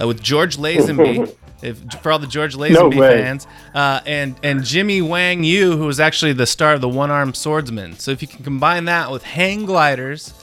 uh, 0.00 0.06
with 0.08 0.22
George 0.22 0.56
Lazenby. 0.56 1.36
if, 1.62 1.80
for 2.02 2.12
all 2.12 2.18
the 2.18 2.26
George 2.26 2.54
Lazenby 2.54 2.98
way. 2.98 3.22
fans, 3.22 3.46
uh, 3.74 4.00
and 4.06 4.34
and 4.42 4.64
Jimmy 4.64 5.00
Wang 5.00 5.44
Yu, 5.44 5.76
who 5.76 5.86
was 5.86 6.00
actually 6.00 6.32
the 6.32 6.46
star 6.46 6.74
of 6.74 6.80
the 6.80 6.88
One 6.88 7.10
Armed 7.10 7.36
Swordsman. 7.36 7.98
So 7.98 8.10
if 8.10 8.22
you 8.22 8.28
can 8.28 8.44
combine 8.44 8.86
that 8.86 9.10
with 9.10 9.22
hang 9.22 9.66
gliders 9.66 10.34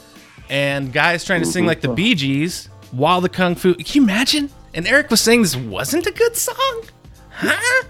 and 0.50 0.92
guys 0.92 1.24
trying 1.26 1.42
to 1.42 1.46
sing 1.46 1.66
like 1.66 1.82
the 1.82 1.90
Bee 1.90 2.16
Gees 2.16 2.70
while 2.92 3.22
the 3.22 3.30
kung 3.30 3.56
fu, 3.56 3.76
can 3.76 3.86
you 3.94 4.04
imagine? 4.04 4.50
And 4.74 4.88
Eric 4.88 5.10
was 5.10 5.22
saying 5.22 5.42
this 5.42 5.56
wasn't 5.56 6.06
a 6.06 6.12
good 6.12 6.36
song, 6.36 6.84
huh? 7.32 7.84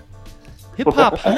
Hip 0.78 0.88
hop, 0.94 1.18
huh? 1.18 1.32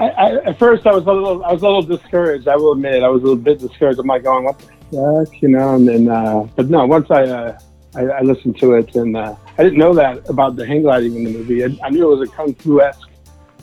I, 0.00 0.08
I, 0.08 0.34
at 0.46 0.58
first, 0.58 0.86
I 0.86 0.92
was 0.92 1.04
a 1.04 1.12
little, 1.12 1.44
I 1.44 1.52
was 1.52 1.62
a 1.62 1.66
little 1.66 1.82
discouraged. 1.82 2.46
I 2.46 2.54
will 2.54 2.72
admit, 2.72 3.02
I 3.02 3.08
was 3.08 3.22
a 3.22 3.24
little 3.24 3.42
bit 3.42 3.58
discouraged. 3.58 3.98
I'm 3.98 4.06
like 4.06 4.22
going, 4.22 4.44
"What 4.44 4.58
the 4.60 5.26
fuck," 5.26 5.42
you 5.42 5.48
know? 5.48 5.74
And 5.74 5.88
then, 5.88 6.08
uh, 6.08 6.46
but 6.54 6.70
no, 6.70 6.86
once 6.86 7.10
I, 7.10 7.24
uh, 7.24 7.58
I, 7.96 8.02
I 8.02 8.20
listened 8.20 8.56
to 8.60 8.74
it, 8.74 8.94
and 8.94 9.16
uh, 9.16 9.34
I 9.58 9.62
didn't 9.62 9.78
know 9.78 9.94
that 9.94 10.28
about 10.28 10.56
the 10.56 10.66
hang 10.66 10.82
gliding 10.82 11.14
in 11.16 11.24
the 11.24 11.30
movie. 11.30 11.64
I, 11.64 11.76
I 11.82 11.90
knew 11.90 12.12
it 12.12 12.18
was 12.18 12.28
a 12.28 12.32
kung 12.32 12.54
fu 12.54 12.80
esque 12.80 13.08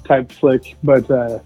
type 0.05 0.31
flick, 0.31 0.75
but 0.83 1.09
uh, 1.09 1.39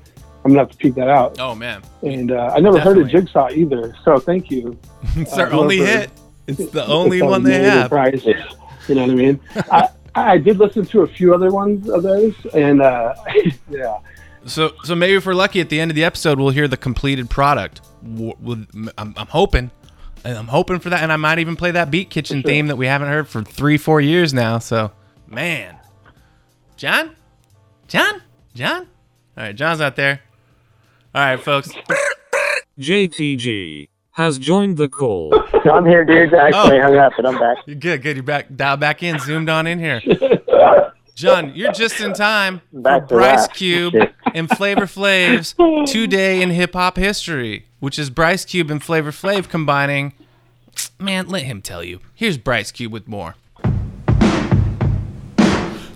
I'm 0.44 0.52
gonna 0.52 0.60
have 0.60 0.72
to 0.72 0.78
peek 0.78 0.96
that 0.96 1.10
out. 1.10 1.40
Oh 1.40 1.54
man, 1.54 1.82
And 2.02 2.32
uh, 2.32 2.54
I 2.56 2.60
never 2.60 2.80
heard 2.80 2.98
of 2.98 3.10
Jigsaw 3.10 3.50
either, 3.52 3.94
so 4.06 4.20
thank 4.20 4.50
you. 4.50 4.78
it's 5.16 5.34
uh, 5.34 5.38
their 5.38 5.54
only 5.54 5.78
hit. 5.78 6.10
It's 6.48 6.72
the 6.72 6.86
only 6.86 7.22
one 7.22 7.44
they 7.44 7.64
have. 7.64 7.90
price. 7.90 8.24
You 8.26 8.96
know 8.96 9.02
what 9.02 9.12
I 9.12 9.16
mean? 9.16 9.40
I, 9.56 9.90
I 10.16 10.38
did 10.38 10.58
listen 10.58 10.86
to 10.86 11.02
a 11.02 11.08
few 11.08 11.34
other 11.34 11.52
ones 11.52 11.90
of 11.90 12.04
those, 12.04 12.34
and 12.54 12.82
uh, 12.82 13.14
yeah. 13.70 14.00
So, 14.46 14.72
so 14.84 14.96
maybe 14.96 15.16
if 15.16 15.26
we're 15.26 15.34
lucky 15.34 15.60
at 15.60 15.70
the 15.70 15.80
end 15.80 15.92
of 15.92 15.96
the 15.96 16.06
episode, 16.06 16.40
we'll 16.40 16.52
hear 16.52 16.68
the 16.70 16.78
completed 16.78 17.30
product. 17.30 17.82
I'm, 18.02 18.68
I'm 18.98 19.28
hoping, 19.28 19.70
I'm 20.26 20.48
hoping 20.48 20.80
for 20.80 20.90
that, 20.90 21.04
and 21.04 21.12
I 21.12 21.16
might 21.16 21.40
even 21.40 21.56
play 21.56 21.72
that 21.72 21.90
Beat 21.92 22.10
Kitchen 22.10 22.42
sure. 22.42 22.50
theme 22.50 22.68
that 22.68 22.76
we 22.76 22.88
haven't 22.88 23.08
heard 23.08 23.28
for 23.28 23.44
three, 23.44 23.78
four 23.78 24.02
years 24.02 24.34
now. 24.34 24.60
So, 24.60 24.92
man, 25.28 25.78
John, 26.76 27.16
John, 27.88 28.22
John. 28.54 28.88
All 29.38 29.44
right, 29.44 29.56
John's 29.56 29.82
out 29.82 29.96
there. 29.96 30.22
All 31.16 31.22
right, 31.22 31.40
folks. 31.40 31.70
JTG 32.80 33.90
has 34.12 34.38
joined 34.38 34.78
the 34.78 34.90
call. 34.90 35.34
I'm 35.72 35.86
here, 35.86 36.04
dude. 36.04 36.34
I 36.34 36.50
oh. 36.52 36.64
actually 36.64 36.80
hung 36.80 36.98
up, 36.98 37.14
but 37.16 37.26
I'm 37.26 37.40
back. 37.40 37.58
You're 37.66 37.76
good, 37.76 38.02
good. 38.02 38.18
You're 38.18 38.24
back, 38.24 38.48
dial 38.56 38.78
back 38.78 39.04
in, 39.04 39.20
zoomed 39.20 39.50
on 39.50 39.68
in 39.68 39.80
here. 39.80 40.02
John, 41.16 41.52
you're 41.56 41.72
just 41.72 42.00
in 42.00 42.14
time 42.14 42.62
Back 42.72 43.04
for 43.04 43.08
to 43.10 43.16
Bryce 43.16 43.48
rap. 43.48 43.54
Cube 43.54 43.94
Shit. 43.94 44.14
And 44.38 44.50
Flavor 44.50 44.86
Flav's 44.86 45.56
Today 45.92 46.42
in 46.42 46.52
Hip 46.52 46.74
Hop 46.74 46.98
History, 46.98 47.66
which 47.80 47.98
is 47.98 48.10
Bryce 48.10 48.46
Cube 48.46 48.70
and 48.70 48.82
Flavor 48.82 49.12
Flav 49.12 49.50
combining. 49.50 50.14
Man, 51.00 51.28
let 51.28 51.44
him 51.44 51.62
tell 51.62 51.84
you. 51.84 52.00
Here's 52.14 52.38
Bryce 52.38 52.72
Cube 52.72 52.94
with 52.94 53.08
more. 53.08 53.36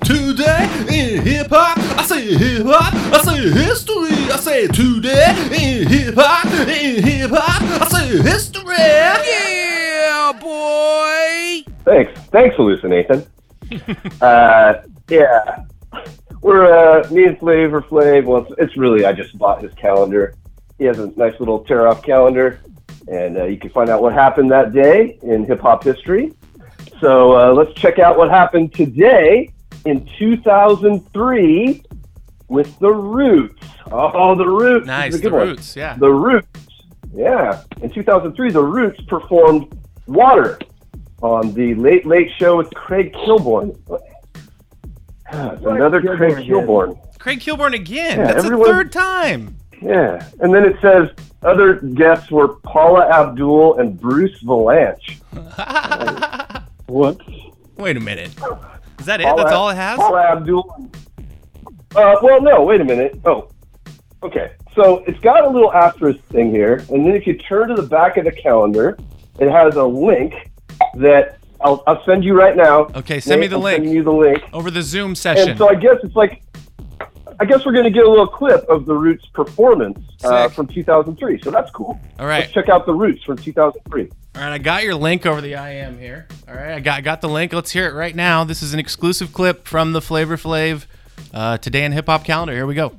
Today 0.04 0.68
in 0.90 1.22
hip 1.22 1.48
hop, 1.52 1.78
I 1.78 2.04
say 2.04 2.34
hip 2.34 2.66
hop, 2.66 2.94
I 2.94 3.22
say 3.22 3.50
history, 3.50 4.32
I 4.32 4.38
say 4.38 4.68
today 4.68 5.30
in 5.52 5.88
hip 5.88 6.16
hop, 6.18 6.48
in 6.68 7.04
hip 7.04 7.32
hop, 7.32 7.82
I 7.82 7.88
say 7.88 8.18
history. 8.22 8.76
Yeah, 8.78 10.34
boy. 10.42 11.72
Thanks. 11.86 12.20
Thanks, 12.30 12.56
Hallucination. 12.56 13.26
uh, 14.22 14.82
yeah. 15.08 15.64
We're, 16.42 16.66
uh, 16.74 17.08
me 17.12 17.26
and 17.26 17.38
Flavor 17.38 17.82
Flav, 17.82 18.26
well, 18.26 18.44
it's, 18.44 18.52
it's 18.58 18.78
really, 18.78 19.06
I 19.06 19.14
just 19.14 19.38
bought 19.38 19.62
his 19.62 19.74
calendar. 19.76 20.36
He 20.78 20.86
has 20.86 20.98
a 21.00 21.08
nice 21.16 21.40
little 21.40 21.64
tear 21.64 21.88
off 21.88 22.02
calendar, 22.02 22.60
and 23.08 23.38
uh, 23.38 23.44
you 23.46 23.58
can 23.58 23.70
find 23.70 23.90
out 23.90 24.02
what 24.02 24.14
happened 24.14 24.52
that 24.52 24.74
day 24.74 25.20
in 25.22 25.46
hip 25.46 25.60
hop 25.60 25.84
history. 25.84 26.34
So 27.00 27.34
uh, 27.34 27.54
let's 27.54 27.74
check 27.80 28.00
out 28.00 28.18
what 28.18 28.30
happened 28.30 28.74
today 28.74 29.54
in 29.86 30.08
2003 30.18 31.84
with 32.48 32.78
the 32.80 32.92
Roots. 32.92 33.64
Oh, 33.92 34.36
the 34.36 34.48
Roots. 34.48 34.88
Nice, 34.88 35.20
The 35.20 35.30
one. 35.30 35.48
Roots, 35.50 35.76
yeah. 35.76 35.96
The 35.98 36.10
Roots. 36.10 36.48
Yeah. 37.14 37.64
In 37.82 37.90
2003, 37.90 38.52
the 38.52 38.64
Roots 38.64 39.00
performed 39.02 39.78
Water 40.08 40.60
on 41.22 41.54
the 41.54 41.76
Late 41.76 42.06
Late 42.06 42.32
Show 42.38 42.58
with 42.58 42.74
Craig 42.74 43.14
Kilborn. 43.14 43.78
It's 45.34 45.66
another 45.66 46.02
Craig 46.02 46.36
Kilborn. 46.46 46.98
Craig 47.20 47.40
Kilborn 47.40 47.74
again. 47.74 48.20
Yeah, 48.20 48.28
That's 48.28 48.46
everyone- 48.46 48.68
the 48.68 48.74
third 48.74 48.92
time. 48.92 49.56
Yeah. 49.82 50.24
And 50.40 50.54
then 50.54 50.66
it 50.66 50.76
says 50.82 51.10
other 51.44 51.76
guests 51.76 52.30
were 52.30 52.50
Paula 52.64 53.08
Abdul 53.10 53.80
and 53.80 54.00
Bruce 54.00 54.44
Vilanch. 54.44 55.20
what? 56.88 57.18
Wait 57.78 57.98
a 57.98 58.00
minute. 58.00 58.32
Is 59.00 59.06
that 59.06 59.22
it? 59.22 59.36
That's 59.36 59.52
all 59.52 59.70
it 59.70 59.76
has? 59.76 59.98
Paula 59.98 60.22
Abdul. 60.34 60.90
Uh, 61.96 62.16
well, 62.22 62.42
no, 62.42 62.64
wait 62.64 62.80
a 62.80 62.86
minute. 62.86 63.20
Oh, 63.26 63.50
okay. 64.24 64.52
So 64.76 65.00
it's 65.08 65.20
got 65.20 65.44
a 65.44 65.50
little 65.50 65.74
asterisk 65.74 66.20
thing 66.26 66.52
here, 66.52 66.86
and 66.90 67.06
then 67.06 67.16
if 67.16 67.26
you 67.28 67.38
turn 67.38 67.70
to 67.70 67.76
the 67.76 67.88
back 67.88 68.18
of 68.18 68.26
the 68.26 68.32
calendar, 68.32 68.98
it 69.40 69.50
has 69.52 69.76
a 69.76 69.84
link 69.84 70.34
that 70.96 71.40
I'll, 71.64 71.84
I'll 71.88 72.04
send 72.06 72.24
you 72.24 72.34
right 72.34 72.56
now. 72.56 72.88
Okay, 72.96 73.20
send 73.20 73.42
me 73.42 73.48
the 73.48 73.58
I'm 73.58 73.64
link. 73.64 73.86
You 73.86 74.04
the 74.04 74.12
link. 74.12 74.44
Over 74.54 74.72
the 74.72 74.82
Zoom 74.82 75.16
session. 75.16 75.50
And 75.50 75.58
so 75.58 75.70
I 75.70 75.76
guess 75.76 75.98
it's 76.04 76.16
like, 76.16 76.44
I 77.40 77.46
guess 77.46 77.66
we're 77.66 77.72
going 77.72 77.86
to 77.86 77.92
get 77.92 78.06
a 78.06 78.10
little 78.10 78.28
clip 78.28 78.64
of 78.70 78.86
the 78.86 78.94
Roots 78.94 79.26
performance 79.28 80.00
uh, 80.24 80.50
from 80.50 80.68
2003. 80.68 81.42
So 81.42 81.52
that's 81.52 81.72
cool. 81.72 82.00
All 82.20 82.28
right. 82.28 82.42
Let's 82.42 82.52
check 82.52 82.70
out 82.70 82.86
the 82.86 82.94
Roots 82.94 83.24
from 83.24 83.38
2003. 83.38 84.10
All 84.34 84.42
right, 84.42 84.54
I 84.54 84.58
got 84.60 84.84
your 84.84 84.96
link 84.96 85.26
over 85.26 85.42
the 85.42 85.54
IM 85.54 86.00
here. 86.00 86.26
All 86.48 86.56
right, 86.56 86.76
I 86.76 86.80
got 86.80 86.98
I 86.98 87.02
got 87.02 87.20
the 87.20 87.28
link. 87.28 87.52
Let's 87.52 87.72
hear 87.72 87.88
it 87.88 87.94
right 87.94 88.16
now. 88.16 88.46
This 88.46 88.64
is 88.64 88.74
an 88.74 88.80
exclusive 88.80 89.34
clip 89.34 89.68
from 89.68 89.92
the 89.92 90.02
Flavor 90.02 90.38
Flav 90.38 90.86
uh, 91.34 91.58
Today 91.58 91.84
in 91.84 91.92
Hip 91.92 92.06
Hop 92.06 92.24
calendar. 92.24 92.54
Here 92.54 92.66
we 92.66 92.74
go. 92.74 92.94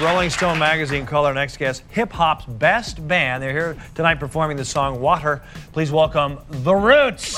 Rolling 0.00 0.30
Stone 0.30 0.58
magazine 0.60 1.04
called 1.06 1.26
our 1.26 1.34
next 1.34 1.56
guest 1.56 1.82
hip 1.90 2.12
hop's 2.12 2.44
best 2.44 3.06
band. 3.08 3.42
They're 3.42 3.52
here 3.52 3.76
tonight 3.96 4.20
performing 4.20 4.56
the 4.56 4.64
song 4.64 5.00
Water. 5.00 5.42
Please 5.72 5.90
welcome 5.90 6.38
The 6.48 6.74
Roots. 6.74 7.36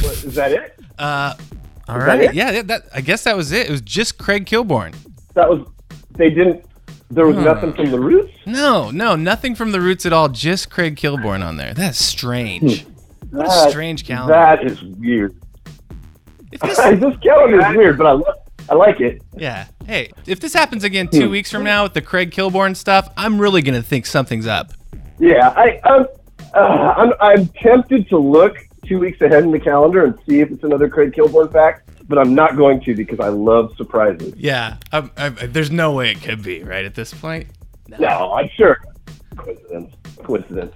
What, 0.00 0.24
is 0.24 0.34
that 0.34 0.52
it? 0.52 0.80
Uh, 0.98 1.34
all 1.88 1.96
Is 1.98 2.04
that 2.04 2.08
right, 2.08 2.20
it? 2.22 2.34
yeah, 2.34 2.50
yeah, 2.52 2.62
that 2.62 2.82
I 2.94 3.02
guess 3.02 3.24
that 3.24 3.36
was 3.36 3.52
it. 3.52 3.66
It 3.68 3.70
was 3.70 3.82
just 3.82 4.16
Craig 4.16 4.46
Kilborn. 4.46 4.94
That 5.34 5.50
was, 5.50 5.66
they 6.12 6.30
didn't, 6.30 6.64
there 7.10 7.26
was 7.26 7.36
Huh. 7.36 7.42
nothing 7.42 7.74
from 7.74 7.90
the 7.90 8.00
Roots? 8.00 8.32
No, 8.46 8.90
no, 8.90 9.14
nothing 9.14 9.54
from 9.54 9.72
the 9.72 9.80
Roots 9.80 10.06
at 10.06 10.12
all. 10.14 10.30
Just 10.30 10.70
Craig 10.70 10.96
Kilborn 10.96 11.44
on 11.44 11.58
there. 11.58 11.74
That's 11.74 11.98
strange. 12.02 12.86
What 13.30 13.46
a 13.46 13.70
strange 13.70 14.06
calendar. 14.06 14.32
That 14.32 14.64
is 14.64 14.82
weird. 14.82 15.36
this- 16.50 16.60
this 16.78 17.16
calendar 17.22 17.60
is 17.70 17.76
weird, 17.76 17.98
but 17.98 18.06
I, 18.06 18.12
lo- 18.12 18.24
I 18.70 18.74
like 18.74 19.00
it. 19.00 19.20
Yeah. 19.36 19.66
Hey, 19.84 20.10
if 20.26 20.38
this 20.40 20.54
happens 20.54 20.84
again 20.84 21.08
two 21.08 21.26
Hmm. 21.26 21.32
weeks 21.32 21.50
from 21.50 21.64
now 21.64 21.82
with 21.82 21.94
the 21.94 22.00
Craig 22.00 22.30
Kilborn 22.30 22.76
stuff, 22.76 23.08
I'm 23.16 23.40
really 23.40 23.62
gonna 23.62 23.82
think 23.82 24.06
something's 24.06 24.46
up. 24.46 24.72
Yeah, 25.18 25.48
I, 25.56 25.80
I'm, 25.84 26.06
uh, 26.54 26.94
I'm, 26.96 27.12
I'm 27.20 27.46
tempted 27.48 28.08
to 28.08 28.16
look 28.16 28.56
two 28.86 28.98
weeks 28.98 29.20
ahead 29.20 29.42
in 29.44 29.50
the 29.50 29.58
calendar 29.60 30.04
and 30.04 30.14
see 30.26 30.40
if 30.40 30.50
it's 30.50 30.64
another 30.64 30.88
Craig 30.88 31.12
Kilborn 31.12 31.52
fact, 31.52 31.90
but 32.08 32.16
I'm 32.18 32.34
not 32.34 32.56
going 32.56 32.80
to 32.82 32.94
because 32.94 33.20
I 33.20 33.28
love 33.28 33.74
surprises. 33.76 34.32
Yeah. 34.36 34.76
I'm, 34.92 35.10
i 35.16 35.28
there's 35.28 35.70
no 35.70 35.92
way 35.92 36.10
it 36.12 36.22
could 36.22 36.42
be 36.42 36.62
right 36.62 36.84
at 36.84 36.94
this 36.94 37.12
point. 37.12 37.48
No, 37.98 38.32
I'm 38.32 38.48
sure. 38.56 38.78
Coincidence. 39.36 39.94
Coincidence. 40.22 40.74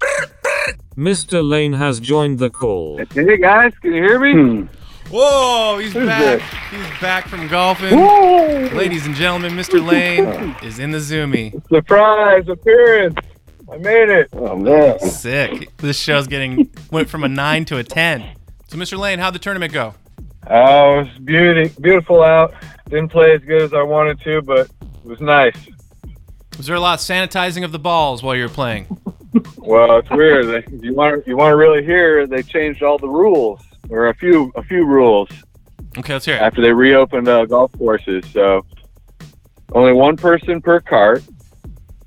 Mr. 0.96 1.48
Lane 1.48 1.74
has 1.74 2.00
joined 2.00 2.38
the 2.38 2.50
call. 2.50 2.98
Hey 3.14 3.36
guys, 3.36 3.72
can 3.82 3.92
you 3.94 4.02
hear 4.02 4.18
me? 4.18 4.68
Whoa, 5.10 5.78
he's 5.78 5.92
Who's 5.94 6.06
back. 6.06 6.38
this? 6.40 6.42
He's 6.70 7.00
back 7.00 7.28
from 7.28 7.48
golfing. 7.48 7.96
Woo! 7.98 8.68
Ladies 8.76 9.06
and 9.06 9.14
gentlemen, 9.14 9.52
Mr. 9.52 9.84
Lane 9.84 10.54
is 10.62 10.78
in 10.78 10.90
the 10.90 10.98
Zoomy. 10.98 11.66
Surprise 11.68 12.46
appearance. 12.48 13.16
I 13.72 13.78
made 13.78 14.10
it. 14.10 14.28
Oh 14.34 14.56
man. 14.56 14.98
Sick. 15.00 15.74
This 15.78 15.98
show's 15.98 16.26
getting 16.26 16.70
went 16.90 17.08
from 17.08 17.24
a 17.24 17.28
nine 17.28 17.64
to 17.66 17.78
a 17.78 17.84
ten. 17.84 18.22
So, 18.68 18.76
Mr. 18.76 18.98
Lane, 18.98 19.18
how'd 19.18 19.34
the 19.34 19.38
tournament 19.38 19.72
go? 19.72 19.94
Oh, 20.50 21.00
it 21.00 21.04
was 21.08 21.18
beauty, 21.24 21.70
beautiful 21.80 22.22
out. 22.22 22.52
Didn't 22.90 23.08
play 23.10 23.32
as 23.34 23.40
good 23.42 23.62
as 23.62 23.72
I 23.74 23.82
wanted 23.82 24.20
to, 24.22 24.42
but 24.42 24.68
it 24.80 25.04
was 25.04 25.20
nice. 25.20 25.56
Was 26.58 26.66
there 26.66 26.76
a 26.76 26.80
lot 26.80 26.98
of 26.98 27.04
sanitizing 27.04 27.64
of 27.64 27.72
the 27.72 27.78
balls 27.78 28.22
while 28.22 28.34
you 28.34 28.42
were 28.42 28.48
playing? 28.48 28.86
Well, 29.58 29.98
it's 29.98 30.10
weird. 30.10 30.46
They- 30.46 30.86
You 30.86 30.94
want 30.94 31.26
you 31.26 31.36
want 31.36 31.52
to 31.52 31.56
really 31.56 31.82
hear? 31.84 32.26
They 32.26 32.42
changed 32.42 32.82
all 32.82 32.98
the 32.98 33.08
rules. 33.08 33.62
Or 33.90 34.08
a 34.08 34.14
few 34.14 34.52
a 34.56 34.62
few 34.62 34.84
rules 34.86 35.28
Okay, 35.98 36.12
let's 36.12 36.26
hear 36.26 36.36
it. 36.36 36.42
after 36.42 36.60
they 36.60 36.72
reopened 36.72 37.28
uh, 37.28 37.44
golf 37.46 37.72
courses. 37.76 38.24
So 38.32 38.64
only 39.72 39.92
one 39.92 40.16
person 40.16 40.60
per 40.60 40.80
cart. 40.80 41.22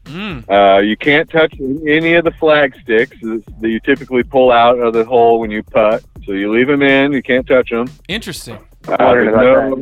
Mm. 0.05 0.49
Uh, 0.49 0.81
you 0.81 0.97
can't 0.97 1.29
touch 1.29 1.53
any 1.59 2.15
of 2.15 2.23
the 2.23 2.31
flag 2.31 2.73
sticks 2.81 3.17
that 3.21 3.69
you 3.69 3.79
typically 3.81 4.23
pull 4.23 4.51
out 4.51 4.79
of 4.79 4.93
the 4.93 5.05
hole 5.05 5.39
when 5.39 5.51
you 5.51 5.63
putt. 5.63 6.03
So 6.25 6.33
you 6.33 6.51
leave 6.51 6.67
them 6.67 6.81
in. 6.81 7.11
You 7.11 7.21
can't 7.21 7.45
touch 7.47 7.69
them. 7.69 7.87
Interesting. 8.07 8.57
Uh, 8.87 8.97
there's 9.13 9.35
no 9.35 9.79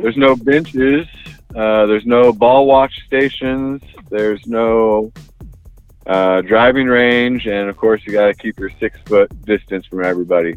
there's 0.00 0.16
no 0.16 0.36
benches. 0.36 1.06
Uh, 1.54 1.86
there's 1.86 2.06
no 2.06 2.32
ball 2.32 2.66
watch 2.66 2.92
stations. 3.06 3.82
There's 4.08 4.46
no 4.46 5.12
uh, 6.06 6.42
driving 6.42 6.86
range, 6.86 7.46
and 7.46 7.68
of 7.68 7.76
course 7.76 8.02
you 8.06 8.12
got 8.12 8.26
to 8.26 8.34
keep 8.34 8.58
your 8.58 8.70
six 8.78 8.98
foot 9.06 9.30
distance 9.44 9.86
from 9.86 10.04
everybody. 10.04 10.54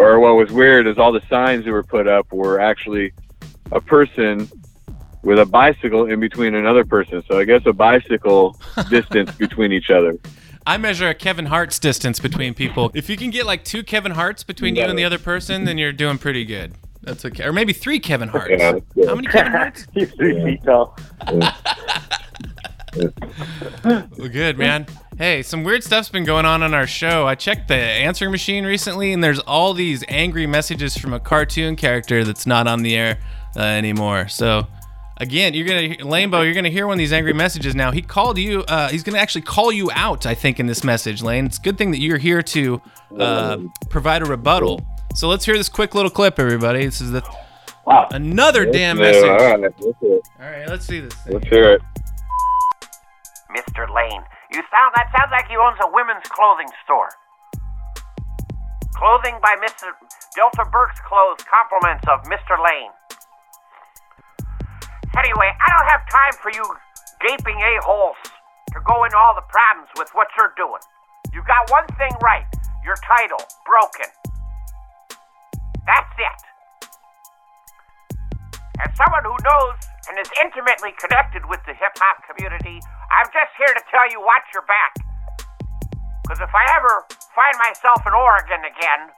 Or 0.00 0.18
what 0.18 0.34
was 0.34 0.50
weird 0.50 0.86
is 0.86 0.96
all 0.96 1.12
the 1.12 1.20
signs 1.28 1.66
that 1.66 1.72
were 1.72 1.82
put 1.82 2.08
up 2.08 2.32
were 2.32 2.58
actually 2.58 3.12
a 3.70 3.82
person 3.82 4.50
with 5.22 5.38
a 5.38 5.44
bicycle 5.44 6.06
in 6.06 6.20
between 6.20 6.54
another 6.54 6.86
person. 6.86 7.22
So 7.28 7.38
I 7.38 7.44
guess 7.44 7.60
a 7.66 7.74
bicycle 7.74 8.58
distance 8.88 9.30
between 9.32 9.72
each 9.72 9.90
other. 9.90 10.16
I 10.66 10.78
measure 10.78 11.06
a 11.10 11.14
Kevin 11.14 11.44
Hart's 11.44 11.78
distance 11.78 12.18
between 12.18 12.54
people. 12.54 12.90
If 12.94 13.10
you 13.10 13.18
can 13.18 13.28
get 13.28 13.44
like 13.44 13.62
two 13.62 13.82
Kevin 13.82 14.12
Harts 14.12 14.42
between 14.42 14.74
you 14.74 14.84
and 14.84 14.98
the 14.98 15.04
other 15.04 15.18
person, 15.18 15.64
then 15.64 15.76
you're 15.76 15.92
doing 15.92 16.16
pretty 16.16 16.46
good. 16.46 16.72
That's 17.02 17.26
okay. 17.26 17.44
Or 17.44 17.52
maybe 17.52 17.74
three 17.74 18.00
Kevin 18.00 18.28
Harts. 18.30 18.48
Yeah, 18.50 18.78
good. 18.94 19.06
How 19.06 19.14
many 19.14 19.28
Kevin 19.28 19.52
Harts? 19.52 19.86
He's 19.92 20.10
three 20.12 20.42
feet 20.42 20.64
tall. 20.64 20.96
Well, 23.84 24.28
good, 24.28 24.58
man. 24.58 24.86
Hey, 25.20 25.42
some 25.42 25.64
weird 25.64 25.84
stuff's 25.84 26.08
been 26.08 26.24
going 26.24 26.46
on 26.46 26.62
on 26.62 26.72
our 26.72 26.86
show. 26.86 27.26
I 27.26 27.34
checked 27.34 27.68
the 27.68 27.74
answering 27.74 28.30
machine 28.30 28.64
recently, 28.64 29.12
and 29.12 29.22
there's 29.22 29.38
all 29.40 29.74
these 29.74 30.02
angry 30.08 30.46
messages 30.46 30.96
from 30.96 31.12
a 31.12 31.20
cartoon 31.20 31.76
character 31.76 32.24
that's 32.24 32.46
not 32.46 32.66
on 32.66 32.82
the 32.82 32.96
air 32.96 33.18
uh, 33.54 33.60
anymore. 33.60 34.28
So, 34.28 34.66
again, 35.18 35.52
you're 35.52 35.66
gonna 35.66 35.96
Lanebo, 36.10 36.42
you're 36.42 36.54
gonna 36.54 36.70
hear 36.70 36.86
one 36.86 36.94
of 36.94 36.98
these 37.00 37.12
angry 37.12 37.34
messages 37.34 37.74
now. 37.74 37.90
He 37.90 38.00
called 38.00 38.38
you. 38.38 38.62
Uh, 38.62 38.88
he's 38.88 39.02
gonna 39.02 39.18
actually 39.18 39.42
call 39.42 39.70
you 39.70 39.90
out. 39.92 40.24
I 40.24 40.34
think 40.34 40.58
in 40.58 40.66
this 40.66 40.82
message, 40.84 41.22
Lane. 41.22 41.44
It's 41.44 41.58
a 41.58 41.60
good 41.60 41.76
thing 41.76 41.90
that 41.90 42.00
you're 42.00 42.16
here 42.16 42.40
to 42.40 42.80
uh, 43.18 43.58
provide 43.90 44.22
a 44.22 44.24
rebuttal. 44.24 44.80
So 45.16 45.28
let's 45.28 45.44
hear 45.44 45.58
this 45.58 45.68
quick 45.68 45.94
little 45.94 46.10
clip, 46.10 46.38
everybody. 46.38 46.86
This 46.86 47.02
is 47.02 47.10
the 47.10 47.22
wow. 47.86 48.08
another 48.10 48.64
damn 48.64 48.96
message. 48.96 49.22
all 49.22 49.36
right, 49.36 49.60
let's 49.60 49.78
hear 49.78 50.14
it. 50.14 50.22
All 50.40 50.50
right, 50.50 50.66
let's 50.66 50.86
see 50.86 51.00
this. 51.00 51.12
Thing. 51.12 51.34
Let's 51.34 51.46
hear 51.46 51.72
it. 51.72 51.82
Mr. 53.54 53.94
Lane, 53.94 54.22
you 54.50 54.62
sound 54.66 54.90
that 54.98 55.06
sounds 55.14 55.30
like 55.30 55.46
he 55.46 55.54
owns 55.54 55.78
a 55.78 55.88
women's 55.90 56.26
clothing 56.26 56.70
store. 56.82 57.10
Clothing 58.98 59.38
by 59.40 59.54
Mr. 59.62 59.94
Delta 60.34 60.66
Burke's 60.70 61.00
Clothes, 61.06 61.40
compliments 61.46 62.04
of 62.10 62.20
Mr. 62.26 62.58
Lane. 62.58 62.92
Anyway, 65.16 65.50
I 65.54 65.66
don't 65.70 65.88
have 65.88 66.02
time 66.10 66.34
for 66.42 66.50
you 66.50 66.62
gaping 67.22 67.58
a-holes 67.58 68.18
to 68.74 68.78
go 68.86 69.04
into 69.04 69.16
all 69.16 69.34
the 69.34 69.46
problems 69.48 69.88
with 69.98 70.10
what 70.12 70.28
you're 70.36 70.54
doing. 70.56 70.82
You 71.32 71.42
got 71.46 71.70
one 71.70 71.86
thing 71.98 72.10
right. 72.22 72.46
Your 72.84 72.96
title, 73.06 73.42
broken. 73.66 74.10
That's 75.86 76.14
it. 76.18 76.40
As 78.80 78.90
someone 78.96 79.24
who 79.24 79.36
knows 79.44 79.76
and 80.08 80.16
is 80.16 80.30
intimately 80.40 80.96
connected 80.96 81.44
with 81.50 81.60
the 81.68 81.74
hip 81.76 81.92
hop 82.00 82.24
community, 82.24 82.80
I'm 83.12 83.28
just 83.34 83.52
here 83.58 83.72
to 83.74 83.82
tell 83.92 84.06
you 84.08 84.22
watch 84.22 84.46
your 84.54 84.64
back. 84.64 84.96
Because 86.24 86.40
if 86.40 86.52
I 86.54 86.64
ever 86.78 87.04
find 87.34 87.56
myself 87.58 88.00
in 88.06 88.14
Oregon 88.14 88.62
again, 88.64 89.12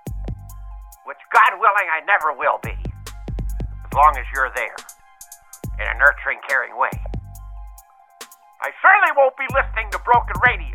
which 1.04 1.20
God 1.30 1.60
willing 1.60 1.86
I 1.92 2.00
never 2.08 2.32
will 2.32 2.58
be, 2.64 2.74
as 2.74 3.92
long 3.92 4.16
as 4.16 4.26
you're 4.32 4.50
there 4.56 4.78
in 5.78 5.86
a 5.86 5.94
nurturing, 6.00 6.40
caring 6.48 6.74
way, 6.74 6.94
I 8.62 8.70
certainly 8.80 9.12
won't 9.14 9.36
be 9.36 9.46
listening 9.52 9.90
to 9.92 9.98
broken 10.06 10.38
radio. 10.46 10.74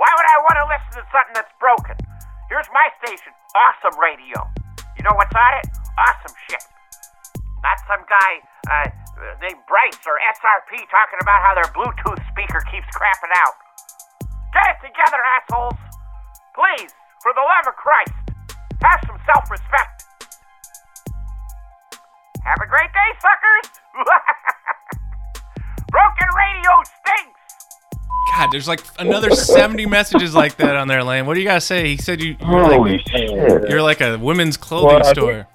Why 0.00 0.10
would 0.10 0.28
I 0.32 0.38
want 0.42 0.56
to 0.62 0.66
listen 0.66 0.92
to 0.98 1.04
something 1.12 1.34
that's 1.34 1.54
broken? 1.60 1.98
Here's 2.48 2.70
my 2.72 2.88
station, 3.04 3.30
Awesome 3.54 3.98
Radio. 4.00 4.38
You 4.96 5.04
know 5.04 5.14
what's 5.14 5.34
on 5.34 5.52
it? 5.60 5.66
Awesome 5.98 6.34
shit. 6.48 6.64
Not 7.62 7.78
some 7.86 8.02
guy 8.10 8.30
uh, 8.66 8.90
named 9.40 9.62
Bryce 9.70 10.02
or 10.06 10.18
SRP 10.34 10.82
talking 10.90 11.18
about 11.22 11.38
how 11.46 11.54
their 11.54 11.70
Bluetooth 11.70 12.18
speaker 12.34 12.60
keeps 12.70 12.90
crapping 12.90 13.32
out. 13.38 13.54
Get 14.52 14.66
it 14.74 14.78
together, 14.82 15.22
assholes! 15.38 15.78
Please, 16.54 16.92
for 17.22 17.32
the 17.32 17.40
love 17.40 17.66
of 17.70 17.76
Christ, 17.78 18.12
have 18.82 19.00
some 19.06 19.18
self 19.24 19.50
respect. 19.50 20.04
Have 22.44 22.58
a 22.62 22.66
great 22.68 22.90
day, 22.92 23.10
suckers! 23.22 23.80
Broken 25.90 26.28
radio 26.36 26.72
stinks! 26.82 27.40
God, 28.34 28.48
there's 28.50 28.66
like 28.66 28.80
another 28.98 29.30
70 29.30 29.86
messages 29.86 30.34
like 30.34 30.56
that 30.56 30.74
on 30.74 30.88
there, 30.88 31.04
Lane. 31.04 31.26
What 31.26 31.34
do 31.34 31.40
you 31.40 31.46
guys 31.46 31.64
say? 31.64 31.88
He 31.88 31.96
said 31.96 32.20
you, 32.20 32.36
you're, 32.40 32.48
Holy 32.48 32.92
like, 32.92 33.08
shit. 33.08 33.70
you're 33.70 33.82
like 33.82 34.00
a 34.00 34.18
women's 34.18 34.56
clothing 34.56 34.88
Well, 34.88 35.06
I 35.06 35.12
store. 35.12 35.46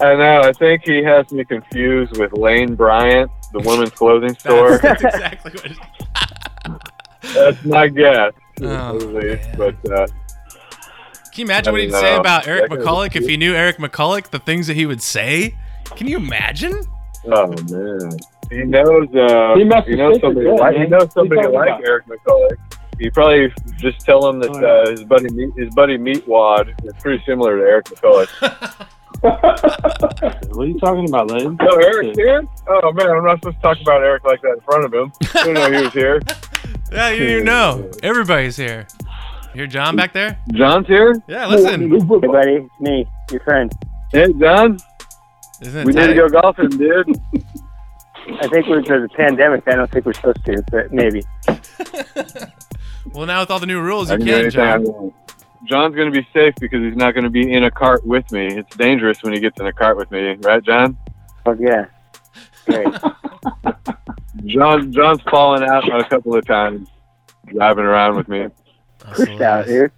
I 0.00 0.14
know. 0.16 0.40
I 0.42 0.52
think 0.52 0.82
he 0.84 1.02
has 1.02 1.30
me 1.30 1.44
confused 1.44 2.16
with 2.18 2.32
Lane 2.32 2.74
Bryant, 2.74 3.30
the 3.52 3.60
women's 3.60 3.90
clothing 3.90 4.34
store. 4.38 4.78
That's 4.78 5.02
exactly 5.04 5.52
what 5.52 5.64
it 5.66 5.72
is. 7.24 7.34
That's 7.34 7.64
my 7.64 7.88
guess, 7.88 8.32
Oh, 8.62 8.96
at 8.96 9.02
least. 9.08 9.48
But 9.58 9.74
uh, 9.92 10.06
Can 11.32 11.36
you 11.36 11.44
imagine 11.44 11.68
I 11.68 11.72
what 11.72 11.80
he'd 11.82 11.90
don't 11.90 12.00
say 12.00 12.16
about 12.16 12.46
Eric 12.48 12.70
That 12.70 12.78
McCulloch 12.80 13.14
if 13.16 13.26
he 13.26 13.36
knew 13.36 13.54
Eric 13.54 13.76
McCulloch, 13.76 14.30
the 14.30 14.38
things 14.38 14.66
that 14.68 14.74
he 14.76 14.86
would 14.86 15.02
say? 15.02 15.54
Can 15.96 16.06
you 16.06 16.16
imagine? 16.16 16.80
oh 17.26 17.48
man, 17.70 18.10
he 18.50 18.64
knows. 18.64 19.06
Uh, 19.14 19.54
He 19.56 19.64
must 19.64 19.86
he 19.86 19.96
knows 19.96 20.18
somebody 20.20 20.46
good, 20.46 20.58
like 20.58 20.76
he 20.76 20.86
knows 20.86 21.12
somebody 21.12 21.46
like 21.46 21.68
about? 21.68 21.84
Eric 21.84 22.06
McCulloch. 22.06 22.56
You 22.98 23.10
probably 23.10 23.52
just 23.78 24.00
tell 24.00 24.26
him 24.28 24.40
that 24.40 24.50
uh, 24.50 24.90
his 24.90 25.04
buddy 25.04 25.28
Meat, 25.32 25.50
his 25.56 25.74
buddy 25.74 25.98
Meatwad 25.98 26.74
is 26.84 26.92
pretty 27.00 27.22
similar 27.26 27.58
to 27.58 27.62
Eric 27.64 27.86
McCulloch. 27.86 28.86
What 30.50 30.64
are 30.64 30.66
you 30.66 30.78
talking 30.78 31.08
about, 31.08 31.30
Lane? 31.30 31.56
oh, 31.60 31.76
Eric's 31.78 32.16
here? 32.16 32.42
Oh 32.66 32.92
man, 32.92 33.10
I'm 33.10 33.24
not 33.24 33.38
supposed 33.38 33.56
to 33.56 33.62
talk 33.62 33.80
about 33.80 34.02
Eric 34.02 34.24
like 34.24 34.40
that 34.42 34.54
in 34.54 34.60
front 34.60 34.84
of 34.84 34.92
him. 34.92 35.12
I 35.34 35.44
didn't 35.44 35.54
know 35.54 35.70
he 35.70 35.84
was 35.84 35.92
here. 35.92 36.20
Yeah, 36.92 37.10
you, 37.10 37.24
you 37.24 37.44
know. 37.44 37.88
Everybody's 38.02 38.56
here. 38.56 38.88
You 39.54 39.60
hear 39.60 39.66
John 39.68 39.94
back 39.94 40.12
there? 40.12 40.40
John's 40.52 40.88
here. 40.88 41.14
Yeah, 41.28 41.46
listen. 41.46 41.88
Hey, 41.88 41.98
buddy, 41.98 42.52
it's 42.52 42.80
me, 42.80 43.06
your 43.30 43.40
friend. 43.42 43.72
Hey, 44.10 44.32
John. 44.32 44.76
Isn't 45.60 45.82
it 45.82 45.86
We 45.86 45.92
need 45.92 46.08
to 46.08 46.14
go 46.14 46.28
golfing, 46.28 46.70
dude. 46.70 47.06
I 48.42 48.48
think 48.48 48.66
we're 48.66 48.80
because 48.80 49.04
of 49.04 49.10
the 49.10 49.14
pandemic. 49.16 49.62
I 49.68 49.76
don't 49.76 49.88
think 49.88 50.04
we're 50.04 50.14
supposed 50.14 50.44
to, 50.44 50.64
but 50.72 50.92
maybe. 50.92 51.22
Well, 53.12 53.26
now 53.26 53.40
with 53.40 53.50
all 53.50 53.60
the 53.60 53.66
new 53.66 53.80
rules, 53.80 54.10
I 54.10 54.14
you 54.14 54.24
can 54.24 54.26
do 54.26 54.50
can, 54.50 54.60
I 54.60 54.76
John. 54.78 55.14
Want. 55.60 55.68
John's 55.68 55.94
going 55.94 56.12
to 56.12 56.20
be 56.20 56.26
safe 56.32 56.54
because 56.60 56.82
he's 56.82 56.96
not 56.96 57.12
going 57.14 57.24
to 57.24 57.30
be 57.30 57.52
in 57.52 57.64
a 57.64 57.70
cart 57.70 58.04
with 58.06 58.30
me. 58.32 58.46
It's 58.46 58.76
dangerous 58.76 59.22
when 59.22 59.32
he 59.32 59.40
gets 59.40 59.58
in 59.60 59.66
a 59.66 59.72
cart 59.72 59.96
with 59.96 60.10
me, 60.10 60.34
right, 60.42 60.62
John? 60.62 60.96
Oh 61.46 61.56
yeah. 61.58 61.86
Great. 62.66 62.86
John 64.46 64.92
John's 64.92 65.22
fallen 65.22 65.62
out 65.62 65.90
on 65.90 66.00
a 66.00 66.08
couple 66.08 66.34
of 66.34 66.46
times 66.46 66.88
driving 67.46 67.84
around 67.84 68.16
with 68.16 68.28
me. 68.28 68.46
Pushed 68.98 69.40
out 69.40 69.66
here. 69.66 69.92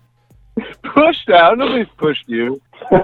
Pushed 0.82 1.30
out? 1.30 1.58
Nobody's 1.58 1.88
pushed 1.96 2.28
you. 2.28 2.60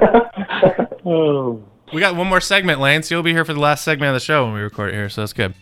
Oh. 1.05 1.63
We 1.93 2.01
got 2.01 2.17
one 2.17 2.27
more 2.27 2.41
segment, 2.41 2.81
Lance. 2.81 3.11
you'll 3.11 3.23
be 3.23 3.33
here 3.33 3.47
for 3.47 3.55
the 3.55 3.61
last 3.61 3.83
segment 3.83 4.09
of 4.11 4.15
the 4.15 4.21
show 4.21 4.45
when 4.45 4.53
we 4.53 4.61
record 4.61 4.91
it 4.91 4.95
here, 4.95 5.09
so 5.09 5.23
that's 5.23 5.33
good. 5.33 5.55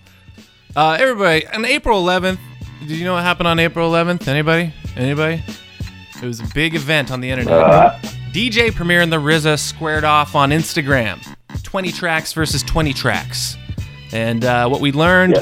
Uh, 0.74 0.96
everybody, 0.98 1.46
on 1.46 1.64
April 1.64 2.02
11th, 2.02 2.38
did 2.80 2.90
you 2.90 3.04
know 3.04 3.14
what 3.14 3.22
happened 3.22 3.46
on 3.46 3.60
April 3.60 3.88
11th? 3.92 4.26
Anybody? 4.26 4.72
Anybody? 4.96 5.44
It 6.22 6.26
was 6.26 6.40
a 6.40 6.46
big 6.54 6.74
event 6.74 7.10
on 7.10 7.20
the 7.20 7.30
internet. 7.30 7.52
Uh. 7.52 7.98
DJ 8.32 8.74
Premier 8.74 9.00
and 9.00 9.12
the 9.12 9.16
RZA 9.16 9.58
squared 9.58 10.04
off 10.04 10.34
on 10.34 10.50
Instagram. 10.50 11.24
20 11.62 11.92
tracks 11.92 12.32
versus 12.32 12.62
20 12.62 12.92
tracks. 12.92 13.56
And 14.12 14.44
uh, 14.44 14.68
what 14.68 14.80
we 14.80 14.92
learned, 14.92 15.36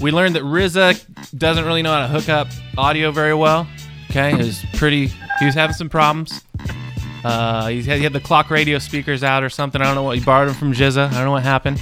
we 0.00 0.10
learned 0.10 0.34
that 0.36 0.42
RZA 0.42 1.36
doesn't 1.36 1.64
really 1.64 1.82
know 1.82 1.92
how 1.92 2.02
to 2.02 2.08
hook 2.08 2.28
up 2.28 2.48
audio 2.78 3.10
very 3.10 3.34
well. 3.34 3.66
Okay, 4.10 4.32
it 4.32 4.38
was 4.38 4.64
pretty. 4.74 5.06
He 5.38 5.44
was 5.44 5.54
having 5.54 5.74
some 5.74 5.88
problems. 5.88 6.42
Uh, 7.22 7.68
he 7.68 7.82
had, 7.82 7.98
he 7.98 8.04
had 8.04 8.12
the 8.12 8.20
clock 8.20 8.50
radio 8.50 8.78
speakers 8.78 9.22
out 9.22 9.42
or 9.42 9.50
something. 9.50 9.80
I 9.80 9.84
don't 9.84 9.94
know 9.94 10.02
what 10.02 10.18
he 10.18 10.24
borrowed 10.24 10.48
them 10.48 10.56
from 10.56 10.72
GZA. 10.72 11.08
I 11.08 11.14
don't 11.14 11.24
know 11.26 11.30
what 11.32 11.42
happened. 11.42 11.80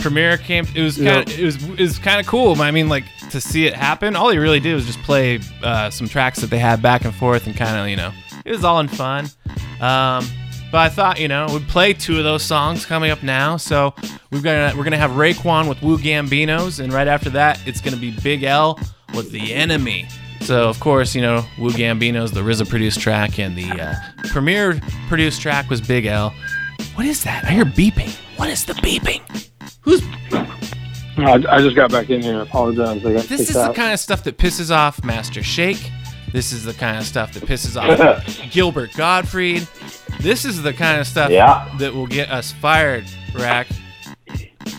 Premier 0.00 0.36
came. 0.36 0.66
It 0.74 0.82
was 0.82 0.96
kind 0.96 1.28
of 1.28 1.38
it 1.38 1.44
was 1.44 1.62
it 1.62 1.80
was 1.80 1.98
kind 1.98 2.20
of 2.20 2.26
cool. 2.26 2.60
I 2.60 2.70
mean, 2.70 2.88
like 2.88 3.04
to 3.30 3.40
see 3.40 3.66
it 3.66 3.74
happen. 3.74 4.16
All 4.16 4.30
he 4.30 4.38
really 4.38 4.60
did 4.60 4.74
was 4.74 4.86
just 4.86 5.00
play 5.02 5.40
uh, 5.62 5.90
some 5.90 6.08
tracks 6.08 6.40
that 6.40 6.50
they 6.50 6.58
had 6.58 6.82
back 6.82 7.04
and 7.04 7.14
forth 7.14 7.46
and 7.46 7.56
kind 7.56 7.76
of 7.76 7.88
you 7.88 7.96
know 7.96 8.12
it 8.44 8.50
was 8.50 8.64
all 8.64 8.80
in 8.80 8.88
fun. 8.88 9.26
Um, 9.80 10.26
but 10.72 10.78
I 10.78 10.88
thought 10.88 11.20
you 11.20 11.28
know 11.28 11.46
we'd 11.52 11.68
play 11.68 11.92
two 11.92 12.18
of 12.18 12.24
those 12.24 12.42
songs 12.42 12.86
coming 12.86 13.10
up 13.10 13.22
now. 13.22 13.56
So 13.56 13.94
we've 14.30 14.42
got 14.42 14.76
we're 14.76 14.84
gonna 14.84 14.96
have 14.96 15.12
Raekwon 15.12 15.68
with 15.68 15.82
Wu 15.82 15.98
Gambinos, 15.98 16.80
and 16.82 16.92
right 16.92 17.08
after 17.08 17.30
that 17.30 17.60
it's 17.66 17.80
gonna 17.80 17.96
be 17.96 18.10
Big 18.22 18.42
L 18.42 18.78
with 19.14 19.30
The 19.30 19.54
Enemy. 19.54 20.08
So, 20.42 20.68
of 20.68 20.80
course, 20.80 21.14
you 21.14 21.20
know, 21.20 21.44
Wu 21.58 21.70
Gambino's 21.70 22.32
the 22.32 22.40
RZA 22.40 22.68
produced 22.68 23.00
track, 23.00 23.38
and 23.38 23.56
the 23.56 23.70
uh, 23.70 23.94
Premier 24.30 24.80
produced 25.08 25.42
track 25.42 25.68
was 25.68 25.80
Big 25.80 26.06
L. 26.06 26.34
What 26.94 27.06
is 27.06 27.22
that? 27.24 27.44
I 27.44 27.50
hear 27.50 27.64
beeping. 27.66 28.10
What 28.36 28.48
is 28.48 28.64
the 28.64 28.72
beeping? 28.74 29.49
I, 31.18 31.44
I 31.48 31.60
just 31.60 31.76
got 31.76 31.90
back 31.90 32.08
in 32.10 32.22
here. 32.22 32.38
I 32.38 32.42
apologize. 32.42 33.04
I 33.04 33.12
got 33.12 33.24
This 33.24 33.28
kicked 33.28 33.40
is 33.40 33.54
the 33.54 33.72
kind 33.74 33.92
of 33.92 34.00
stuff 34.00 34.24
that 34.24 34.38
pisses 34.38 34.74
off 34.74 35.04
Master 35.04 35.42
Shake. 35.42 35.90
This 36.32 36.52
is 36.52 36.64
the 36.64 36.72
kind 36.74 36.96
of 36.96 37.04
stuff 37.04 37.32
that 37.34 37.42
pisses 37.42 37.76
off 37.76 38.50
Gilbert 38.52 38.92
Gottfried. 38.94 39.66
This 40.20 40.44
is 40.44 40.62
the 40.62 40.72
kind 40.72 41.00
of 41.00 41.06
stuff 41.06 41.30
Yeah. 41.30 41.68
that 41.78 41.92
will 41.94 42.06
get 42.06 42.30
us 42.30 42.52
fired, 42.52 43.04
Rack. 43.34 43.66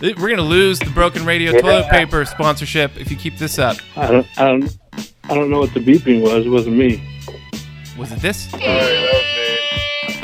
We're 0.02 0.30
gonna 0.30 0.42
lose 0.42 0.80
the 0.80 0.90
Broken 0.92 1.26
Radio 1.26 1.52
Yeah. 1.52 1.62
toilet 1.62 1.90
paper 1.90 2.26
sponsorship 2.26 3.00
if 3.00 3.12
you 3.12 3.18
keep 3.18 3.38
this 3.38 3.60
up. 3.60 3.78
I 3.96 4.08
don't, 4.08 4.28
I 4.40 4.46
don't, 4.46 4.78
I 5.26 5.36
don't 5.36 5.50
know 5.52 5.60
what 5.60 5.74
the 5.74 5.80
beeping 5.80 6.22
was. 6.22 6.46
It 6.46 6.50
wasn't 6.50 6.78
me. 6.78 7.04
Was 7.98 8.12
it 8.12 8.20
this? 8.20 8.50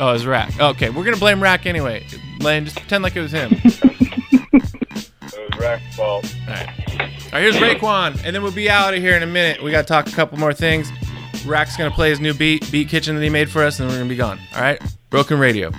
Oh, 0.00 0.08
it 0.08 0.12
was 0.12 0.26
Rack. 0.26 0.58
Okay, 0.58 0.90
we're 0.90 1.04
gonna 1.04 1.16
blame 1.16 1.40
Rack 1.42 1.66
anyway. 1.66 2.06
Lane, 2.40 2.64
just 2.64 2.76
pretend 2.76 3.04
like 3.04 3.14
it 3.16 3.20
was 3.20 3.32
him. 3.32 3.50
It 5.58 5.60
was 5.60 5.64
Rack's 5.64 5.96
fault. 5.96 6.36
All 6.46 6.54
right. 6.54 6.68
All 6.68 6.76
right, 7.32 7.42
here's 7.42 7.56
Raekwon, 7.56 8.22
and 8.24 8.34
then 8.34 8.42
we'll 8.42 8.52
be 8.52 8.70
out 8.70 8.94
of 8.94 9.00
here 9.00 9.14
in 9.16 9.22
a 9.22 9.26
minute. 9.26 9.62
We 9.62 9.70
got 9.70 9.82
to 9.82 9.88
talk 9.88 10.08
a 10.08 10.12
couple 10.12 10.38
more 10.38 10.52
things. 10.54 10.90
Rack's 11.44 11.76
going 11.76 11.90
to 11.90 11.94
play 11.94 12.10
his 12.10 12.20
new 12.20 12.32
beat, 12.34 12.70
Beat 12.70 12.88
Kitchen 12.88 13.14
that 13.16 13.22
he 13.22 13.30
made 13.30 13.50
for 13.50 13.62
us, 13.64 13.78
and 13.80 13.88
then 13.88 13.94
we're 13.94 13.98
going 14.00 14.08
to 14.08 14.14
be 14.14 14.18
gone. 14.18 14.38
All 14.54 14.62
right? 14.62 14.80
Broken 15.10 15.38
Radio. 15.38 15.70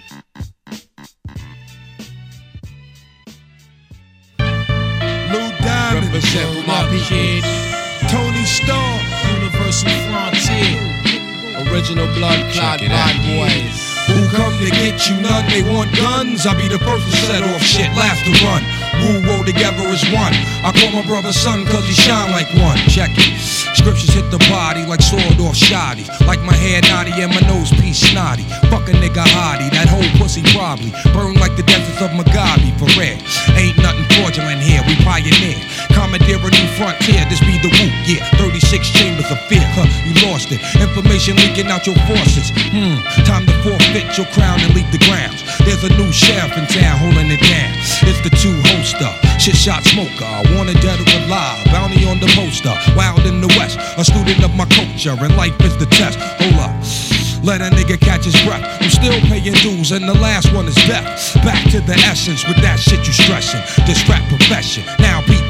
Diamond. 5.58 6.06
Represent 6.06 6.58
for 6.58 6.66
my 6.66 7.02
kid. 7.06 7.44
Tony 8.08 8.44
Stark. 8.44 9.02
Universal 9.34 9.88
Frontier. 9.88 10.31
Original 11.72 12.06
blood 12.08 12.52
clot 12.52 12.80
bad 12.80 13.16
boys. 13.24 13.96
Who 14.06 14.28
come 14.36 14.52
to 14.58 14.70
get 14.70 15.08
you 15.08 15.16
none? 15.22 15.48
They 15.48 15.62
want 15.62 15.90
guns. 15.96 16.44
I'll 16.44 16.54
be 16.54 16.68
the 16.68 16.78
first 16.78 17.06
to 17.06 17.16
set 17.16 17.42
off 17.42 17.62
shit, 17.62 17.88
last 17.96 18.26
to 18.26 18.44
run. 18.44 18.81
Roll 19.02 19.44
together 19.44 19.82
as 19.90 20.04
one. 20.14 20.34
I 20.62 20.70
call 20.70 20.92
my 20.92 21.06
brother 21.06 21.32
son 21.32 21.66
cause 21.66 21.84
he 21.86 21.94
shine 21.94 22.30
like 22.30 22.46
one. 22.54 22.78
Check 22.86 23.10
it. 23.18 23.34
Scriptures 23.74 24.14
hit 24.14 24.30
the 24.30 24.38
body 24.46 24.86
like 24.86 25.02
sword 25.02 25.40
off 25.42 25.56
shoddy. 25.56 26.06
Like 26.22 26.38
my 26.46 26.54
hair 26.54 26.80
naughty 26.86 27.10
and 27.18 27.34
my 27.34 27.42
nose 27.50 27.74
piece 27.82 27.98
snotty. 27.98 28.46
Fuck 28.70 28.86
a 28.86 28.94
nigga 28.94 29.26
hottie, 29.34 29.70
that 29.74 29.90
whole 29.90 30.06
pussy 30.22 30.42
probably. 30.54 30.94
Burn 31.10 31.34
like 31.42 31.58
the 31.58 31.66
deserts 31.66 31.98
of 31.98 32.14
Mojave 32.14 32.70
for 32.78 32.86
red. 32.94 33.18
Ain't 33.58 33.74
nothing 33.82 34.06
fraudulent 34.14 34.62
here, 34.62 34.86
we 34.86 34.94
pioneer. 35.02 35.58
Commandeer 35.90 36.38
a 36.38 36.50
new 36.54 36.68
frontier, 36.78 37.26
this 37.26 37.42
be 37.42 37.58
the 37.58 37.74
root, 37.82 37.94
yeah. 38.06 38.22
36 38.38 38.86
chambers 38.94 39.26
of 39.34 39.38
fear, 39.50 39.66
huh, 39.74 39.90
you 40.06 40.14
lost 40.30 40.54
it. 40.54 40.62
Information 40.78 41.34
leaking 41.42 41.66
out 41.66 41.82
your 41.82 41.98
forces. 42.06 42.54
Hmm, 42.70 43.02
time 43.26 43.50
to 43.50 43.54
forfeit 43.66 44.14
your 44.14 44.30
crown 44.30 44.62
and 44.62 44.70
leave 44.78 44.90
the 44.94 45.02
grounds. 45.10 45.42
There's 45.66 45.82
a 45.82 45.90
new 45.98 46.10
sheriff 46.14 46.54
in 46.54 46.70
town 46.70 47.02
holding 47.02 47.34
it 47.34 47.42
down. 47.42 47.74
It's 48.06 48.22
the 48.22 48.30
two 48.30 48.54
shit 49.38 49.56
shot 49.56 49.82
smoker. 49.84 50.24
I 50.24 50.42
wanted 50.56 50.80
dead 50.80 51.00
or 51.00 51.26
alive, 51.26 51.64
bounty 51.66 52.06
on 52.06 52.20
the 52.20 52.30
poster. 52.34 52.74
Wild 52.96 53.26
in 53.26 53.40
the 53.40 53.48
west, 53.58 53.78
a 53.98 54.04
student 54.04 54.44
of 54.44 54.54
my 54.54 54.66
culture, 54.66 55.16
and 55.18 55.36
life 55.36 55.58
is 55.62 55.76
the 55.76 55.86
test. 55.86 56.18
Hold 56.40 56.60
up. 56.60 56.74
Let 57.42 57.60
a 57.60 57.74
nigga 57.74 57.98
catch 57.98 58.24
his 58.24 58.40
breath. 58.46 58.62
I'm 58.80 58.88
still 58.88 59.18
paying 59.26 59.54
dues, 59.66 59.90
and 59.90 60.08
the 60.08 60.14
last 60.14 60.54
one 60.54 60.68
is 60.68 60.76
death. 60.86 61.34
Back 61.42 61.58
to 61.72 61.80
the 61.80 61.94
essence 62.06 62.46
with 62.46 62.62
that 62.62 62.78
shit 62.78 63.04
you 63.04 63.12
stressing. 63.12 63.60
This 63.84 63.98
rap 64.08 64.22
profession, 64.28 64.84
now 65.00 65.20
the 65.26 65.41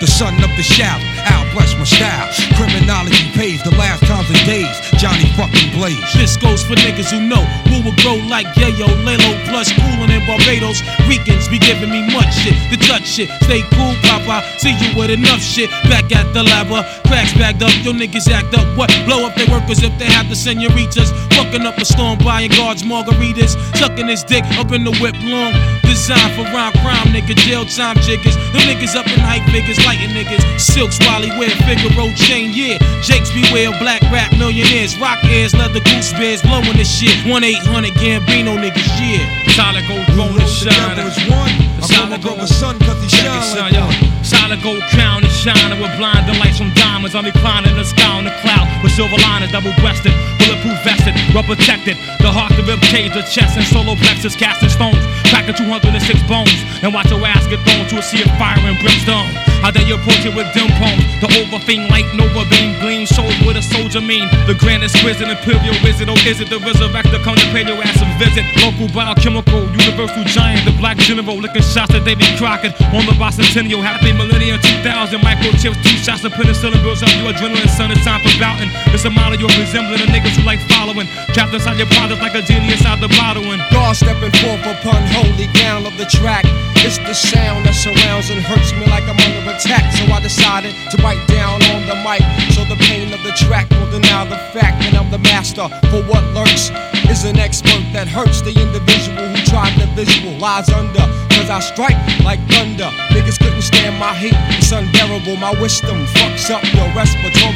The 0.00 0.06
son 0.06 0.32
of 0.42 0.48
the 0.56 0.62
shout, 0.62 0.96
I'll 1.28 1.44
bless 1.52 1.76
my 1.76 1.84
style. 1.84 2.24
Criminology 2.56 3.28
pays 3.36 3.60
the 3.62 3.70
last 3.76 4.00
times 4.08 4.30
and 4.32 4.40
days. 4.48 4.72
Johnny 4.96 5.28
fucking 5.36 5.76
Blaze. 5.76 6.00
This 6.16 6.36
goes 6.38 6.64
for 6.64 6.72
niggas 6.72 7.12
who 7.12 7.20
know 7.20 7.44
who 7.68 7.84
will 7.84 7.96
grow 8.00 8.16
like 8.32 8.46
Yayo, 8.56 8.88
Lalo, 9.04 9.30
plus 9.44 9.68
coolin' 9.76 10.08
in 10.08 10.24
Barbados. 10.24 10.80
Ricans 11.04 11.48
be 11.48 11.58
giving 11.58 11.90
me 11.90 12.00
much 12.14 12.32
shit. 12.32 12.56
The 12.72 12.80
Dutch 12.88 13.04
shit, 13.04 13.28
stay 13.44 13.60
cool, 13.76 13.92
Papa. 14.08 14.40
See 14.56 14.72
you 14.72 14.96
with 14.96 15.10
enough 15.10 15.40
shit. 15.40 15.68
Back 15.92 16.08
at 16.16 16.32
the 16.32 16.44
lava, 16.44 16.88
cracks 17.04 17.34
bagged 17.34 17.62
up. 17.62 17.74
Your 17.84 17.92
niggas 17.92 18.30
act 18.32 18.56
up. 18.56 18.64
What? 18.78 18.88
Blow 19.04 19.26
up 19.26 19.34
their 19.36 19.52
workers 19.52 19.82
if 19.82 19.92
they 19.98 20.08
have 20.08 20.30
the 20.30 20.36
senoritas. 20.36 21.12
Fucking 21.36 21.66
up 21.66 21.76
a 21.76 21.84
storm, 21.84 22.18
buying 22.24 22.50
guards 22.56 22.84
margaritas. 22.84 23.52
Sucking 23.76 24.08
his 24.08 24.24
dick 24.24 24.44
up 24.56 24.72
in 24.72 24.84
the 24.84 24.96
whip 24.96 25.16
long. 25.28 25.52
Designed 25.84 26.32
for 26.36 26.48
rhyme 26.54 26.72
crime, 26.80 27.12
nigga. 27.12 27.36
Jail 27.36 27.66
time 27.66 27.96
jiggers. 28.00 28.36
Them 28.52 28.64
niggas 28.64 28.96
up 28.96 29.06
in 29.06 29.20
hype 29.40 29.52
figures, 29.52 29.78
lighting 29.84 30.10
niggas. 30.10 30.60
Silks, 30.60 30.98
Wally, 31.06 31.30
wear 31.38 31.50
Figaro 31.66 32.12
chain, 32.14 32.52
yeah. 32.54 32.78
Jakes 33.02 33.30
beware, 33.30 33.70
black 33.78 34.02
rap 34.12 34.32
millionaires. 34.32 34.98
Rock 34.98 35.22
ears, 35.24 35.54
leather 35.54 35.80
goose 35.80 36.12
bears, 36.12 36.42
blowing 36.42 36.76
this 36.76 36.90
shit. 36.90 37.14
1 37.26 37.44
800 37.44 37.94
Gambino 37.94 38.56
niggas, 38.58 38.88
yeah. 39.00 39.52
Solid 39.52 39.86
gold 39.88 40.06
throne 40.14 40.40
and 40.40 40.48
shine. 40.48 40.98
I 40.98 41.86
call 41.88 42.06
my 42.06 42.18
brother 42.18 42.46
son 42.46 42.78
cause 42.80 43.02
he 43.02 43.08
shine 43.08 43.58
like 43.58 43.72
one. 43.72 44.19
Solid 44.30 44.62
gold 44.62 44.86
crown 44.94 45.26
and 45.26 45.32
shining 45.42 45.82
with 45.82 45.90
blinding 45.98 46.38
lights 46.38 46.62
from 46.62 46.70
diamonds. 46.78 47.18
I'm 47.18 47.26
reclining 47.26 47.74
the 47.74 47.82
sky 47.82 48.14
on 48.14 48.22
the 48.22 48.30
cloud 48.46 48.70
with 48.78 48.94
silver 48.94 49.18
liners, 49.26 49.50
double 49.50 49.74
breasted, 49.82 50.14
bulletproof 50.38 50.78
vested, 50.86 51.18
well 51.34 51.42
protected. 51.42 51.98
The 52.22 52.30
heart, 52.30 52.54
the 52.54 52.62
rib 52.62 52.78
cage, 52.94 53.10
the 53.10 53.26
chest, 53.26 53.58
and 53.58 53.66
solo 53.66 53.98
plexus, 53.98 54.38
casting 54.38 54.70
stones, 54.70 55.02
cracking 55.34 55.58
206 55.58 55.90
bones. 56.30 56.54
And 56.78 56.94
watch 56.94 57.10
your 57.10 57.18
ass 57.26 57.42
get 57.50 57.58
thrown 57.66 57.90
to 57.90 57.98
a 57.98 58.04
sea 58.06 58.22
of 58.22 58.30
fire 58.38 58.54
and 58.62 58.78
brimstone. 58.78 59.34
How 59.66 59.74
they 59.74 59.82
approach 59.90 60.22
it 60.22 60.30
with 60.30 60.46
dim 60.54 60.70
poems. 60.78 61.02
The 61.18 61.26
overfame 61.42 61.90
light, 61.90 62.06
nova 62.14 62.46
beam, 62.46 62.78
gleam, 62.78 63.10
shows 63.10 63.29
what 63.44 63.56
a 63.56 63.62
soldier 63.62 64.00
mean. 64.00 64.28
The 64.46 64.56
grand 64.56 64.82
exquisite 64.82 65.28
imperial 65.28 65.76
wizard, 65.82 66.08
or 66.08 66.16
oh, 66.16 66.28
is 66.28 66.40
it 66.40 66.48
the 66.48 66.58
resurrector? 66.58 67.22
Come 67.22 67.36
to 67.36 67.48
pay 67.52 67.66
your 67.66 67.80
ass 67.82 68.00
a 68.00 68.06
visit. 68.18 68.44
Local 68.62 68.88
biochemical, 68.92 69.66
universal 69.70 70.24
giant, 70.24 70.64
the 70.64 70.74
black 70.78 70.96
general, 70.98 71.36
licking 71.36 71.62
shots 71.62 71.94
at 71.94 72.04
Davy 72.04 72.26
Crockett. 72.36 72.74
On 72.92 73.04
the 73.06 73.16
bicentennial, 73.16 73.82
happy 73.82 74.12
millennium 74.12 74.58
2000. 74.60 75.20
Microchips, 75.20 75.78
two 75.82 75.96
shots 76.00 76.24
of 76.24 76.32
penicillin 76.32 76.80
builds 76.82 77.02
up 77.02 77.12
your 77.16 77.32
adrenaline. 77.32 77.68
Son, 77.68 77.90
it's 77.90 78.04
time 78.04 78.20
for 78.20 78.32
bouting. 78.38 78.70
It's 78.94 79.04
a 79.04 79.10
model 79.10 79.38
you're 79.38 79.52
resembling, 79.58 80.00
the 80.00 80.10
niggas 80.10 80.36
who 80.36 80.42
like 80.44 80.60
following. 80.70 81.06
Trapped 81.32 81.54
inside 81.54 81.78
your 81.78 81.90
products 81.94 82.20
like 82.20 82.34
a 82.34 82.42
genie 82.42 82.74
out 82.86 83.00
the 83.00 83.08
bottle. 83.20 83.44
And 83.52 83.62
God 83.70 83.96
stepping 83.96 84.32
forth 84.42 84.64
upon 84.66 85.00
holy 85.14 85.46
ground 85.58 85.86
of 85.86 85.96
the 85.96 86.06
track. 86.06 86.44
It's 86.80 86.96
the 86.96 87.12
sound 87.12 87.66
that 87.66 87.76
surrounds 87.76 88.30
and 88.30 88.40
hurts 88.40 88.72
me 88.72 88.86
like 88.88 89.04
I'm 89.04 89.18
under 89.20 89.52
attack. 89.52 89.84
So 89.92 90.08
I 90.08 90.20
decided 90.20 90.72
to 90.90 90.96
write 91.04 91.20
down 91.28 91.60
on 91.76 91.84
the 91.84 91.96
mic. 92.00 92.24
So 92.56 92.64
the 92.64 92.76
pain 92.88 93.12
of 93.12 93.20
the 93.22 93.29
track 93.32 93.68
will 93.70 93.90
deny 93.90 94.24
the 94.24 94.38
fact 94.52 94.82
that 94.82 94.94
I'm 94.94 95.10
the 95.10 95.18
master. 95.18 95.68
For 95.90 96.02
what 96.04 96.24
lurks 96.34 96.70
is 97.10 97.24
an 97.24 97.38
expert 97.38 97.82
that 97.92 98.08
hurts 98.08 98.40
the 98.40 98.54
individual 98.54 99.28
who 99.28 99.38
tried 99.46 99.74
the 99.78 99.86
visual. 99.94 100.36
Lies 100.38 100.70
under, 100.70 101.04
cause 101.34 101.50
I 101.50 101.60
strike 101.60 101.98
like 102.24 102.40
thunder. 102.48 102.90
Niggas 103.10 103.38
couldn't 103.38 103.62
stand 103.62 103.98
my 103.98 104.14
heat, 104.14 104.36
it's 104.56 104.72
unbearable. 104.72 105.36
My 105.36 105.52
wisdom 105.60 106.06
fucks 106.18 106.50
up 106.50 106.62
your 106.74 106.88
respiratory 106.94 107.50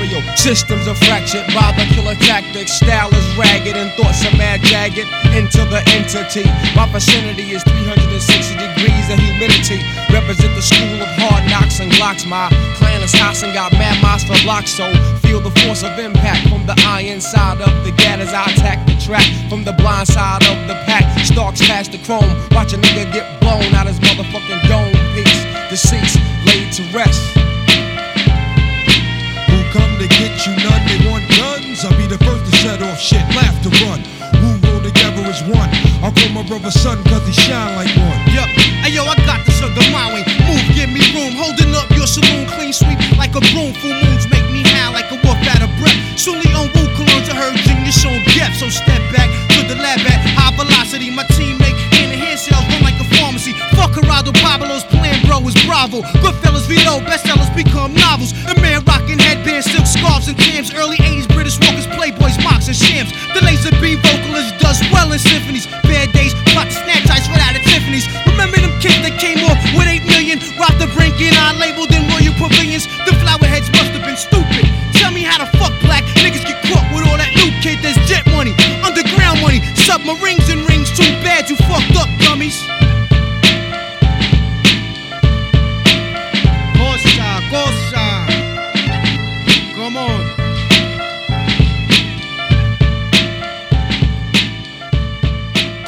systems 0.45 0.87
are 0.87 0.95
fractured 1.09 1.47
by 1.57 1.73
the 1.73 1.89
killer 1.95 2.15
tactics. 2.21 2.77
Style 2.77 3.09
is 3.09 3.27
ragged 3.37 3.77
and 3.77 3.91
thoughts 3.97 4.21
are 4.29 4.37
mad 4.37 4.61
jagged 4.61 5.09
into 5.33 5.65
the 5.73 5.81
entity. 5.97 6.45
My 6.77 6.85
vicinity 6.93 7.57
is 7.57 7.65
360 7.65 8.53
degrees 8.61 9.07
of 9.09 9.19
humidity. 9.19 9.81
Represent 10.13 10.53
the 10.55 10.61
school 10.61 11.01
of 11.01 11.09
hard 11.17 11.49
knocks 11.49 11.81
and 11.81 11.91
glocks. 11.93 12.29
My 12.29 12.53
clan 12.77 13.03
is 13.03 13.15
house 13.15 13.43
and 13.43 13.55
got 13.55 13.73
mad 13.73 13.97
monster 14.03 14.37
blocks. 14.45 14.71
So 14.71 14.93
feel 15.25 15.41
the 15.41 15.55
force 15.65 15.83
of 15.83 15.99
impact 15.99 16.49
from 16.49 16.67
the 16.67 16.77
iron 16.87 17.21
side 17.21 17.61
of 17.61 17.73
the 17.85 17.93
gat 17.97 18.21
as 18.21 18.33
I 18.33 18.45
attack 18.53 18.87
the 18.87 18.97
track. 19.01 19.25
From 19.49 19.65
the 19.65 19.73
blind 19.73 20.09
side 20.09 20.45
of 20.45 20.59
the 20.69 20.75
pack, 20.85 21.05
stalks 21.25 21.61
past 21.67 21.93
the 21.93 21.99
chrome. 22.05 22.29
Watch 22.53 22.73
a 22.73 22.79
nigga 22.79 23.11
get 23.13 23.41
blown 23.41 23.73
out 23.75 23.87
his 23.87 23.99
motherfucking 24.01 24.61
dome 24.69 24.93
piece. 25.17 25.41
Deceased, 25.71 26.21
laid 26.47 26.73
to 26.77 26.83
rest. 26.93 27.21
Who 29.49 29.59
come 29.73 29.93
to 29.99 30.09
get 30.09 30.33
you 30.45 30.53
none? 30.61 30.83
They 30.85 31.01
want 31.09 31.25
guns. 31.37 31.85
I'll 31.85 31.97
be 31.97 32.07
the 32.07 32.21
first 32.25 32.45
to 32.45 32.53
set 32.61 32.83
off 32.83 33.01
shit, 33.01 33.25
laugh 33.35 33.57
to 33.65 33.71
run. 33.85 34.05
Who 34.41 34.49
roll 34.69 34.83
together 34.83 35.25
as 35.25 35.41
one? 35.49 35.71
I'll 36.05 36.13
call 36.13 36.31
my 36.31 36.45
brother 36.45 36.71
son 36.71 37.03
cause 37.05 37.25
he 37.27 37.33
shine 37.33 37.75
like 37.77 37.93
one. 37.97 38.21
Yup, 38.37 38.49
hey 38.85 38.93
yo, 38.93 39.05
I 39.05 39.17
got 39.25 39.45
the 39.47 39.53
sugar 39.53 39.87
my 39.91 40.13
way. 40.13 40.25
Move, 40.45 40.65
give 40.77 40.91
me 40.91 41.01
room. 41.17 41.33
Holding 41.41 41.75
up 41.75 41.89
your 41.97 42.07
saloon, 42.07 42.47
clean 42.53 42.73
sweep 42.73 42.99
like 43.17 43.35
a 43.35 43.43
broom. 43.53 43.73
Full 43.81 43.95
moons 44.05 44.27
Soonly 46.25 46.57
on 46.57 46.73
Wu 46.73 46.89
I 47.05 47.37
heard 47.37 47.53
genius 47.69 48.01
on 48.09 48.17
depth. 48.33 48.57
So 48.57 48.73
step 48.73 49.05
back 49.13 49.29
to 49.53 49.61
the 49.69 49.77
lab 49.77 50.01
at 50.09 50.25
high 50.33 50.57
velocity. 50.57 51.13
My 51.13 51.21
teammate 51.37 51.77
hand 51.93 52.09
the 52.09 52.17
hand 52.17 52.41
sales 52.41 52.65
run 52.65 52.81
like 52.81 52.97
a 52.97 53.05
pharmacy. 53.21 53.53
Fuck 53.77 53.93
Geraldo 53.93 54.33
Pablo's 54.41 54.89
plan, 54.89 55.21
bro, 55.29 55.45
is 55.45 55.53
Bravo. 55.69 56.01
Goodfellas 56.25 56.65
Vito, 56.65 57.05
bestsellers 57.05 57.53
become 57.53 57.93
novels. 57.93 58.33
The 58.49 58.57
man 58.65 58.81
rocking 58.89 59.21
headbands, 59.21 59.69
silk 59.69 59.85
scarves, 59.85 60.25
and 60.33 60.41
Tams. 60.41 60.73
Early 60.73 60.97
80s 60.97 61.29
British 61.29 61.61
walkers, 61.61 61.85
playboys, 61.93 62.41
mocks, 62.41 62.73
and 62.73 62.77
shams. 62.77 63.13
The 63.37 63.45
laser 63.45 63.77
beam 63.77 64.01
vocalist 64.01 64.57
does 64.65 64.81
well 64.89 65.13
in 65.13 65.21
symphonies. 65.21 65.69
Bad 65.85 66.09
days, 66.17 66.33
plot 66.57 66.73
to 66.73 66.77
snatch 66.89 67.05
ice 67.13 67.29
right 67.29 67.53
out 67.53 67.53
of 67.53 67.69
Tiffany's. 67.69 68.09
Remember 68.33 68.57
them 68.57 68.73
kids 68.81 68.97
that 69.05 69.21
came 69.21 69.45
off 69.45 69.61
with 69.77 69.93
8 69.93 70.09
million? 70.09 70.41
Robbed 70.57 70.81
the 70.81 70.89
brink 70.97 71.21
and 71.21 71.37
I 71.37 71.53
labeled 71.61 71.93
them 71.93 72.09
royal 72.09 72.33
pavilions. 72.41 72.89
The 73.05 73.13
fucked 82.51 82.71
up, 82.71 83.09
dummies. 83.11 83.25
Cosa, 86.77 87.41
cosa. 87.51 88.05
Come 89.75 89.97
on. 89.97 90.35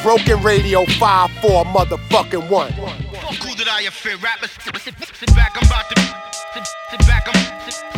Broken 0.03 0.41
Radio 0.41 0.85
5 0.85 1.31
4 1.41 1.65
motherfucking 1.65 2.49
1. 2.49 2.71
Fuck 2.71 3.35
who 3.43 3.55
did 3.55 3.67
I 3.67 3.81
offend? 3.81 4.23
Rappers, 4.23 4.51
sit, 4.51 4.77
sit, 4.77 4.93
sit 5.15 5.35
back, 5.35 5.57
I'm 5.57 5.67
about 5.67 5.89
to. 5.89 6.01
Sit, 6.53 6.67
sit 6.91 6.99
back, 6.99 7.27
I'm. 7.27 7.96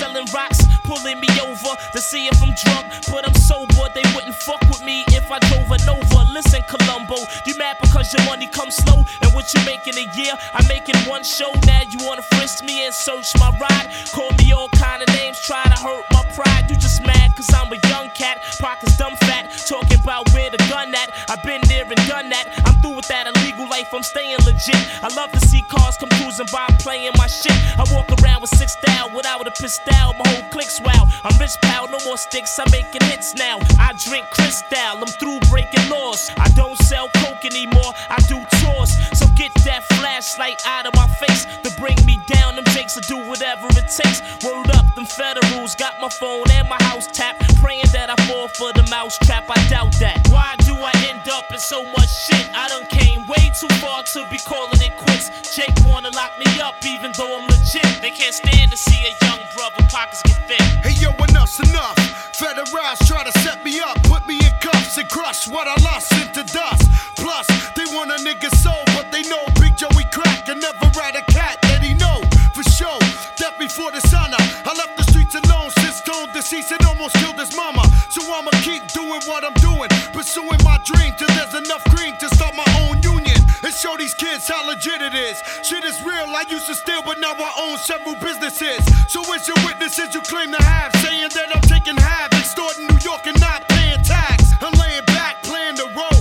Selling 0.00 0.24
rocks, 0.32 0.64
pulling 0.88 1.20
me 1.20 1.28
over 1.44 1.76
to 1.92 2.00
see 2.00 2.26
if 2.26 2.42
I'm 2.42 2.54
drunk. 2.56 2.88
But 3.12 3.28
I'm 3.28 3.34
sober, 3.34 3.84
they 3.94 4.02
wouldn't 4.14 4.34
fuck 4.34 4.60
with 4.72 4.82
me 4.82 5.04
if 5.12 5.30
I 5.30 5.38
drove 5.52 5.68
a 5.68 5.76
Nova. 5.84 6.24
Listen, 6.32 6.62
Columbo, 6.72 7.16
you 7.44 7.54
mad 7.58 7.76
because 7.82 8.08
your 8.14 8.24
money 8.24 8.46
comes 8.46 8.76
slow? 8.76 9.04
And 9.20 9.30
what 9.34 9.52
you 9.52 9.60
make 9.66 9.86
in 9.86 9.96
a 9.98 10.06
year? 10.16 10.32
I'm 10.54 10.66
making 10.68 10.96
one 11.04 11.22
show. 11.22 11.52
Now 11.66 11.82
you 11.82 11.98
wanna 12.06 12.22
frisk 12.22 12.64
me 12.64 12.86
and 12.86 12.94
search 12.94 13.28
my 13.38 13.50
ride? 13.60 13.88
Call 14.12 14.30
me 14.38 14.52
all 14.52 14.70
kind 14.70 15.02
of 15.02 15.08
names, 15.08 15.38
try 15.42 15.62
to 15.64 15.78
hurt 15.78 16.04
my 16.12 16.24
pride. 16.32 16.70
You 16.70 16.76
just 16.76 17.04
mad 17.04 17.36
cause 17.36 17.52
I'm 17.52 17.70
a 17.70 17.78
young 17.92 18.08
cat, 18.10 18.38
pockets 18.58 18.96
dumb 18.96 19.16
fat. 19.28 19.52
Talking 19.68 20.00
about 20.00 20.32
where 20.32 20.50
the 20.50 20.58
gun 20.72 20.94
at. 20.94 21.10
I've 21.28 21.42
been 21.42 21.60
there 21.68 21.84
and 21.84 22.08
done 22.08 22.30
that. 22.30 22.46
I'm 22.64 22.74
through 22.80 22.96
with 22.96 23.08
that 23.08 23.26
illegal 23.26 23.49
life, 23.80 23.94
I'm 23.94 24.02
staying 24.02 24.36
legit. 24.44 24.76
I 25.02 25.08
love 25.14 25.32
to 25.32 25.40
see 25.40 25.62
cars 25.62 25.96
come 25.96 26.08
cruising 26.10 26.46
by 26.52 26.66
playing 26.78 27.12
my 27.16 27.26
shit. 27.26 27.56
I 27.78 27.84
walk 27.94 28.08
around 28.20 28.42
with 28.42 28.50
six 28.50 28.72
style 28.72 29.10
without 29.14 29.46
a 29.46 29.50
pistol. 29.50 30.12
My 30.18 30.28
whole 30.28 30.48
clique's 30.50 30.80
wow. 30.80 31.08
I'm 31.24 31.38
rich 31.38 31.56
pal, 31.62 31.88
no 31.88 31.98
more 32.04 32.18
sticks. 32.18 32.58
I'm 32.58 32.70
making 32.70 33.02
hits 33.08 33.34
now. 33.34 33.58
I 33.78 33.92
drink 34.04 34.26
crystal, 34.30 35.00
I'm 35.00 35.12
through 35.20 35.40
breaking 35.50 35.88
laws. 35.88 36.30
I 36.36 36.48
don't 36.50 36.76
sell 36.82 37.08
coke 37.16 37.44
anymore, 37.44 37.92
I 38.08 38.18
do 38.28 38.44
tours. 38.60 38.92
So 39.18 39.26
get 39.40 39.54
that 39.64 39.82
flashlight 39.96 40.60
out 40.66 40.84
of 40.84 40.92
my 40.94 41.08
face 41.16 41.46
to 41.64 41.70
bring 41.80 41.96
me 42.04 42.20
down. 42.28 42.56
Them 42.56 42.64
jakes 42.76 42.94
will 42.96 43.08
do 43.08 43.16
whatever 43.24 43.66
it 43.72 43.88
takes. 43.88 44.20
Word 44.44 44.68
up, 44.76 44.84
them 44.94 45.06
federals 45.06 45.74
got 45.74 45.96
my 45.98 46.10
phone 46.10 46.44
and 46.52 46.68
my 46.68 46.76
house 46.84 47.06
tapped. 47.06 47.40
Praying 47.56 47.88
that 47.96 48.10
I 48.10 48.16
fall 48.28 48.48
for 48.48 48.70
the 48.74 48.86
mouse 48.90 49.16
trap, 49.24 49.48
I 49.48 49.56
doubt 49.68 49.96
that. 49.98 50.28
Why 50.28 50.56
do 50.68 50.76
I 50.76 50.92
end 51.08 51.26
up 51.32 51.50
in 51.50 51.58
so 51.58 51.82
much 51.96 52.12
shit? 52.12 52.44
I 52.52 52.68
done 52.68 52.84
came 52.92 53.26
way 53.26 53.48
too 53.56 53.72
far 53.80 54.02
to 54.12 54.28
be 54.28 54.36
calling 54.44 54.80
it 54.84 54.92
quits. 54.98 55.32
Jake 55.56 55.72
wanna 55.88 56.10
lock 56.10 56.36
me 56.38 56.60
up 56.60 56.76
even 56.84 57.10
though 57.16 57.40
I'm 57.40 57.48
legit. 57.48 57.88
They 58.02 58.10
can't 58.10 58.34
stand 58.34 58.70
to 58.72 58.76
see 58.76 59.00
a 59.08 59.24
young 59.24 59.40
brother 59.56 59.80
pockets 59.88 60.20
get 60.22 60.36
thin. 60.48 60.66
Hey 60.84 61.00
yo, 61.00 61.16
enough's 61.16 61.58
enough. 61.60 61.96
Federals 62.36 63.00
try 63.08 63.24
to 63.24 63.32
set 63.40 63.64
me 63.64 63.80
up, 63.80 64.02
put 64.04 64.26
me 64.26 64.36
in 64.36 64.52
cuffs 64.60 64.98
and 64.98 65.08
crush 65.08 65.48
what 65.48 65.66
I 65.66 65.76
lost 65.80 66.12
into 66.12 66.44
dust. 66.52 66.88
Plus, 67.30 67.46
they 67.78 67.86
want 67.94 68.10
a 68.10 68.18
nigga 68.26 68.50
soul, 68.58 68.82
but 68.98 69.06
they 69.12 69.22
know 69.30 69.38
Big 69.62 69.76
Joey 69.78 70.02
crack 70.10 70.48
and 70.48 70.60
never 70.60 70.90
ride 70.98 71.14
a 71.14 71.22
cat 71.30 71.62
that 71.62 71.78
he 71.78 71.94
know 71.94 72.18
for 72.50 72.66
sure. 72.66 72.98
Death 73.38 73.54
before 73.54 73.94
dishonor. 73.94 74.42
I 74.66 74.74
left 74.74 74.98
the 74.98 75.06
streets 75.06 75.38
alone 75.38 75.70
since 75.78 76.02
Tone 76.02 76.26
deceased 76.34 76.72
and 76.74 76.82
almost 76.90 77.14
killed 77.22 77.38
his 77.38 77.54
mama. 77.54 77.86
So 78.10 78.18
I'ma 78.34 78.50
keep 78.66 78.82
doing 78.90 79.22
what 79.30 79.46
I'm 79.46 79.54
doing, 79.62 79.86
pursuing 80.10 80.58
my 80.66 80.82
dream 80.82 81.14
till 81.14 81.30
there's 81.38 81.54
enough 81.54 81.86
green 81.94 82.18
to 82.18 82.26
start 82.34 82.58
my 82.58 82.66
own 82.82 82.98
union 82.98 83.38
and 83.62 83.72
show 83.78 83.94
these 83.96 84.14
kids 84.14 84.50
how 84.50 84.66
legit 84.66 84.98
it 84.98 85.14
is. 85.14 85.38
Shit 85.62 85.84
is 85.84 86.02
real. 86.02 86.34
I 86.34 86.42
used 86.50 86.66
to 86.66 86.74
steal, 86.74 87.02
but 87.06 87.22
now 87.22 87.38
I 87.38 87.50
own 87.62 87.78
several 87.78 88.18
businesses. 88.18 88.82
So 89.06 89.22
where's 89.30 89.46
your 89.46 89.60
witnesses 89.62 90.18
you 90.18 90.20
claim 90.26 90.50
to 90.50 90.62
have, 90.66 90.90
saying 90.98 91.30
that 91.38 91.54
I'm 91.54 91.62
taking 91.62 91.94
half, 91.94 92.34
extorting 92.34 92.90
New 92.90 92.98
York 93.06 93.22
and 93.30 93.38
not 93.38 93.68
paying 93.70 94.02
tax? 94.02 94.50
I'm 94.58 94.74
laying 94.82 95.06
back, 95.06 95.42
playing 95.46 95.76
the 95.76 95.86
role, 95.94 96.20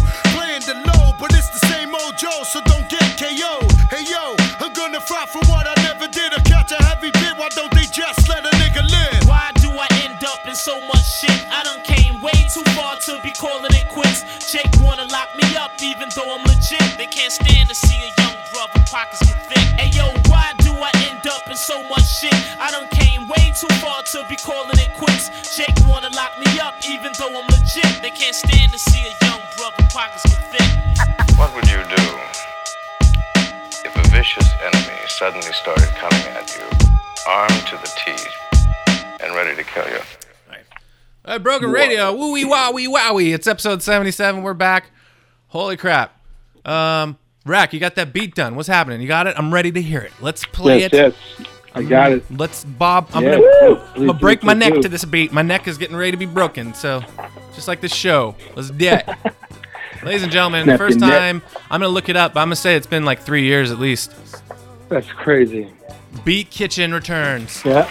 Joe, 2.15 2.43
so 2.43 2.59
don't 2.61 2.87
get 2.89 2.98
Uh, 41.29 41.37
Broken 41.37 41.69
Radio, 41.69 42.11
woo 42.11 42.31
wee 42.33 42.43
wowie 42.43 42.87
wowie. 42.87 43.35
It's 43.35 43.45
episode 43.45 43.83
77. 43.83 44.41
We're 44.41 44.55
back. 44.55 44.85
Holy 45.49 45.77
crap. 45.77 46.19
Um, 46.65 47.19
Rack, 47.45 47.71
you 47.71 47.79
got 47.79 47.93
that 47.95 48.13
beat 48.13 48.33
done. 48.33 48.55
What's 48.55 48.67
happening? 48.67 48.99
You 48.99 49.07
got 49.07 49.27
it? 49.27 49.35
I'm 49.37 49.53
ready 49.53 49.71
to 49.71 49.79
hear 49.81 50.01
it. 50.01 50.11
Let's 50.21 50.43
play 50.45 50.79
Yes, 50.79 50.91
it. 50.93 50.95
yes. 51.37 51.47
I 51.75 51.83
got 51.83 52.13
it. 52.13 52.23
Let's 52.35 52.63
Bob. 52.63 53.09
I'm 53.13 53.23
Yeah. 53.23 53.31
gonna, 53.35 53.41
Woo! 53.43 53.81
I'm 53.95 54.07
gonna 54.07 54.13
break 54.19 54.41
my 54.41 54.53
neck 54.55 54.73
to 54.81 54.89
this 54.89 55.05
beat. 55.05 55.31
My 55.31 55.43
neck 55.43 55.67
is 55.67 55.77
getting 55.77 55.95
ready 55.95 56.09
to 56.11 56.17
be 56.17 56.25
broken. 56.25 56.73
So, 56.73 57.03
just 57.53 57.67
like 57.67 57.79
this 57.79 57.93
show, 57.93 58.33
let's 58.55 58.71
do 58.71 58.87
it. 58.87 59.07
Ladies 60.03 60.23
and 60.23 60.31
gentlemen, 60.31 60.63
Snap 60.63 60.79
first 60.79 60.97
neck. 60.99 61.11
time. 61.11 61.43
I'm 61.69 61.79
gonna 61.81 61.89
look 61.93 62.09
it 62.09 62.15
up. 62.15 62.31
I'm 62.31 62.47
gonna 62.47 62.55
say 62.55 62.75
it's 62.75 62.87
been 62.87 63.05
like 63.05 63.21
three 63.21 63.43
years 63.43 63.69
at 63.71 63.77
least. 63.79 64.15
That's 64.89 65.11
crazy. 65.11 65.69
Beat 66.25 66.49
Kitchen 66.49 66.91
returns. 66.91 67.61
Yeah. 67.63 67.87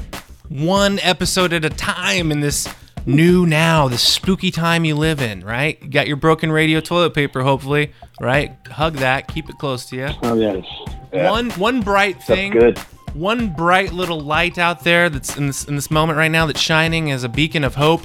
one 0.48 0.98
episode 1.00 1.52
at 1.52 1.64
a 1.64 1.70
time 1.70 2.30
in 2.30 2.40
this 2.40 2.68
new 3.06 3.46
now, 3.46 3.88
this 3.88 4.02
spooky 4.02 4.50
time 4.50 4.84
you 4.84 4.96
live 4.96 5.22
in. 5.22 5.40
Right? 5.40 5.82
You 5.82 5.88
got 5.88 6.06
your 6.06 6.16
broken 6.16 6.52
radio 6.52 6.80
toilet 6.80 7.14
paper, 7.14 7.42
hopefully. 7.42 7.92
Right? 8.20 8.54
Hug 8.68 8.96
that. 8.96 9.28
Keep 9.28 9.48
it 9.48 9.58
close 9.58 9.86
to 9.86 9.96
you. 9.96 10.08
Oh 10.22 10.34
yes. 10.34 10.64
One 11.10 11.50
one 11.52 11.80
bright 11.80 12.22
thing. 12.22 12.52
That's 12.52 12.82
good. 12.82 12.86
One 13.14 13.50
bright 13.54 13.92
little 13.92 14.20
light 14.20 14.58
out 14.58 14.82
there 14.82 15.08
that's 15.08 15.36
in 15.36 15.46
this 15.46 15.64
in 15.64 15.76
this 15.76 15.90
moment 15.90 16.18
right 16.18 16.30
now 16.30 16.46
that's 16.46 16.60
shining 16.60 17.10
as 17.12 17.22
a 17.24 17.28
beacon 17.28 17.62
of 17.64 17.76
hope 17.76 18.02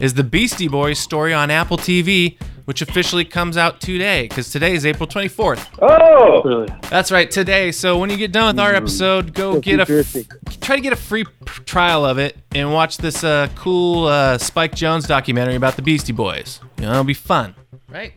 is 0.00 0.14
the 0.14 0.24
Beastie 0.24 0.68
Boys 0.68 0.98
story 0.98 1.32
on 1.32 1.50
Apple 1.50 1.76
TV, 1.76 2.40
which 2.64 2.82
officially 2.82 3.24
comes 3.24 3.56
out 3.56 3.80
today 3.80 4.22
because 4.28 4.50
today 4.50 4.74
is 4.74 4.84
April 4.84 5.06
24th. 5.08 5.64
Oh, 5.80 6.42
really? 6.44 6.68
That's 6.90 7.10
right, 7.12 7.30
today. 7.30 7.70
So 7.72 7.98
when 7.98 8.10
you 8.10 8.16
get 8.16 8.30
done 8.32 8.54
with 8.56 8.60
our 8.60 8.74
episode, 8.74 9.32
go 9.34 9.60
get 9.60 9.80
a 9.80 9.86
futuristic. 9.86 10.32
f- 10.48 10.60
try 10.60 10.76
to 10.76 10.82
get 10.82 10.92
a 10.92 10.96
free 10.96 11.24
trial 11.64 12.04
of 12.04 12.18
it 12.18 12.36
and 12.54 12.72
watch 12.72 12.98
this 12.98 13.22
uh, 13.24 13.48
cool 13.56 14.06
uh, 14.06 14.38
Spike 14.38 14.72
Jonze 14.72 15.06
documentary 15.06 15.54
about 15.56 15.76
the 15.76 15.82
Beastie 15.82 16.12
Boys. 16.12 16.60
You 16.78 16.84
know, 16.84 16.90
it'll 16.92 17.04
be 17.04 17.14
fun, 17.14 17.54
right? 17.88 18.12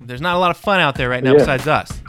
There's 0.00 0.20
not 0.20 0.36
a 0.36 0.38
lot 0.38 0.50
of 0.50 0.56
fun 0.58 0.80
out 0.80 0.96
there 0.96 1.08
right 1.08 1.22
now 1.24 1.32
Yeah. 1.32 1.38
besides 1.38 1.66
us. 1.66 2.02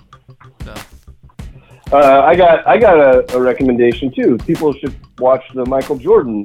Uh, 1.91 2.21
I 2.25 2.35
got 2.35 2.67
I 2.67 2.77
got 2.77 2.99
a, 2.99 3.35
a 3.37 3.41
recommendation 3.41 4.11
too. 4.11 4.37
People 4.45 4.73
should 4.73 4.95
watch 5.19 5.43
the 5.53 5.65
Michael 5.65 5.97
Jordan 5.97 6.43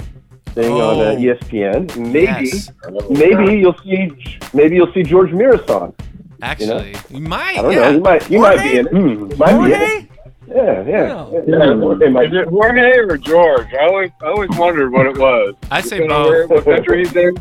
thing 0.48 0.72
on 0.72 0.98
uh, 0.98 1.10
Oh. 1.12 1.16
ESPN. 1.16 1.96
Maybe 1.96 2.26
Yes. 2.50 2.70
maybe 3.10 3.58
you'll 3.58 3.76
see 3.78 4.10
maybe 4.52 4.76
you'll 4.76 4.92
see 4.92 5.02
George 5.02 5.30
Muresan. 5.30 5.94
Actually, 6.42 6.94
you 7.10 7.20
might. 7.20 7.58
I 7.58 7.62
don't 7.62 7.72
yeah. 7.72 7.78
know. 7.80 7.90
You 7.92 8.00
might 8.00 8.30
you 8.30 8.38
might 8.40 8.62
be 8.62 8.78
in 8.78 8.86
it. 8.86 8.92
You 8.92 9.36
might 9.38 9.66
be 9.66 9.72
in 9.74 9.80
it. 9.80 10.06
Yeah, 10.48 10.82
yeah. 10.84 11.14
Oh. 11.14 11.30
yeah. 11.46 12.08
It 12.08 12.26
Is 12.26 12.32
it 12.40 12.48
Jorge 12.48 12.98
or 12.98 13.16
George? 13.16 13.68
I 13.72 13.86
always, 13.86 14.10
I 14.20 14.26
always 14.26 14.50
wondered 14.58 14.90
what 14.90 15.06
it 15.06 15.16
was. 15.16 15.54
I 15.70 15.80
say 15.80 15.98
You 16.02 16.08
where- 16.08 16.48
both. 16.48 16.66
What 16.66 16.76
country 16.76 17.04
he's 17.04 17.14
in? 17.14 17.36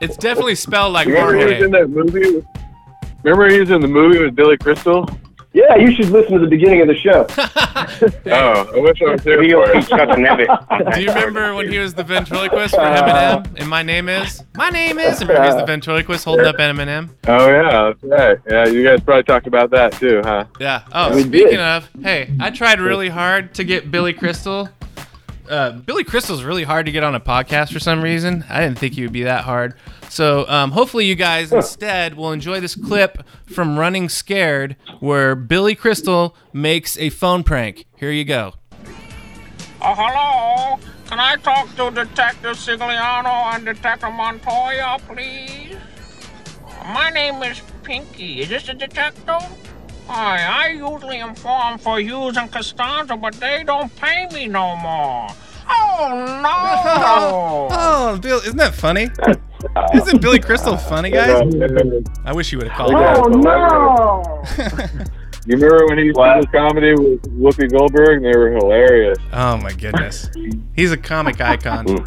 It's 0.00 0.16
definitely 0.16 0.54
spelled 0.54 0.92
like 0.92 1.06
Remember 1.08 1.36
he 1.36 1.44
was 1.54 1.62
in 1.64 1.70
that 1.72 1.88
movie? 1.90 2.46
Remember 3.24 3.48
he 3.50 3.60
was 3.60 3.70
in 3.70 3.80
the 3.80 3.88
movie 3.88 4.18
with 4.22 4.34
Billy 4.36 4.56
Crystal? 4.56 5.06
Yeah, 5.52 5.74
you 5.76 5.92
should 5.94 6.10
listen 6.10 6.34
to 6.34 6.38
the 6.38 6.46
beginning 6.46 6.80
of 6.80 6.88
the 6.88 6.94
show. 6.96 7.26
Oh, 8.26 8.70
I 8.74 8.78
wish 8.78 9.02
I 9.02 9.10
was 9.12 9.22
there 9.24 9.36
for 9.36 9.42
it. 9.72 10.94
Do 10.94 11.02
you 11.02 11.08
remember 11.12 11.54
when 11.54 11.70
he 11.70 11.78
was 11.78 11.92
the 11.92 12.04
ventriloquist 12.04 12.74
for 12.74 12.80
Eminem? 12.80 13.46
And 13.58 13.68
my 13.68 13.82
name 13.82 14.08
is? 14.08 14.42
My 14.54 14.70
name 14.70 14.98
is. 14.98 15.20
Remember 15.20 15.42
he 15.42 15.48
was 15.48 15.56
the 15.56 15.66
ventriloquist 15.66 16.24
holding 16.24 16.46
up 16.46 16.56
Eminem? 16.56 17.10
Oh 17.26 17.48
yeah, 17.50 17.92
that's 17.92 18.02
right. 18.04 18.38
Yeah, 18.48 18.66
you 18.66 18.84
guys 18.84 19.00
probably 19.00 19.24
talked 19.24 19.46
about 19.46 19.70
that 19.70 19.92
too, 19.94 20.22
huh? 20.24 20.44
Yeah. 20.60 20.84
Oh, 20.92 21.14
We 21.14 21.22
speaking 21.22 21.48
did. 21.50 21.60
of, 21.60 21.88
hey, 22.02 22.32
I 22.40 22.50
tried 22.50 22.80
really 22.80 23.08
hard 23.08 23.54
to 23.54 23.64
get 23.64 23.90
Billy 23.90 24.12
Crystal. 24.12 24.68
Uh, 25.48 25.72
Billy 25.72 26.04
Crystal's 26.04 26.44
really 26.44 26.64
hard 26.64 26.86
to 26.86 26.92
get 26.92 27.02
on 27.02 27.14
a 27.14 27.20
podcast 27.20 27.72
for 27.72 27.80
some 27.80 28.02
reason. 28.02 28.44
I 28.48 28.60
didn't 28.60 28.78
think 28.78 28.94
he 28.94 29.02
would 29.02 29.12
be 29.12 29.24
that 29.24 29.42
hard. 29.44 29.74
So 30.10 30.44
um, 30.48 30.72
hopefully 30.72 31.06
you 31.06 31.14
guys 31.14 31.52
instead 31.52 32.14
will 32.14 32.32
enjoy 32.32 32.58
this 32.58 32.74
clip 32.74 33.22
from 33.46 33.78
Running 33.78 34.08
Scared 34.08 34.74
where 34.98 35.36
Billy 35.36 35.76
Crystal 35.76 36.34
makes 36.52 36.98
a 36.98 37.10
phone 37.10 37.44
prank. 37.44 37.86
Here 37.96 38.10
you 38.10 38.24
go. 38.24 38.54
Oh, 39.80 39.94
hello. 39.96 40.80
Can 41.06 41.20
I 41.20 41.36
talk 41.36 41.68
to 41.76 41.92
Detective 41.92 42.56
Sigliano 42.56 43.54
and 43.54 43.64
Detective 43.64 44.12
Montoya, 44.12 44.98
please? 45.06 45.76
My 46.86 47.10
name 47.10 47.40
is 47.44 47.62
Pinky. 47.84 48.40
Is 48.40 48.48
this 48.48 48.68
a 48.68 48.74
detective? 48.74 49.42
Hi, 50.08 50.66
I 50.66 50.68
usually 50.72 51.20
inform 51.20 51.78
for 51.78 52.00
Hughes 52.00 52.36
and 52.36 52.50
Costanzo, 52.50 53.16
but 53.16 53.34
they 53.34 53.62
don't 53.64 53.94
pay 53.94 54.26
me 54.34 54.48
no 54.48 54.74
more. 54.74 55.28
Oh, 55.72 56.40
no! 56.42 57.68
Oh, 57.70 58.18
Bill, 58.20 58.38
isn't 58.38 58.56
that 58.56 58.74
funny? 58.74 59.08
Isn't 59.94 60.20
Billy 60.20 60.38
Crystal 60.38 60.76
funny, 60.76 61.10
guys? 61.10 61.42
I 62.24 62.32
wish 62.32 62.52
you 62.52 62.58
would 62.58 62.68
have 62.68 62.76
called. 62.76 62.94
Oh, 62.94 63.28
no! 63.28 65.04
You 65.46 65.56
remember 65.56 65.86
when 65.86 65.96
he 65.96 66.04
used 66.04 66.18
to 66.18 66.40
do 66.42 66.46
comedy 66.52 66.92
with 66.92 67.22
Whoopi 67.40 67.70
Goldberg? 67.72 68.22
They 68.22 68.36
were 68.36 68.50
hilarious. 68.52 69.16
Oh 69.32 69.56
my 69.56 69.72
goodness, 69.72 70.28
he's 70.76 70.92
a 70.92 70.98
comic 70.98 71.40
icon. 71.40 72.04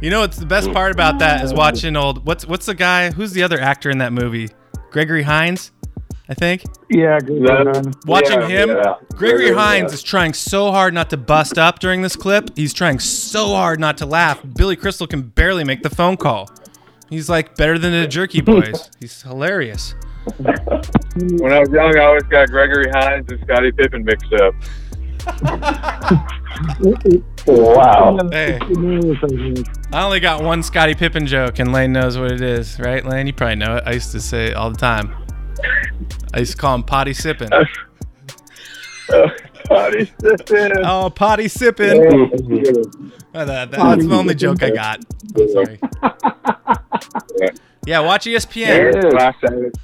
You 0.00 0.10
know 0.10 0.20
what's 0.20 0.36
the 0.36 0.46
best 0.46 0.72
part 0.72 0.92
about 0.92 1.18
that 1.18 1.44
is 1.44 1.52
watching 1.52 1.96
old. 1.96 2.24
What's 2.24 2.46
what's 2.46 2.66
the 2.66 2.74
guy? 2.74 3.10
Who's 3.10 3.32
the 3.32 3.42
other 3.42 3.60
actor 3.60 3.90
in 3.90 3.98
that 3.98 4.12
movie? 4.12 4.50
Gregory 4.92 5.24
Hines, 5.24 5.72
I 6.28 6.34
think. 6.34 6.64
Yeah, 6.88 7.18
good. 7.20 7.94
Watching 8.06 8.40
Yeah, 8.40 8.48
him, 8.48 8.68
yeah. 8.70 8.94
Gregory 9.14 9.48
Yeah. 9.48 9.54
Hines 9.54 9.92
is 9.92 10.02
trying 10.02 10.32
so 10.32 10.70
hard 10.72 10.94
not 10.94 11.10
to 11.10 11.16
bust 11.18 11.58
up 11.58 11.80
during 11.80 12.00
this 12.00 12.16
clip. 12.16 12.56
He's 12.56 12.72
trying 12.72 12.98
so 12.98 13.48
hard 13.48 13.78
not 13.78 13.98
to 13.98 14.06
laugh. 14.06 14.40
Billy 14.56 14.74
Crystal 14.76 15.06
can 15.06 15.20
barely 15.22 15.64
make 15.64 15.82
the 15.82 15.90
phone 15.90 16.16
call. 16.16 16.48
He's 17.10 17.28
like 17.28 17.56
better 17.56 17.78
than 17.78 17.92
the 17.92 18.06
Jerky 18.08 18.40
Boys. 18.52 18.90
He's 19.00 19.20
hilarious. 19.22 19.94
When 21.16 21.52
I 21.52 21.60
was 21.60 21.68
young, 21.70 21.96
I 21.96 22.04
always 22.06 22.24
got 22.24 22.48
Gregory 22.48 22.90
Hines 22.90 23.26
and 23.30 23.40
Scottie 23.44 23.70
Pippen 23.70 24.04
mixed 24.04 24.32
up. 24.32 24.54
Wow. 27.46 28.18
Hey. 28.30 28.58
I 29.92 30.02
only 30.02 30.20
got 30.20 30.42
one 30.42 30.62
Scottie 30.62 30.94
Pippen 30.94 31.26
joke, 31.26 31.58
and 31.58 31.72
Lane 31.72 31.92
knows 31.92 32.16
what 32.18 32.32
it 32.32 32.40
is, 32.40 32.78
right, 32.80 33.04
Lane? 33.04 33.26
You 33.26 33.32
probably 33.32 33.56
know 33.56 33.76
it. 33.76 33.84
I 33.86 33.92
used 33.92 34.12
to 34.12 34.20
say 34.20 34.46
it 34.46 34.54
all 34.54 34.70
the 34.70 34.76
time. 34.76 35.14
I 36.32 36.38
used 36.38 36.52
to 36.52 36.56
call 36.58 36.74
him 36.74 36.82
potty 36.82 37.14
sipping. 37.14 37.50
Potty 39.68 40.12
sipping. 40.20 40.72
Oh, 40.84 41.10
potty 41.10 41.48
sipping. 41.48 42.00
Oh, 43.36 43.44
that- 43.44 43.70
that- 43.70 43.70
that's 43.72 44.06
the 44.06 44.14
only 44.16 44.34
joke 44.34 44.62
I 44.62 44.70
got. 44.70 45.00
I'm 45.36 45.48
sorry. 45.52 45.80
Yeah, 47.86 48.00
watch 48.00 48.26
ESPN. 48.26 48.66
Eric 48.68 49.12
laughs 49.12 49.38
at 49.44 49.52
it. 49.52 49.76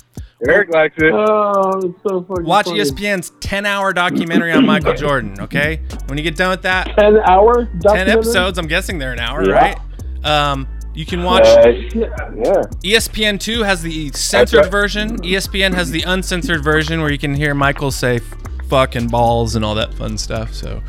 Eric 0.49 0.71
likes 0.73 0.95
it. 0.99 1.12
Oh, 1.12 1.81
it's 1.85 2.03
so 2.03 2.23
fucking 2.23 2.45
Watch 2.47 2.66
funny. 2.66 2.81
ESPN's 2.81 3.31
10 3.41 3.66
hour 3.66 3.93
documentary 3.93 4.53
on 4.53 4.64
Michael 4.64 4.95
Jordan, 4.95 5.35
okay? 5.39 5.83
When 6.07 6.16
you 6.16 6.25
get 6.25 6.35
done 6.37 6.49
with 6.51 6.62
that, 6.62 6.97
10 6.99 7.18
hour 7.18 7.68
10 7.87 8.09
episodes, 8.09 8.59
I'm 8.59 8.66
guessing 8.66 8.99
they're 8.99 9.12
an 9.12 9.18
hour, 9.21 9.45
Yeah. 9.47 9.53
right? 9.55 9.77
Um, 10.25 10.66
you 10.95 11.07
can 11.07 11.22
watch. 11.22 11.45
Uh, 11.47 11.68
yeah. 11.68 12.62
ESPN 12.84 13.38
2 13.38 13.62
has 13.62 13.82
the 13.82 14.11
censored 14.12 14.70
version. 14.70 15.24
E 15.24 15.32
ESPN 15.34 15.74
has 15.74 15.91
the 15.91 16.03
uncensored 16.03 16.62
version 16.64 17.01
where 17.01 17.11
you 17.11 17.18
can 17.18 17.34
hear 17.34 17.55
Michael 17.55 17.91
say 17.91 18.20
fucking 18.68 19.09
balls 19.09 19.57
and 19.57 19.64
all 19.64 19.74
that 19.74 19.95
fun 19.95 20.16
stuff. 20.18 20.53
So 20.55 20.82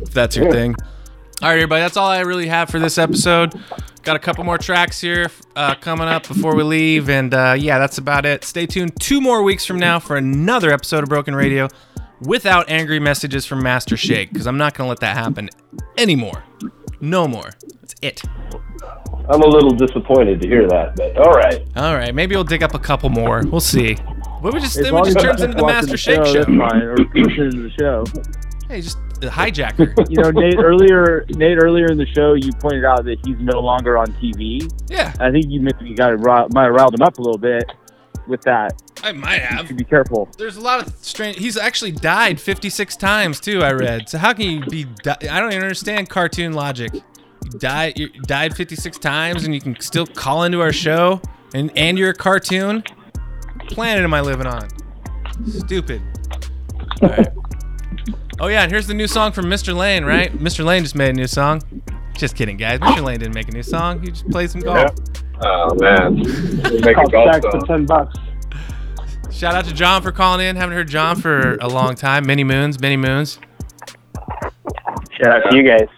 if 0.00 0.10
that's 0.10 0.36
your 0.36 0.46
Yeah. 0.46 0.52
thing. 0.52 0.74
All 1.40 1.48
right, 1.48 1.54
everybody, 1.54 1.82
that's 1.82 1.96
all 1.96 2.08
I 2.08 2.20
really 2.20 2.46
have 2.46 2.70
for 2.70 2.78
this 2.78 2.98
episode. 2.98 3.52
Got 4.04 4.14
a 4.16 4.20
couple 4.20 4.44
more 4.44 4.58
tracks 4.58 5.00
here 5.00 5.28
uh, 5.56 5.74
coming 5.74 6.06
up 6.08 6.26
before 6.28 6.54
we 6.54 6.62
leave. 6.62 7.08
And 7.08 7.34
uh, 7.34 7.56
yeah, 7.58 7.78
that's 7.78 7.98
about 7.98 8.24
it. 8.26 8.44
Stay 8.44 8.66
tuned 8.66 8.92
two 9.00 9.20
more 9.20 9.42
weeks 9.42 9.66
from 9.66 9.78
now 9.78 9.98
for 9.98 10.16
another 10.16 10.72
episode 10.72 11.02
of 11.02 11.08
Broken 11.08 11.34
Radio 11.34 11.66
without 12.20 12.68
angry 12.70 13.00
messages 13.00 13.44
from 13.44 13.60
Master 13.62 13.96
Shake 13.96 14.32
because 14.32 14.46
I'm 14.46 14.56
not 14.58 14.74
going 14.74 14.86
to 14.86 14.88
let 14.88 15.00
that 15.00 15.16
happen 15.16 15.50
anymore. 15.98 16.44
No 17.02 17.26
more. 17.26 17.50
That's 17.80 17.94
it. 18.00 18.22
I'm 19.28 19.42
a 19.42 19.46
little 19.46 19.70
disappointed 19.70 20.40
to 20.40 20.48
hear 20.48 20.68
that, 20.68 20.94
but 20.94 21.16
all 21.18 21.32
right. 21.32 21.60
All 21.74 21.94
right, 21.96 22.14
maybe 22.14 22.36
we'll 22.36 22.44
dig 22.44 22.62
up 22.62 22.74
a 22.74 22.78
couple 22.78 23.08
more. 23.10 23.42
We'll 23.44 23.60
see. 23.60 23.94
What 24.40 24.54
we 24.54 24.60
just 24.60 24.76
As 24.76 24.84
then 24.84 24.94
long 24.94 25.02
it 25.02 25.14
just 25.14 25.16
as 25.16 25.22
turns 25.22 25.40
you're 25.40 25.48
into 25.50 25.60
the 25.60 25.66
Master 25.66 25.90
the 25.90 25.96
Shake 25.96 26.16
show, 26.16 26.24
show. 26.24 26.44
that's 26.44 26.46
fine, 26.46 26.82
or 26.82 26.96
listening 26.96 27.50
to 27.50 27.62
the 27.62 27.70
show. 27.78 28.04
Hey, 28.68 28.80
just 28.80 28.98
a 29.20 29.26
hijacker. 29.26 29.92
you 30.10 30.22
know, 30.22 30.30
Nate 30.30 30.58
earlier, 30.58 31.24
Nate 31.30 31.58
earlier 31.60 31.86
in 31.86 31.98
the 31.98 32.06
show, 32.06 32.34
you 32.34 32.50
pointed 32.60 32.84
out 32.84 33.04
that 33.04 33.18
he's 33.26 33.36
no 33.40 33.58
longer 33.60 33.98
on 33.98 34.06
TV. 34.14 34.72
Yeah. 34.88 35.12
I 35.18 35.30
think 35.32 35.46
you 35.48 35.60
maybe 35.60 35.94
got 35.94 36.24
riled, 36.24 36.54
might 36.54 36.64
have 36.66 36.74
riled 36.74 36.94
him 36.94 37.02
up 37.02 37.18
a 37.18 37.22
little 37.22 37.38
bit 37.38 37.64
with 38.26 38.42
that. 38.42 38.80
I 39.02 39.12
might 39.12 39.40
have. 39.42 39.70
You 39.70 39.76
be 39.76 39.84
careful. 39.84 40.28
There's 40.38 40.56
a 40.56 40.60
lot 40.60 40.86
of 40.86 40.94
strange. 41.00 41.38
He's 41.38 41.56
actually 41.56 41.92
died 41.92 42.40
56 42.40 42.96
times 42.96 43.40
too. 43.40 43.62
I 43.62 43.72
read. 43.72 44.08
So 44.08 44.18
how 44.18 44.32
can 44.32 44.50
you 44.50 44.64
be? 44.66 44.84
Di- 44.84 45.28
I 45.30 45.40
don't 45.40 45.50
even 45.52 45.62
understand 45.62 46.08
cartoon 46.08 46.52
logic. 46.52 46.92
You 46.94 47.58
died 47.58 47.98
you 47.98 48.08
died 48.26 48.54
56 48.56 48.98
times 48.98 49.44
and 49.44 49.54
you 49.54 49.60
can 49.60 49.78
still 49.80 50.06
call 50.06 50.44
into 50.44 50.60
our 50.60 50.72
show 50.72 51.20
and 51.54 51.70
and 51.76 51.98
you're 51.98 52.10
a 52.10 52.14
cartoon. 52.14 52.84
What 53.56 53.68
planet 53.68 54.04
am 54.04 54.14
I 54.14 54.20
living 54.20 54.46
on? 54.46 54.68
Stupid. 55.46 56.00
All 57.02 57.08
right. 57.08 57.28
Oh 58.40 58.46
yeah, 58.48 58.62
and 58.62 58.72
here's 58.72 58.86
the 58.86 58.94
new 58.94 59.06
song 59.06 59.32
from 59.32 59.46
Mr. 59.46 59.74
Lane, 59.76 60.04
right? 60.04 60.32
Mr. 60.38 60.64
Lane 60.64 60.82
just 60.82 60.94
made 60.94 61.10
a 61.10 61.12
new 61.12 61.26
song. 61.26 61.62
Just 62.14 62.34
kidding, 62.36 62.56
guys. 62.56 62.80
Mr. 62.80 63.02
Lane 63.04 63.18
didn't 63.20 63.34
make 63.34 63.48
a 63.48 63.52
new 63.52 63.62
song. 63.62 64.00
He 64.00 64.10
just 64.10 64.28
played 64.30 64.50
some 64.50 64.60
golf. 64.60 64.90
Oh 65.44 65.74
man, 65.74 66.16
We're 66.16 66.70
making 66.80 66.94
Call 66.94 67.08
golf 67.10 67.34
Stack 67.36 67.42
for 67.52 67.66
ten 67.66 67.86
bucks. 67.86 68.16
Shout 69.30 69.54
out 69.54 69.64
to 69.64 69.72
John 69.74 70.02
for 70.02 70.12
calling 70.12 70.46
in. 70.46 70.56
Haven't 70.56 70.74
heard 70.76 70.88
John 70.88 71.20
for 71.20 71.56
a 71.60 71.68
long 71.68 71.94
time. 71.94 72.26
Many 72.26 72.44
moons, 72.44 72.78
many 72.80 72.96
moons. 72.96 73.38
Shout 75.12 75.44
out 75.44 75.50
to 75.50 75.56
you 75.56 75.62
guys. 75.64 75.88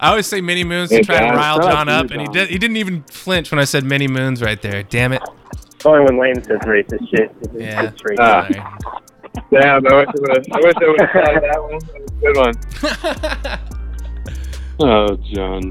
I 0.00 0.10
always 0.10 0.26
say 0.26 0.40
many 0.40 0.62
moons 0.64 0.90
to 0.90 0.96
Hey, 0.96 1.02
try 1.02 1.28
to 1.28 1.34
rile 1.36 1.58
John 1.60 1.86
to 1.86 1.92
you, 1.92 1.98
up, 1.98 2.10
and 2.10 2.20
he 2.20 2.28
did. 2.28 2.50
He 2.50 2.58
didn't 2.58 2.76
even 2.76 3.02
flinch 3.04 3.50
when 3.50 3.58
I 3.58 3.64
said 3.64 3.84
many 3.84 4.06
moons 4.06 4.42
right 4.42 4.60
there. 4.62 4.82
Damn 4.84 5.12
it. 5.12 5.22
Only 5.84 6.04
when 6.04 6.18
Lane 6.18 6.42
says 6.44 6.58
racist 6.60 7.08
shit. 7.10 7.34
It's 7.40 7.54
Yeah. 7.54 7.82
it's 7.84 8.02
racist. 8.02 8.18
Ah. 8.20 8.78
Damn, 9.50 9.86
I 9.86 9.94
wish 9.96 10.08
I 10.08 10.12
would 10.20 10.36
have. 10.36 10.44
I 10.52 10.60
wish 10.60 10.74
I 10.76 10.86
would 10.88 11.00
have 11.00 11.10
tried 11.10 11.42
that 11.42 11.62
one. 11.62 11.78
That 11.78 12.36
was 12.36 13.00
a 13.00 13.00
good 13.00 13.46
one. 13.50 13.58
Oh, 14.80 15.16
John. 15.32 15.70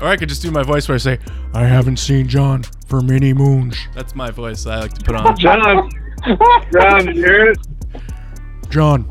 Or 0.00 0.08
I 0.08 0.16
could 0.16 0.28
just 0.28 0.42
do 0.42 0.50
my 0.50 0.62
voice 0.62 0.88
where 0.88 0.94
I 0.94 0.98
say, 0.98 1.18
I 1.54 1.64
haven't 1.64 1.96
seen 1.98 2.28
John 2.28 2.64
for 2.86 3.00
many 3.00 3.32
moons. 3.32 3.76
"That's 3.94 4.14
my 4.14 4.30
voice 4.30 4.66
I 4.66 4.80
like 4.80 4.92
to 4.94 5.04
put 5.04 5.14
on." 5.16 5.36
John, 5.38 5.88
John, 6.72 7.06
did 7.06 7.16
you 7.16 7.24
hear 7.24 7.50
it? 7.52 7.58
John, 8.68 9.06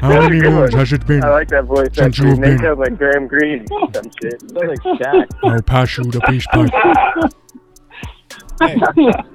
how 0.00 0.08
That's 0.10 0.28
many 0.28 0.42
moons 0.42 0.72
one. 0.72 0.78
has 0.80 0.92
it 0.92 1.06
been? 1.06 1.24
I 1.24 1.30
like 1.30 1.48
that 1.48 1.64
voice. 1.64 1.86
since 1.94 1.98
Actually, 1.98 2.28
you've 2.30 2.38
it 2.38 2.40
makes 2.42 2.60
been- 2.60 2.64
sound 2.64 2.78
like 2.80 2.98
Graham 2.98 3.26
Greene. 3.28 3.66
Some 3.68 4.10
shit. 4.22 4.40
Sounds 4.40 4.52
like 4.52 4.78
Shaq. 5.00 5.26
I'll 5.44 5.62
pass 5.62 5.96
you 5.96 6.04
the 6.04 6.20
peace 6.20 6.46
pipe. 6.52 6.70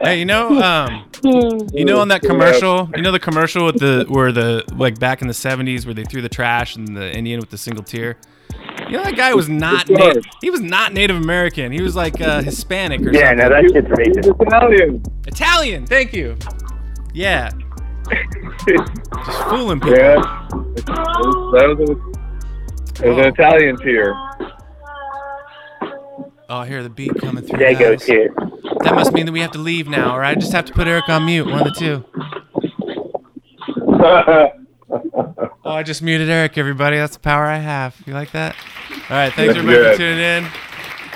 hey, 0.03 0.19
you 0.19 0.25
know, 0.25 0.61
um, 0.61 1.05
you 1.73 1.85
know, 1.85 1.99
on 1.99 2.07
that 2.09 2.21
commercial, 2.21 2.89
you 2.95 3.01
know 3.01 3.11
the 3.11 3.19
commercial 3.19 3.65
with 3.65 3.79
the 3.79 4.05
where 4.09 4.31
the 4.31 4.63
like 4.75 4.99
back 4.99 5.21
in 5.21 5.27
the 5.27 5.33
'70s 5.33 5.85
where 5.85 5.93
they 5.93 6.03
threw 6.03 6.21
the 6.21 6.29
trash 6.29 6.75
and 6.75 6.95
the 6.97 7.11
Indian 7.15 7.39
with 7.39 7.49
the 7.49 7.57
single 7.57 7.83
tear. 7.83 8.17
You 8.91 8.97
know 8.97 9.03
that 9.05 9.15
guy 9.15 9.33
was 9.33 9.47
not 9.47 9.89
native. 9.89 10.25
He 10.41 10.49
was 10.49 10.59
not 10.59 10.91
Native 10.91 11.15
American. 11.15 11.71
He 11.71 11.81
was 11.81 11.95
like 11.95 12.19
uh, 12.19 12.41
Hispanic 12.41 12.99
or 13.01 13.13
Yeah, 13.13 13.29
something. 13.29 13.37
no, 13.37 13.49
that 13.49 13.63
shit's 13.71 13.87
racist. 13.87 14.41
Italian. 14.47 15.01
Italian. 15.25 15.85
Thank 15.87 16.11
you. 16.13 16.35
Yeah. 17.13 17.49
Just 18.67 19.43
fooling 19.49 19.79
people. 19.79 19.97
Yeah. 19.97 20.15
That 20.15 21.75
was, 21.77 21.89
a, 21.89 23.05
it 23.05 23.09
was 23.09 23.17
an 23.17 23.25
Italian 23.33 23.77
tier. 23.77 24.13
Oh, 26.49 26.57
I 26.57 26.67
hear 26.67 26.83
the 26.83 26.89
beat 26.89 27.15
coming 27.21 27.45
through. 27.45 27.59
Dago 27.59 27.79
guys. 27.97 28.05
tier. 28.05 28.33
That 28.83 28.93
must 28.93 29.13
mean 29.13 29.25
that 29.25 29.31
we 29.31 29.39
have 29.39 29.51
to 29.51 29.57
leave 29.59 29.87
now, 29.87 30.13
or 30.17 30.21
I 30.23 30.35
just 30.35 30.51
have 30.51 30.65
to 30.65 30.73
put 30.73 30.85
Eric 30.87 31.07
on 31.07 31.25
mute. 31.25 31.45
One 31.47 31.65
of 31.65 31.73
the 31.73 31.79
two. 31.79 32.03
Oh, 35.63 35.71
I 35.71 35.83
just 35.83 36.01
muted 36.01 36.29
Eric, 36.29 36.57
everybody. 36.57 36.97
That's 36.97 37.13
the 37.13 37.19
power 37.19 37.45
I 37.45 37.57
have. 37.57 37.95
You 38.05 38.13
like 38.13 38.31
that? 38.31 38.55
All 38.91 38.97
right. 39.17 39.31
Thanks, 39.33 39.53
That's 39.53 39.57
everybody, 39.59 39.77
good. 39.77 39.91
for 39.93 39.97
tuning 39.97 40.19
in. 40.19 40.47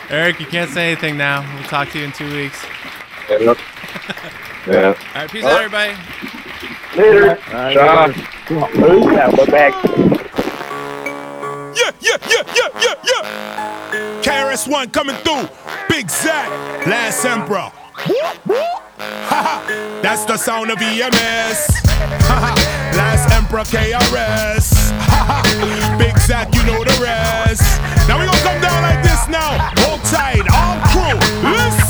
Eric, 0.10 0.40
you 0.40 0.46
can't 0.46 0.70
say 0.70 0.92
anything 0.92 1.18
now. 1.18 1.42
We'll 1.56 1.64
talk 1.64 1.90
to 1.90 2.00
you 2.00 2.06
in 2.06 2.12
two 2.12 2.34
weeks. 2.36 2.64
Yep. 3.30 3.58
Yeah. 4.68 4.88
All 4.88 4.94
right. 5.14 5.30
Peace 5.30 5.46
out, 5.46 5.62
everybody. 5.62 5.94
Later. 6.98 7.36
Ciao. 7.46 8.08
Peace 8.08 9.18
out. 9.20 9.38
We're 9.38 9.46
back. 9.46 9.74
Yeah, 11.76 11.92
yeah, 12.02 12.18
yeah, 12.28 12.44
yeah, 12.56 12.70
yeah, 12.82 12.96
yeah. 13.04 14.22
KRS-One 14.24 14.90
coming 14.90 15.16
through. 15.18 15.48
Big 15.88 16.10
Zack, 16.10 16.50
Last 16.88 17.24
Emperor. 17.26 17.72
That's 18.98 20.26
the 20.26 20.38
sound 20.38 20.72
of 20.72 20.82
EMS. 20.82 21.68
Haha, 22.28 22.56
Last 22.96 23.32
Emperor 23.34 23.64
KRS. 23.64 24.92
Haha, 25.10 25.98
Big 25.98 26.18
Zack, 26.20 26.54
you 26.56 26.64
know 26.64 26.84
the 26.84 26.98
rest. 27.02 27.82
Now 28.08 28.20
we 28.20 28.26
gonna 28.26 28.38
come 28.40 28.62
down 28.62 28.82
like 28.82 29.04
this 29.04 29.28
now. 29.28 29.72
Hold 29.84 30.02
tight, 30.04 30.46
all 30.54 30.80
crew, 30.92 31.20
listen. 31.50 31.85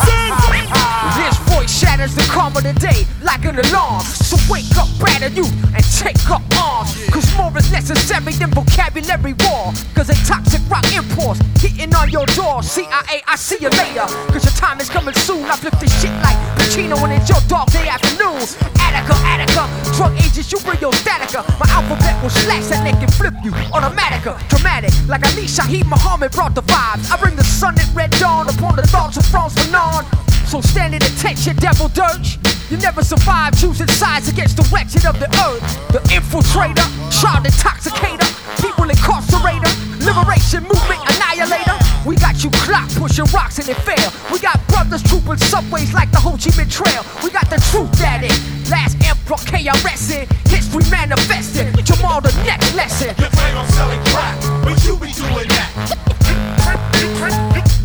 This 1.96 2.12
voice 2.12 2.16
shatters 2.16 2.16
the 2.16 2.34
calm 2.34 2.56
of 2.58 2.64
the 2.64 2.74
day 2.74 3.06
like 3.24 3.46
an 3.46 3.58
alarm. 3.60 4.04
So 4.04 4.38
wake 4.52 4.76
up, 4.78 4.88
batter 5.00 5.30
you, 5.30 5.46
and 5.74 5.84
take 5.96 6.30
up 6.30 6.42
arms. 6.60 6.92
Cause 7.10 7.26
more 7.38 7.56
is 7.58 7.72
necessary 7.72 8.34
than 8.34 8.52
vocabulary 8.52 9.34
war. 9.48 9.72
Cause 9.96 10.10
a 10.10 10.18
toxic 10.28 10.62
rock 10.70 10.86
impulse 10.92 11.40
hitting 11.60 11.94
on 11.96 12.10
your 12.10 12.26
door. 12.28 12.64
CIA, 12.64 13.24
I 13.28 13.36
see 13.36 13.58
you 13.62 13.70
later. 13.70 14.08
Cause 14.32 14.44
your 14.44 14.56
time 14.60 14.80
is 14.80 14.90
coming 14.90 15.14
soon. 15.14 15.46
I 15.46 15.56
flip 15.56 15.74
this 15.80 15.92
shit 16.02 16.12
like 16.20 16.38
Pacino 16.58 17.02
when 17.02 17.12
it's 17.12 17.30
your 17.30 17.42
dog 17.48 17.72
day 17.72 17.88
afternoon. 17.88 18.44
Attica, 18.80 19.16
Attica, 19.24 19.64
drug 19.96 20.14
agents, 20.20 20.52
you 20.52 20.60
bring 20.60 20.80
your 20.80 20.92
statica. 20.92 21.44
My 21.60 21.68
alphabet 21.72 22.22
will 22.22 22.30
slash 22.30 22.68
that 22.68 22.84
neck 22.84 23.00
and 23.02 23.14
flip 23.14 23.34
you. 23.44 23.52
Automatica, 23.72 24.36
dramatic, 24.50 24.92
like 25.08 25.24
Ali 25.26 25.48
Shaheed 25.48 25.86
Muhammad 25.88 26.32
brought 26.32 26.56
the 26.56 26.64
vibes. 26.64 27.12
I 27.12 27.18
bring 27.18 27.36
the 27.36 27.44
sun 27.44 27.80
at 27.80 27.90
red 27.96 28.12
dawn 28.20 28.50
upon 28.50 28.76
the 28.76 28.84
thoughts 28.88 29.18
of 29.18 29.26
Frantz 29.28 29.56
Fanon. 29.56 30.25
So 30.56 30.62
stand 30.62 30.96
at 30.96 31.04
attention, 31.04 31.58
devil 31.58 31.90
dirge. 31.90 32.40
You 32.72 32.78
never 32.78 33.04
survive 33.04 33.60
choosing 33.60 33.92
sides 33.92 34.30
against 34.30 34.56
the 34.56 34.64
wretched 34.72 35.06
of 35.06 35.20
the 35.20 35.28
earth. 35.44 35.60
The 35.92 36.00
infiltrator, 36.16 36.88
child 37.12 37.44
intoxicator, 37.44 38.24
people 38.64 38.88
incarcerator, 38.88 39.68
liberation 40.00 40.64
movement 40.64 41.04
annihilator. 41.12 41.76
We 42.08 42.16
got 42.16 42.42
you 42.42 42.50
clock 42.64 42.88
pushing 42.96 43.26
rocks 43.36 43.60
and 43.60 43.68
it 43.68 43.76
fail. 43.84 44.08
We 44.32 44.40
got 44.40 44.66
brothers 44.70 45.04
trooping 45.04 45.44
subways 45.44 45.94
like 45.94 46.10
the 46.12 46.24
Ho 46.24 46.40
Chi 46.40 46.56
Minh 46.56 46.72
Trail. 46.72 47.04
We 47.22 47.32
got 47.32 47.50
the 47.50 47.60
truth 47.76 47.92
that 48.00 48.24
it. 48.24 48.40
Last 48.72 48.96
emperor 49.04 49.36
KRS 49.44 50.16
in 50.16 50.24
history 50.48 50.88
manifested. 50.90 51.68
Jamal 51.84 52.22
the 52.22 52.32
next 52.48 52.74
lesson. 52.76 53.12
You 53.20 53.28
claim 53.28 53.58
I'm 53.60 53.68
selling 53.76 54.00
crack, 54.08 54.40
but 54.64 54.80
you 54.88 54.96
be 54.96 55.12
doing 55.12 55.52
that. 55.52 55.76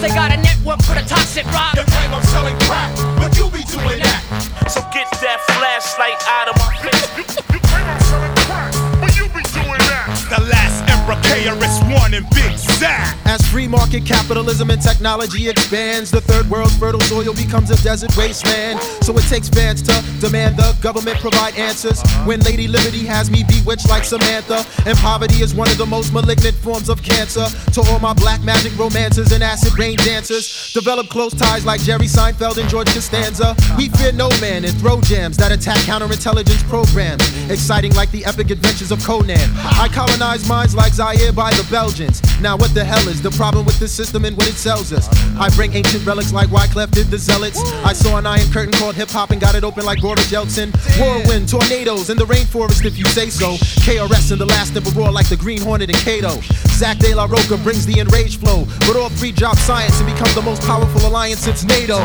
know 0.00 0.08
the 0.08 0.12
cops, 0.12 0.14
they 0.14 0.14
got 0.14 0.32
a 0.32 0.36
network 0.36 0.82
for 0.82 0.94
the 0.94 1.06
toxic 1.08 1.44
rock. 1.52 1.74
You 1.76 1.84
claim 1.84 2.12
I'm 2.12 2.22
selling 2.24 2.56
crack, 2.60 2.94
but 3.18 3.36
you 3.36 3.48
be 3.50 3.62
doing 3.64 4.00
that. 4.02 4.22
So 4.68 4.80
get 4.92 5.08
that 5.22 5.40
flashlight 5.56 6.18
out 6.28 6.48
of 6.48 6.56
my 6.58 6.72
face. 6.82 7.06
You, 7.16 7.24
you 7.54 7.60
claim 7.60 7.86
I'm 7.86 8.00
selling 8.00 8.34
crack, 8.46 8.72
but 9.00 9.16
you 9.16 9.28
be 9.28 9.42
doing 9.52 9.80
that. 9.92 10.06
The 10.30 10.42
last 10.48 10.82
emperor 10.90 11.20
KRS-One 11.22 12.14
and 12.14 12.28
Big 12.30 12.55
Zack. 12.76 13.16
As 13.24 13.40
free 13.48 13.66
market 13.66 14.04
capitalism 14.04 14.70
and 14.70 14.80
technology 14.80 15.48
expands, 15.48 16.10
the 16.10 16.20
third 16.20 16.48
world's 16.50 16.76
fertile 16.76 17.00
soil 17.00 17.32
becomes 17.34 17.70
a 17.70 17.82
desert 17.82 18.14
wasteland. 18.16 18.80
So 19.02 19.16
it 19.16 19.24
takes 19.28 19.48
fans 19.48 19.82
to 19.82 20.04
demand 20.20 20.56
the 20.56 20.76
government 20.80 21.18
provide 21.20 21.56
answers. 21.56 22.02
When 22.24 22.40
Lady 22.40 22.68
Liberty 22.68 23.04
has 23.06 23.30
me 23.30 23.44
bewitched 23.44 23.88
like 23.88 24.04
Samantha, 24.04 24.64
and 24.86 24.96
poverty 24.98 25.42
is 25.42 25.54
one 25.54 25.70
of 25.70 25.78
the 25.78 25.86
most 25.86 26.12
malignant 26.12 26.54
forms 26.56 26.88
of 26.88 27.02
cancer. 27.02 27.46
To 27.72 27.80
all 27.88 27.98
my 27.98 28.12
black 28.12 28.42
magic 28.42 28.76
romances 28.78 29.32
and 29.32 29.42
acid 29.42 29.78
rain 29.78 29.96
dancers, 29.96 30.72
develop 30.72 31.08
close 31.08 31.34
ties 31.34 31.64
like 31.64 31.80
Jerry 31.80 32.06
Seinfeld 32.06 32.58
and 32.58 32.68
George 32.68 32.88
Costanza. 32.92 33.56
We 33.76 33.88
fear 33.88 34.12
no 34.12 34.28
man 34.40 34.64
and 34.64 34.76
throw 34.78 35.00
jams 35.00 35.36
that 35.38 35.50
attack 35.50 35.78
counterintelligence 35.78 36.62
programs, 36.68 37.24
exciting 37.50 37.94
like 37.94 38.10
the 38.10 38.24
epic 38.24 38.50
adventures 38.50 38.92
of 38.92 39.02
Conan. 39.04 39.50
I 39.56 39.88
colonize 39.92 40.46
minds 40.48 40.74
like 40.74 40.92
Zaire 40.92 41.32
by 41.32 41.50
the 41.52 41.66
Belgians. 41.70 42.20
Now 42.40 42.56
what 42.66 42.74
the 42.74 42.84
hell 42.84 43.06
is 43.06 43.22
the 43.22 43.30
problem 43.30 43.64
with 43.64 43.78
this 43.78 43.92
system 43.92 44.24
and 44.24 44.36
what 44.36 44.48
it 44.48 44.54
sells 44.54 44.92
us? 44.92 45.06
I 45.38 45.48
bring 45.54 45.72
ancient 45.74 46.04
relics 46.04 46.32
like 46.32 46.48
Wyclef 46.48 46.90
did 46.90 47.06
the 47.06 47.18
Zealots. 47.18 47.62
I 47.84 47.92
saw 47.92 48.18
an 48.18 48.26
iron 48.26 48.50
curtain 48.50 48.72
called 48.72 48.96
hip 48.96 49.08
hop 49.08 49.30
and 49.30 49.40
got 49.40 49.54
it 49.54 49.62
open 49.62 49.84
like 49.84 50.00
Boris 50.00 50.32
Yeltsin. 50.32 50.74
Whirlwind, 50.98 51.48
tornadoes 51.48 52.10
in 52.10 52.18
the 52.18 52.24
rainforest 52.24 52.84
if 52.84 52.98
you 52.98 53.04
say 53.14 53.30
so. 53.30 53.54
KRS 53.86 54.32
and 54.32 54.40
the 54.40 54.46
last 54.46 54.74
emperor 54.74 55.12
like 55.12 55.28
the 55.28 55.36
Green 55.36 55.60
Hornet 55.60 55.90
and 55.90 55.98
Kato. 55.98 56.40
Zack 56.74 56.98
de 56.98 57.14
la 57.14 57.26
Rocha 57.26 57.56
brings 57.58 57.86
the 57.86 58.00
enraged 58.00 58.40
flow, 58.40 58.64
but 58.80 58.96
all 58.96 59.10
three 59.10 59.30
drop 59.30 59.56
science 59.58 60.00
and 60.00 60.10
become 60.12 60.34
the 60.34 60.42
most 60.42 60.60
powerful 60.62 61.06
alliance 61.06 61.38
since 61.38 61.62
NATO. 61.62 62.00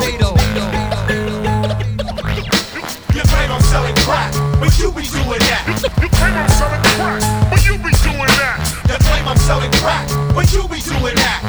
You 3.15 3.23
claim 3.33 3.49
I'm 3.49 3.61
selling 3.65 3.95
crack, 4.05 4.31
but 4.61 4.77
you 4.77 4.91
be 4.91 5.09
doing 5.09 5.41
that. 5.41 5.65
You 5.97 6.09
claim 6.09 6.37
I'm 6.37 6.49
selling 6.53 6.81
crack, 7.01 7.49
but 7.49 7.65
you 7.65 7.77
be 7.81 7.89
doing 8.05 8.30
You 8.89 8.97
claim 9.05 9.27
I'm 9.27 9.37
selling 9.37 9.71
crack, 9.83 10.07
but 10.33 10.51
you 10.53 10.67
be 10.67 10.79
doing 10.81 11.15
that. 11.15 11.41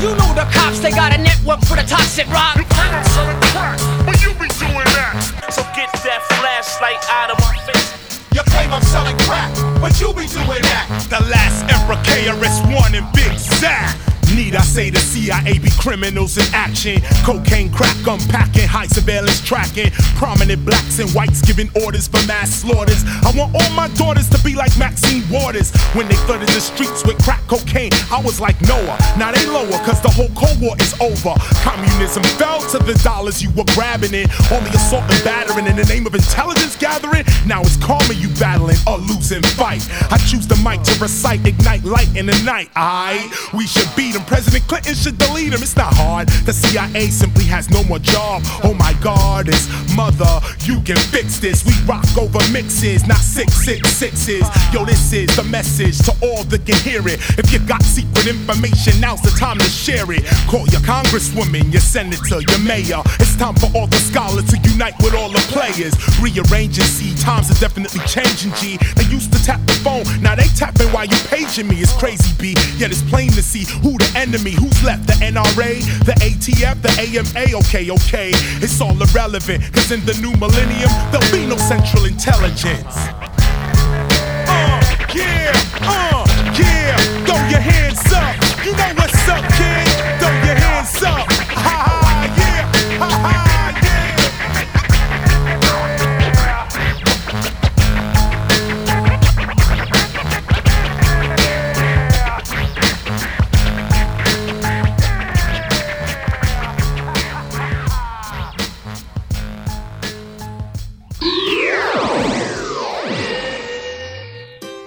You 0.00 0.10
know 0.18 0.30
the 0.34 0.44
cops, 0.50 0.80
they 0.80 0.90
got 0.90 1.14
a 1.14 1.18
network 1.18 1.60
for 1.64 1.76
the 1.76 1.86
toxic 1.86 2.26
rock. 2.28 2.56
You 2.56 2.64
claim 2.66 2.90
I'm 2.92 3.06
selling 3.14 3.40
crack, 3.52 3.78
but 4.04 4.16
you 4.22 4.30
be 4.34 4.48
doing 4.58 4.88
that. 4.96 5.14
So 5.50 5.62
get 5.76 5.88
that 6.04 6.20
flashlight 6.38 7.00
out 7.08 7.30
of 7.30 7.38
my 7.40 7.54
face. 7.64 7.94
You 8.34 8.42
claim 8.50 8.72
I'm 8.72 8.82
selling 8.82 9.16
crack, 9.24 9.54
but 9.80 9.94
you 10.00 10.10
be 10.12 10.26
doing 10.26 10.62
that. 10.66 11.06
The 11.08 11.22
last 11.30 11.62
emperor 11.70 12.00
KRS-One 12.02 12.94
and 12.94 13.06
Big 13.14 13.38
Zack. 13.38 13.94
Need 14.34 14.56
I 14.56 14.62
say 14.62 14.90
the 14.90 14.98
CIA 14.98 15.58
be 15.58 15.70
criminals 15.78 16.36
in 16.38 16.46
action. 16.52 17.00
Cocaine 17.22 17.70
crack 17.70 17.94
unpacking, 18.02 18.66
high 18.66 18.88
surveillance 18.88 19.40
tracking. 19.40 19.92
Prominent 20.18 20.64
blacks 20.64 20.98
and 20.98 21.08
whites 21.14 21.40
giving 21.40 21.70
orders 21.84 22.08
for 22.08 22.18
mass 22.26 22.50
slaughters. 22.50 23.04
I 23.22 23.30
want 23.38 23.54
all 23.54 23.70
my 23.78 23.86
daughters 23.94 24.28
to 24.30 24.38
be 24.42 24.56
like 24.56 24.76
Maxine 24.76 25.22
Waters. 25.30 25.70
When 25.94 26.08
they 26.08 26.16
flooded 26.26 26.48
the 26.48 26.60
streets 26.60 27.06
with 27.06 27.22
crack 27.22 27.46
cocaine, 27.46 27.92
I 28.10 28.20
was 28.24 28.40
like 28.40 28.60
Noah. 28.62 28.98
Now 29.16 29.30
they 29.30 29.46
lower, 29.46 29.78
cause 29.86 30.02
the 30.02 30.10
whole 30.10 30.30
Cold 30.34 30.58
War 30.60 30.74
is 30.82 30.98
over. 30.98 31.38
Communism 31.62 32.24
fell 32.34 32.58
to 32.74 32.78
the 32.82 32.98
dollars 33.04 33.40
you 33.40 33.50
were 33.54 33.68
grabbing 33.78 34.14
it. 34.14 34.26
Only 34.50 34.70
assault 34.70 35.06
and 35.14 35.22
battering 35.22 35.68
in 35.68 35.76
the 35.76 35.86
name 35.86 36.06
of 36.06 36.14
intelligence 36.14 36.74
gathering. 36.74 37.22
Now 37.46 37.62
it's 37.62 37.76
karma 37.76 38.14
you 38.14 38.34
battling 38.40 38.82
a 38.88 38.98
losing 38.98 39.46
fight. 39.54 39.86
I 40.10 40.18
choose 40.26 40.48
the 40.48 40.58
mic 40.66 40.82
to 40.90 40.98
recite, 40.98 41.46
ignite 41.46 41.84
light 41.84 42.10
in 42.16 42.26
the 42.26 42.38
night. 42.42 42.70
I 42.74 43.22
we 43.54 43.68
should 43.68 43.86
beat 43.94 44.16
President 44.26 44.66
Clinton 44.68 44.94
should 44.94 45.18
delete 45.18 45.52
him. 45.52 45.62
It's 45.62 45.76
not 45.76 45.94
hard. 45.94 46.28
The 46.46 46.52
CIA 46.52 47.08
simply 47.08 47.44
has 47.44 47.70
no 47.70 47.82
more 47.84 47.98
job. 47.98 48.42
Oh 48.62 48.74
my 48.74 48.94
God, 49.02 49.48
it's 49.48 49.68
mother. 49.94 50.40
You 50.64 50.80
can 50.82 50.96
fix 50.96 51.38
this. 51.38 51.64
We 51.64 51.74
rock 51.86 52.06
over 52.18 52.40
mixes, 52.52 53.06
not 53.06 53.18
six 53.18 53.54
six 53.64 53.88
sixes. 53.90 54.44
Yo, 54.72 54.84
this 54.84 55.12
is 55.12 55.34
the 55.36 55.44
message 55.44 55.98
to 56.06 56.12
all 56.22 56.44
that 56.44 56.66
can 56.66 56.76
hear 56.80 57.06
it. 57.06 57.20
If 57.38 57.52
you 57.52 57.58
got 57.60 57.82
secret 57.82 58.26
information, 58.26 59.00
now's 59.00 59.22
the 59.22 59.30
time 59.38 59.58
to 59.58 59.68
share 59.68 60.10
it. 60.12 60.24
Call 60.48 60.66
your 60.68 60.82
congresswoman, 60.82 61.72
your 61.72 61.82
senator, 61.82 62.40
your 62.40 62.60
mayor. 62.60 63.02
It's 63.20 63.36
time 63.36 63.54
for 63.54 63.68
all 63.74 63.86
the 63.86 64.00
scholars 64.00 64.46
to 64.50 64.58
unite 64.68 64.94
with 65.02 65.14
all 65.14 65.30
the 65.30 65.44
players. 65.52 65.94
Rearrange 66.20 66.44
Rearranging, 66.54 66.84
see, 66.84 67.14
times 67.22 67.50
are 67.50 67.60
definitely 67.60 68.00
changing, 68.06 68.52
G. 68.54 68.78
They 68.96 69.04
used 69.04 69.32
to 69.32 69.44
tap 69.44 69.60
the 69.66 69.74
phone, 69.84 70.04
now 70.22 70.34
they 70.34 70.48
tapping 70.56 70.88
while 70.88 71.04
you 71.04 71.18
paging 71.28 71.68
me. 71.68 71.76
It's 71.76 71.92
crazy, 71.92 72.30
B. 72.38 72.54
Yet 72.76 72.90
it's 72.90 73.02
plain 73.02 73.30
to 73.32 73.42
see 73.42 73.64
who 73.82 73.98
the 73.98 74.10
enemy, 74.16 74.52
who's 74.52 74.82
left. 74.82 75.06
The 75.06 75.14
NRA, 75.14 75.80
the 76.04 76.12
ATF, 76.24 76.80
the 76.82 76.92
AMA. 77.00 77.58
Okay, 77.66 77.90
okay. 77.90 78.30
It's 78.62 78.80
all 78.80 79.00
irrelevant, 79.00 79.62
cause 79.72 79.90
in 79.90 80.04
the 80.06 80.14
new 80.20 80.32
millennium, 80.36 80.90
there'll 81.10 81.32
be 81.32 81.46
no 81.46 81.56
central 81.56 82.04
intelligence. 82.04 82.96
Uh, 84.46 84.80
yeah, 85.14 85.52
uh, 85.82 86.24
yeah. 86.58 86.96
Throw 87.26 87.40
your 87.48 87.60
hands 87.60 88.12
up. 88.12 88.34
You 88.64 88.72
know 88.72 88.92
what's 88.96 89.28
up, 89.28 89.44
kid. 89.54 89.86
Throw 90.20 90.32
your 90.46 90.56
hands 90.56 91.02
up. 91.02 91.33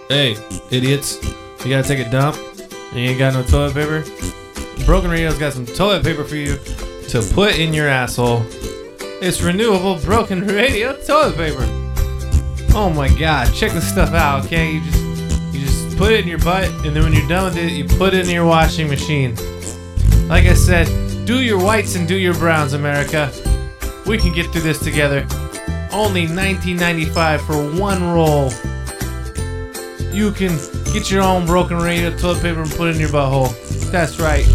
Hey, 0.10 0.38
idiots. 0.72 1.22
You 1.66 1.70
gotta 1.70 1.86
take 1.86 2.00
a 2.00 2.10
dump 2.10 2.38
and 2.38 2.96
you 2.96 3.10
ain't 3.10 3.20
got 3.20 3.34
no 3.34 3.44
toilet 3.44 3.74
paper? 3.74 4.06
Broken 4.86 5.12
Radio's 5.12 5.38
got 5.38 5.52
some 5.52 5.66
toilet 5.66 6.02
paper 6.02 6.24
for 6.24 6.38
you 6.38 6.58
to 7.10 7.30
put 7.34 7.60
in 7.60 7.74
your 7.74 7.90
asshole. 7.90 8.46
It's 9.22 9.42
renewable 9.42 10.00
Broken 10.00 10.48
Radio 10.48 10.94
toilet 11.06 11.36
paper. 11.36 11.66
Oh 12.74 12.90
my 12.90 13.10
god, 13.20 13.54
check 13.54 13.74
this 13.74 13.86
stuff 13.86 14.14
out, 14.14 14.46
okay? 14.46 14.76
You 14.76 14.82
just 14.86 15.54
you 15.54 15.60
just 15.66 15.98
put 15.98 16.14
it 16.14 16.22
in 16.22 16.28
your 16.28 16.40
butt 16.40 16.70
and 16.86 16.96
then 16.96 17.04
when 17.04 17.12
you're 17.12 17.28
done 17.28 17.44
with 17.44 17.58
it, 17.58 17.74
you 17.74 17.84
put 17.84 18.14
it 18.14 18.28
in 18.28 18.34
your 18.34 18.46
washing 18.46 18.88
machine. 18.88 19.36
Like 20.30 20.46
I 20.46 20.54
said, 20.54 20.88
do 21.26 21.42
your 21.42 21.62
whites 21.62 21.96
and 21.96 22.08
do 22.08 22.16
your 22.16 22.34
browns, 22.36 22.72
America. 22.72 23.30
We 24.06 24.18
can 24.18 24.32
get 24.32 24.54
through 24.54 24.62
this 24.62 24.80
together. 24.80 25.28
Only 25.92 26.28
19.95 26.28 27.42
for 27.42 27.78
one 27.78 28.02
roll. 28.14 28.52
You 30.18 30.31
can 30.31 30.57
get 30.85 31.11
your 31.11 31.22
own 31.22 31.45
broken 31.45 31.77
radio 31.77 32.10
toilet 32.18 32.41
paper 32.41 32.64
and 32.64 32.72
put 32.72 32.88
it 32.88 32.95
in 32.95 33.02
your 33.02 33.10
butthole. 33.10 33.53
That's 33.91 34.19
right. 34.19 34.48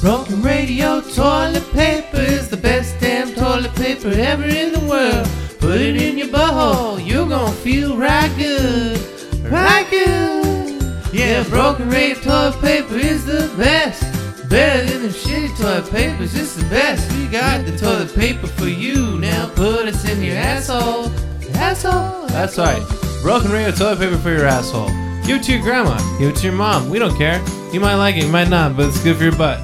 Broken 0.00 0.40
radio 0.40 1.02
toilet 1.02 1.70
paper 1.74 2.22
is 2.22 2.48
the 2.48 2.56
best 2.56 2.98
damn 2.98 3.34
toilet 3.34 3.74
paper 3.74 4.08
ever 4.08 4.44
in 4.44 4.72
the 4.72 4.80
world. 4.88 5.28
Put 5.58 5.82
it 5.82 6.00
in 6.00 6.16
your 6.16 6.28
butthole, 6.28 7.06
you're 7.06 7.28
gonna 7.28 7.52
feel 7.52 7.98
right 7.98 8.34
good. 8.38 8.98
Right 9.44 9.86
good. 9.90 11.12
Yeah, 11.12 11.42
broken 11.50 11.90
radio 11.90 12.14
toilet 12.14 12.58
paper 12.62 12.96
is 12.96 13.26
the 13.26 13.52
best. 13.58 14.00
Better 14.48 14.86
than 14.90 15.02
the 15.02 15.08
shitty 15.08 15.54
toilet 15.58 15.90
papers, 15.90 16.34
it's 16.34 16.54
the 16.54 16.64
best. 16.70 17.12
We 17.12 17.26
got 17.26 17.66
the 17.66 17.76
toilet 17.76 18.14
paper 18.14 18.46
for 18.46 18.68
you. 18.68 19.18
Now 19.18 19.50
put 19.50 19.86
us 19.86 20.08
in 20.08 20.22
your 20.22 20.36
asshole. 20.36 21.12
Asshole. 21.54 22.28
That's 22.28 22.56
right. 22.56 23.05
Broken 23.26 23.50
radio 23.50 23.72
toilet 23.72 23.98
paper 23.98 24.16
for 24.18 24.30
your 24.30 24.46
asshole. 24.46 24.86
Give 25.26 25.38
it 25.38 25.42
to 25.42 25.52
your 25.54 25.60
grandma. 25.60 25.98
Give 26.16 26.30
it 26.30 26.36
to 26.36 26.44
your 26.44 26.52
mom. 26.52 26.88
We 26.88 27.00
don't 27.00 27.18
care. 27.18 27.44
You 27.72 27.80
might 27.80 27.96
like 27.96 28.14
it, 28.14 28.22
you 28.22 28.30
might 28.30 28.48
not, 28.48 28.76
but 28.76 28.86
it's 28.86 29.02
good 29.02 29.16
for 29.16 29.24
your 29.24 29.36
butt. 29.36 29.58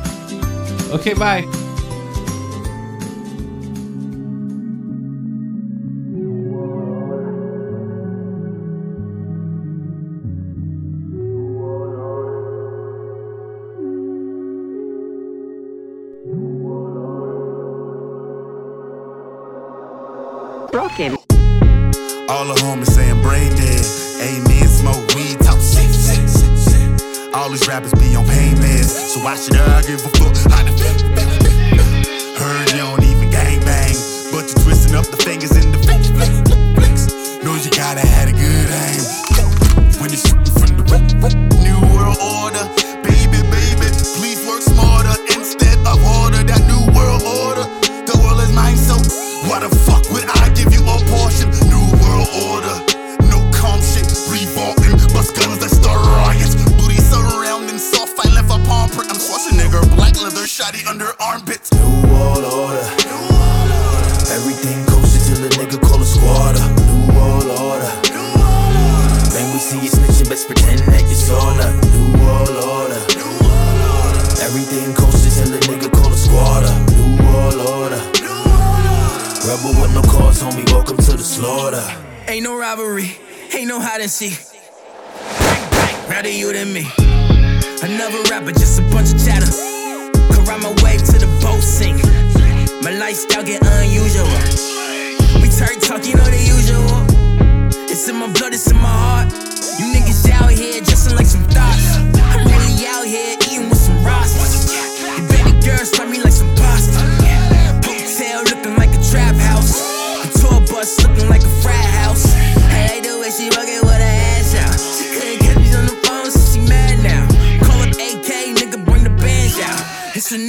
Okay, 0.91 1.15
bye. 1.15 1.43
Broken. 20.73 21.17
All 22.29 22.47
the 22.47 22.55
homies 22.61 22.92
rappers 27.73 27.95
be 27.95 28.15
on 28.15 28.27
pain 28.27 28.55
meds, 28.57 28.93
so 29.13 29.21
why 29.25 29.35
should 29.35 29.57
I 29.57 29.81
give 29.81 30.05
a 30.05 30.11
fuck? 30.21 30.35
The 30.35 30.51
Heard 32.39 32.71
you 32.71 32.77
don't 32.77 33.03
even 33.03 33.31
gang 33.31 33.61
bang, 33.61 33.97
but 34.31 34.45
you 34.49 34.55
twisting 34.63 34.95
up 34.95 35.07
the 35.07 35.17
fingers 35.17 35.57
in 35.57 35.73
the 35.73 35.79
flick, 35.79 36.05
flick, 36.13 36.29
flick, 36.45 36.77
flicks. 36.77 37.09
Know 37.43 37.55
you 37.55 37.71
gotta 37.71 38.07
have 38.07 38.29
a 38.29 38.33
good 38.33 38.69
aim. 38.85 39.01
When 40.01 40.11
you 40.11 40.19
shooting 40.19 40.53
from 40.53 40.77
the 40.77 40.85
new 41.65 41.81
world 41.97 42.19
order. 42.21 42.92
Shotty 60.63 60.87
under 60.87 61.11
armpits. 61.21 61.73
New 61.73 62.09
world 62.09 62.45
order, 62.45 62.87
everything 64.31 64.79
kosher 64.87 65.19
till 65.27 65.43
a 65.45 65.49
nigga 65.59 65.81
call 65.83 66.01
a 66.01 66.05
squatter. 66.07 66.63
New 66.87 67.15
world 67.15 67.51
order, 67.59 67.91
then 69.35 69.47
we 69.53 69.59
see 69.59 69.81
you 69.83 69.91
snitching, 69.91 70.29
best 70.29 70.47
pretend 70.47 70.79
that 70.81 71.03
you 71.03 71.17
saw 71.17 71.53
that. 71.59 71.75
New 71.91 72.15
world 72.23 72.57
order, 72.63 73.01
everything 74.47 74.95
kosher 74.95 75.31
till 75.35 75.53
a 75.53 75.59
nigga 75.67 75.91
call 75.91 76.13
a 76.13 76.17
squatter. 76.17 76.75
New 76.95 77.11
world 77.27 77.61
order. 77.67 78.03
Rebel 79.43 79.75
with 79.83 79.95
no 79.95 80.03
cause, 80.03 80.43
homie, 80.43 80.71
welcome 80.71 80.97
to 80.97 81.17
the 81.17 81.25
slaughter. 81.25 81.83
Ain't 82.29 82.45
no 82.45 82.57
rivalry, 82.57 83.17
ain't 83.53 83.67
no 83.67 83.81
hide 83.81 84.01
and 84.01 84.11
seek. 84.11 84.39
Rather 86.09 86.31
you 86.31 86.53
than 86.53 86.73
me. 86.73 86.87
Another 87.83 88.23
rapper, 88.31 88.53
just 88.53 88.79
a 88.79 88.83
bunch 88.83 89.13
of 89.13 89.27
chatter. 89.27 89.72
Ride 90.53 90.63
my 90.63 90.83
wave 90.85 91.03
to 91.05 91.17
the 91.17 91.27
boat 91.41 91.63
sink. 91.63 92.05
My 92.85 92.91
lifestyle 92.91 93.43
get 93.43 93.63
unusual. 93.65 94.29
We 95.41 95.49
turn 95.49 95.81
talk, 95.81 96.05
you 96.05 96.15
know 96.15 96.29
the 96.29 96.37
usual. 96.37 97.89
It's 97.89 98.07
in 98.07 98.17
my 98.17 98.31
blood, 98.31 98.53
it's 98.53 98.71
in 98.71 98.77
my 98.77 98.83
heart. 98.83 99.33
You 99.81 99.87
niggas 99.95 100.29
out 100.31 100.51
here 100.51 100.83
dressing 100.83 101.17
like 101.17 101.25
some 101.25 101.45
thoughts. 101.45 101.72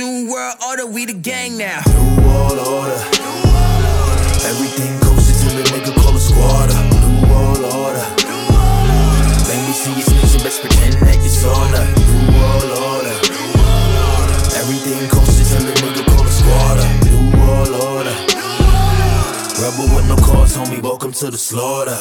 new 0.03 0.29
world 0.29 0.55
order, 0.67 0.85
we 0.85 1.05
the 1.05 1.13
gang 1.13 1.57
now. 1.57 1.79
New 1.87 2.27
world 2.27 2.59
order. 2.59 2.99
New 3.23 3.35
world 3.47 3.85
order. 4.03 4.27
Everything 4.51 4.91
goes 4.99 5.31
until 5.31 5.53
the 5.55 5.63
nigga 5.71 5.95
call 6.01 6.15
a 6.15 6.19
squad. 6.19 6.67
New 6.75 7.23
world 7.31 7.63
order. 7.71 8.03
New 8.27 8.41
world 8.51 8.89
order. 8.99 9.35
Let 9.47 9.59
me 9.63 9.71
see 9.71 9.93
your 9.95 10.03
snakes 10.03 10.33
and 10.35 10.43
best 10.43 10.59
pretend 10.59 10.93
that 11.07 11.15
you 11.23 11.31
saw 11.31 11.55
that. 11.71 11.87
New 11.95 12.19
world 12.35 12.71
order. 12.91 13.15
New 13.31 13.47
world 13.55 13.95
order. 14.11 14.37
Everything 14.59 14.99
goes 15.07 15.39
until 15.39 15.71
the 15.71 15.75
nigga 15.79 16.03
call 16.11 16.27
a 16.27 16.33
squad. 16.39 16.77
New 17.07 17.23
world 17.39 17.73
order. 17.87 18.15
Rebel 19.63 19.87
with 19.95 20.07
no 20.11 20.17
cause, 20.19 20.57
homie. 20.57 20.81
Welcome 20.83 21.13
to 21.23 21.31
the 21.31 21.37
slaughter. 21.37 21.99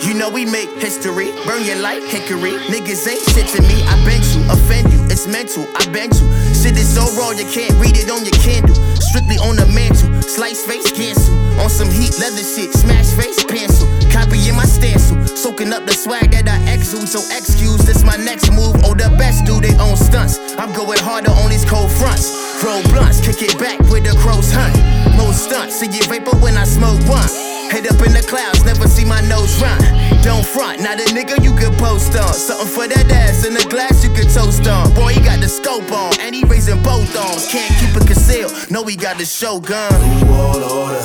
You 0.00 0.14
know 0.14 0.30
we 0.30 0.44
make 0.44 0.70
history, 0.80 1.32
burn 1.44 1.64
your 1.64 1.76
light, 1.76 2.02
hickory. 2.04 2.56
Niggas 2.72 3.06
ain't 3.08 3.24
shit 3.32 3.48
to 3.52 3.60
me. 3.62 3.84
I 3.84 4.00
bet 4.04 4.24
you 4.32 4.40
offend 4.50 4.92
you 4.92 4.93
it's 5.14 5.30
mental. 5.30 5.62
I 5.78 5.86
bent 5.94 6.18
you. 6.18 6.26
Shit 6.50 6.74
is 6.74 6.90
so 6.90 7.06
raw 7.14 7.30
you 7.30 7.46
can't 7.46 7.70
read 7.78 7.94
it 7.94 8.10
on 8.10 8.26
your 8.26 8.34
candle. 8.42 8.74
Strictly 8.98 9.38
on 9.38 9.54
the 9.54 9.66
mantle, 9.70 10.10
slice 10.22 10.66
face 10.66 10.90
cancel. 10.90 11.30
On 11.62 11.70
some 11.70 11.86
heat 11.86 12.18
leather 12.18 12.42
shit, 12.42 12.74
smash 12.74 13.14
face 13.14 13.38
pencil. 13.46 13.86
Copying 14.10 14.58
my 14.58 14.66
stencil, 14.66 15.22
soaking 15.38 15.72
up 15.72 15.86
the 15.86 15.94
swag 15.94 16.34
that 16.34 16.50
I 16.50 16.58
exude. 16.74 17.06
So 17.06 17.22
excuse 17.30 17.86
this 17.86 18.02
my 18.02 18.16
next 18.18 18.50
move. 18.50 18.74
Oh, 18.82 18.98
the 18.98 19.08
best 19.14 19.46
do 19.46 19.60
they 19.62 19.74
own 19.78 19.96
stunts. 19.96 20.42
I'm 20.58 20.74
going 20.74 20.98
harder 20.98 21.30
on 21.30 21.50
these 21.50 21.64
cold 21.64 21.92
fronts. 21.94 22.34
Roll 22.64 22.82
blunts, 22.90 23.22
kick 23.22 23.38
it 23.38 23.54
back 23.58 23.78
with 23.86 24.02
the 24.02 24.18
crows 24.18 24.50
hunt. 24.50 24.74
Most 25.16 25.46
stunts, 25.46 25.78
see 25.78 25.86
you 25.86 26.02
vapor 26.10 26.34
when 26.42 26.58
I 26.58 26.64
smoke 26.64 26.98
one. 27.06 27.53
Head 27.70 27.86
up 27.86 28.00
in 28.06 28.12
the 28.12 28.24
clouds, 28.26 28.64
never 28.64 28.86
see 28.88 29.04
my 29.04 29.20
nose 29.28 29.60
run. 29.60 29.78
Don't 30.22 30.44
front, 30.44 30.80
not 30.80 31.00
a 31.00 31.06
nigga 31.12 31.42
you 31.42 31.54
could 31.54 31.76
post 31.78 32.16
on. 32.16 32.32
Something 32.32 32.68
for 32.68 32.86
that 32.88 33.10
ass 33.10 33.44
in 33.46 33.56
a 33.56 33.64
glass 33.68 34.04
you 34.04 34.10
could 34.14 34.30
toast 34.30 34.66
on. 34.66 34.92
Boy, 34.94 35.12
he 35.12 35.20
got 35.20 35.40
the 35.40 35.48
scope 35.48 35.90
on, 35.92 36.12
and 36.20 36.34
he 36.34 36.44
raising 36.44 36.82
both 36.82 37.10
arms. 37.16 37.46
Can't 37.50 37.72
keep 37.80 37.94
it 37.96 38.06
concealed, 38.06 38.52
no, 38.70 38.84
he 38.84 38.96
got 38.96 39.18
the 39.18 39.24
show 39.24 39.60
gun. 39.60 39.92
New 40.00 40.30
world 40.30 40.62
order. 40.62 41.04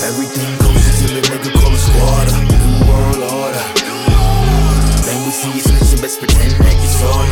Everything 0.00 0.48
goes 0.58 0.82
until 0.88 1.20
the 1.20 1.22
nigga 1.28 1.52
a 1.52 1.76
squatter. 1.76 2.38
New 2.48 2.88
world 2.88 3.22
order. 3.28 3.64
Then 5.04 5.18
we 5.24 5.30
see 5.30 5.52
you 5.52 5.62
snitching, 5.62 6.00
best 6.00 6.18
pretend 6.18 6.52
that 6.56 6.72
you 6.72 6.88
saw 6.88 7.27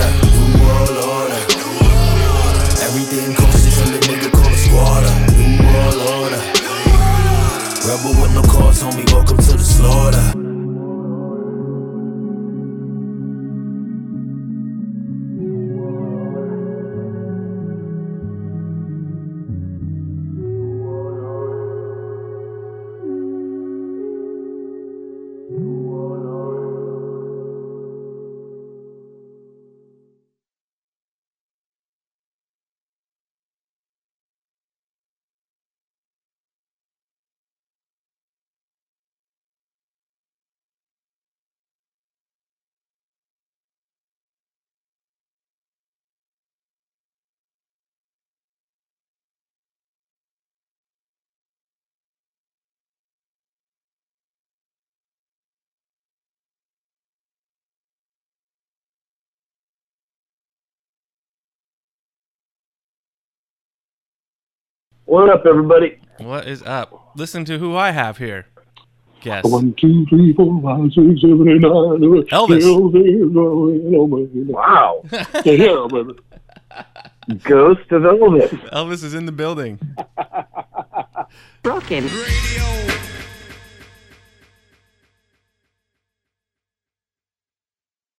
What 65.06 65.30
up, 65.30 65.46
everybody? 65.46 65.98
What 66.18 66.48
is 66.48 66.64
up? 66.64 67.12
Listen 67.14 67.44
to 67.44 67.58
who 67.58 67.76
I 67.76 67.92
have 67.92 68.18
here. 68.18 68.46
Guess. 69.20 69.44
One, 69.44 69.72
two, 69.74 70.04
three, 70.06 70.32
four, 70.32 70.60
five, 70.60 70.92
six, 70.92 71.20
seven, 71.20 71.48
eight, 71.48 71.60
nine. 71.60 72.00
Elvis. 72.32 72.66
Wow. 74.48 75.04
yeah, 75.12 75.86
baby. 75.88 76.18
Ghost 77.44 77.92
of 77.92 78.02
Elvis. 78.02 78.48
Elvis 78.72 79.04
is 79.04 79.14
in 79.14 79.26
the 79.26 79.32
building. 79.32 79.78
Broken. 81.62 82.04
Radio 82.04 83.05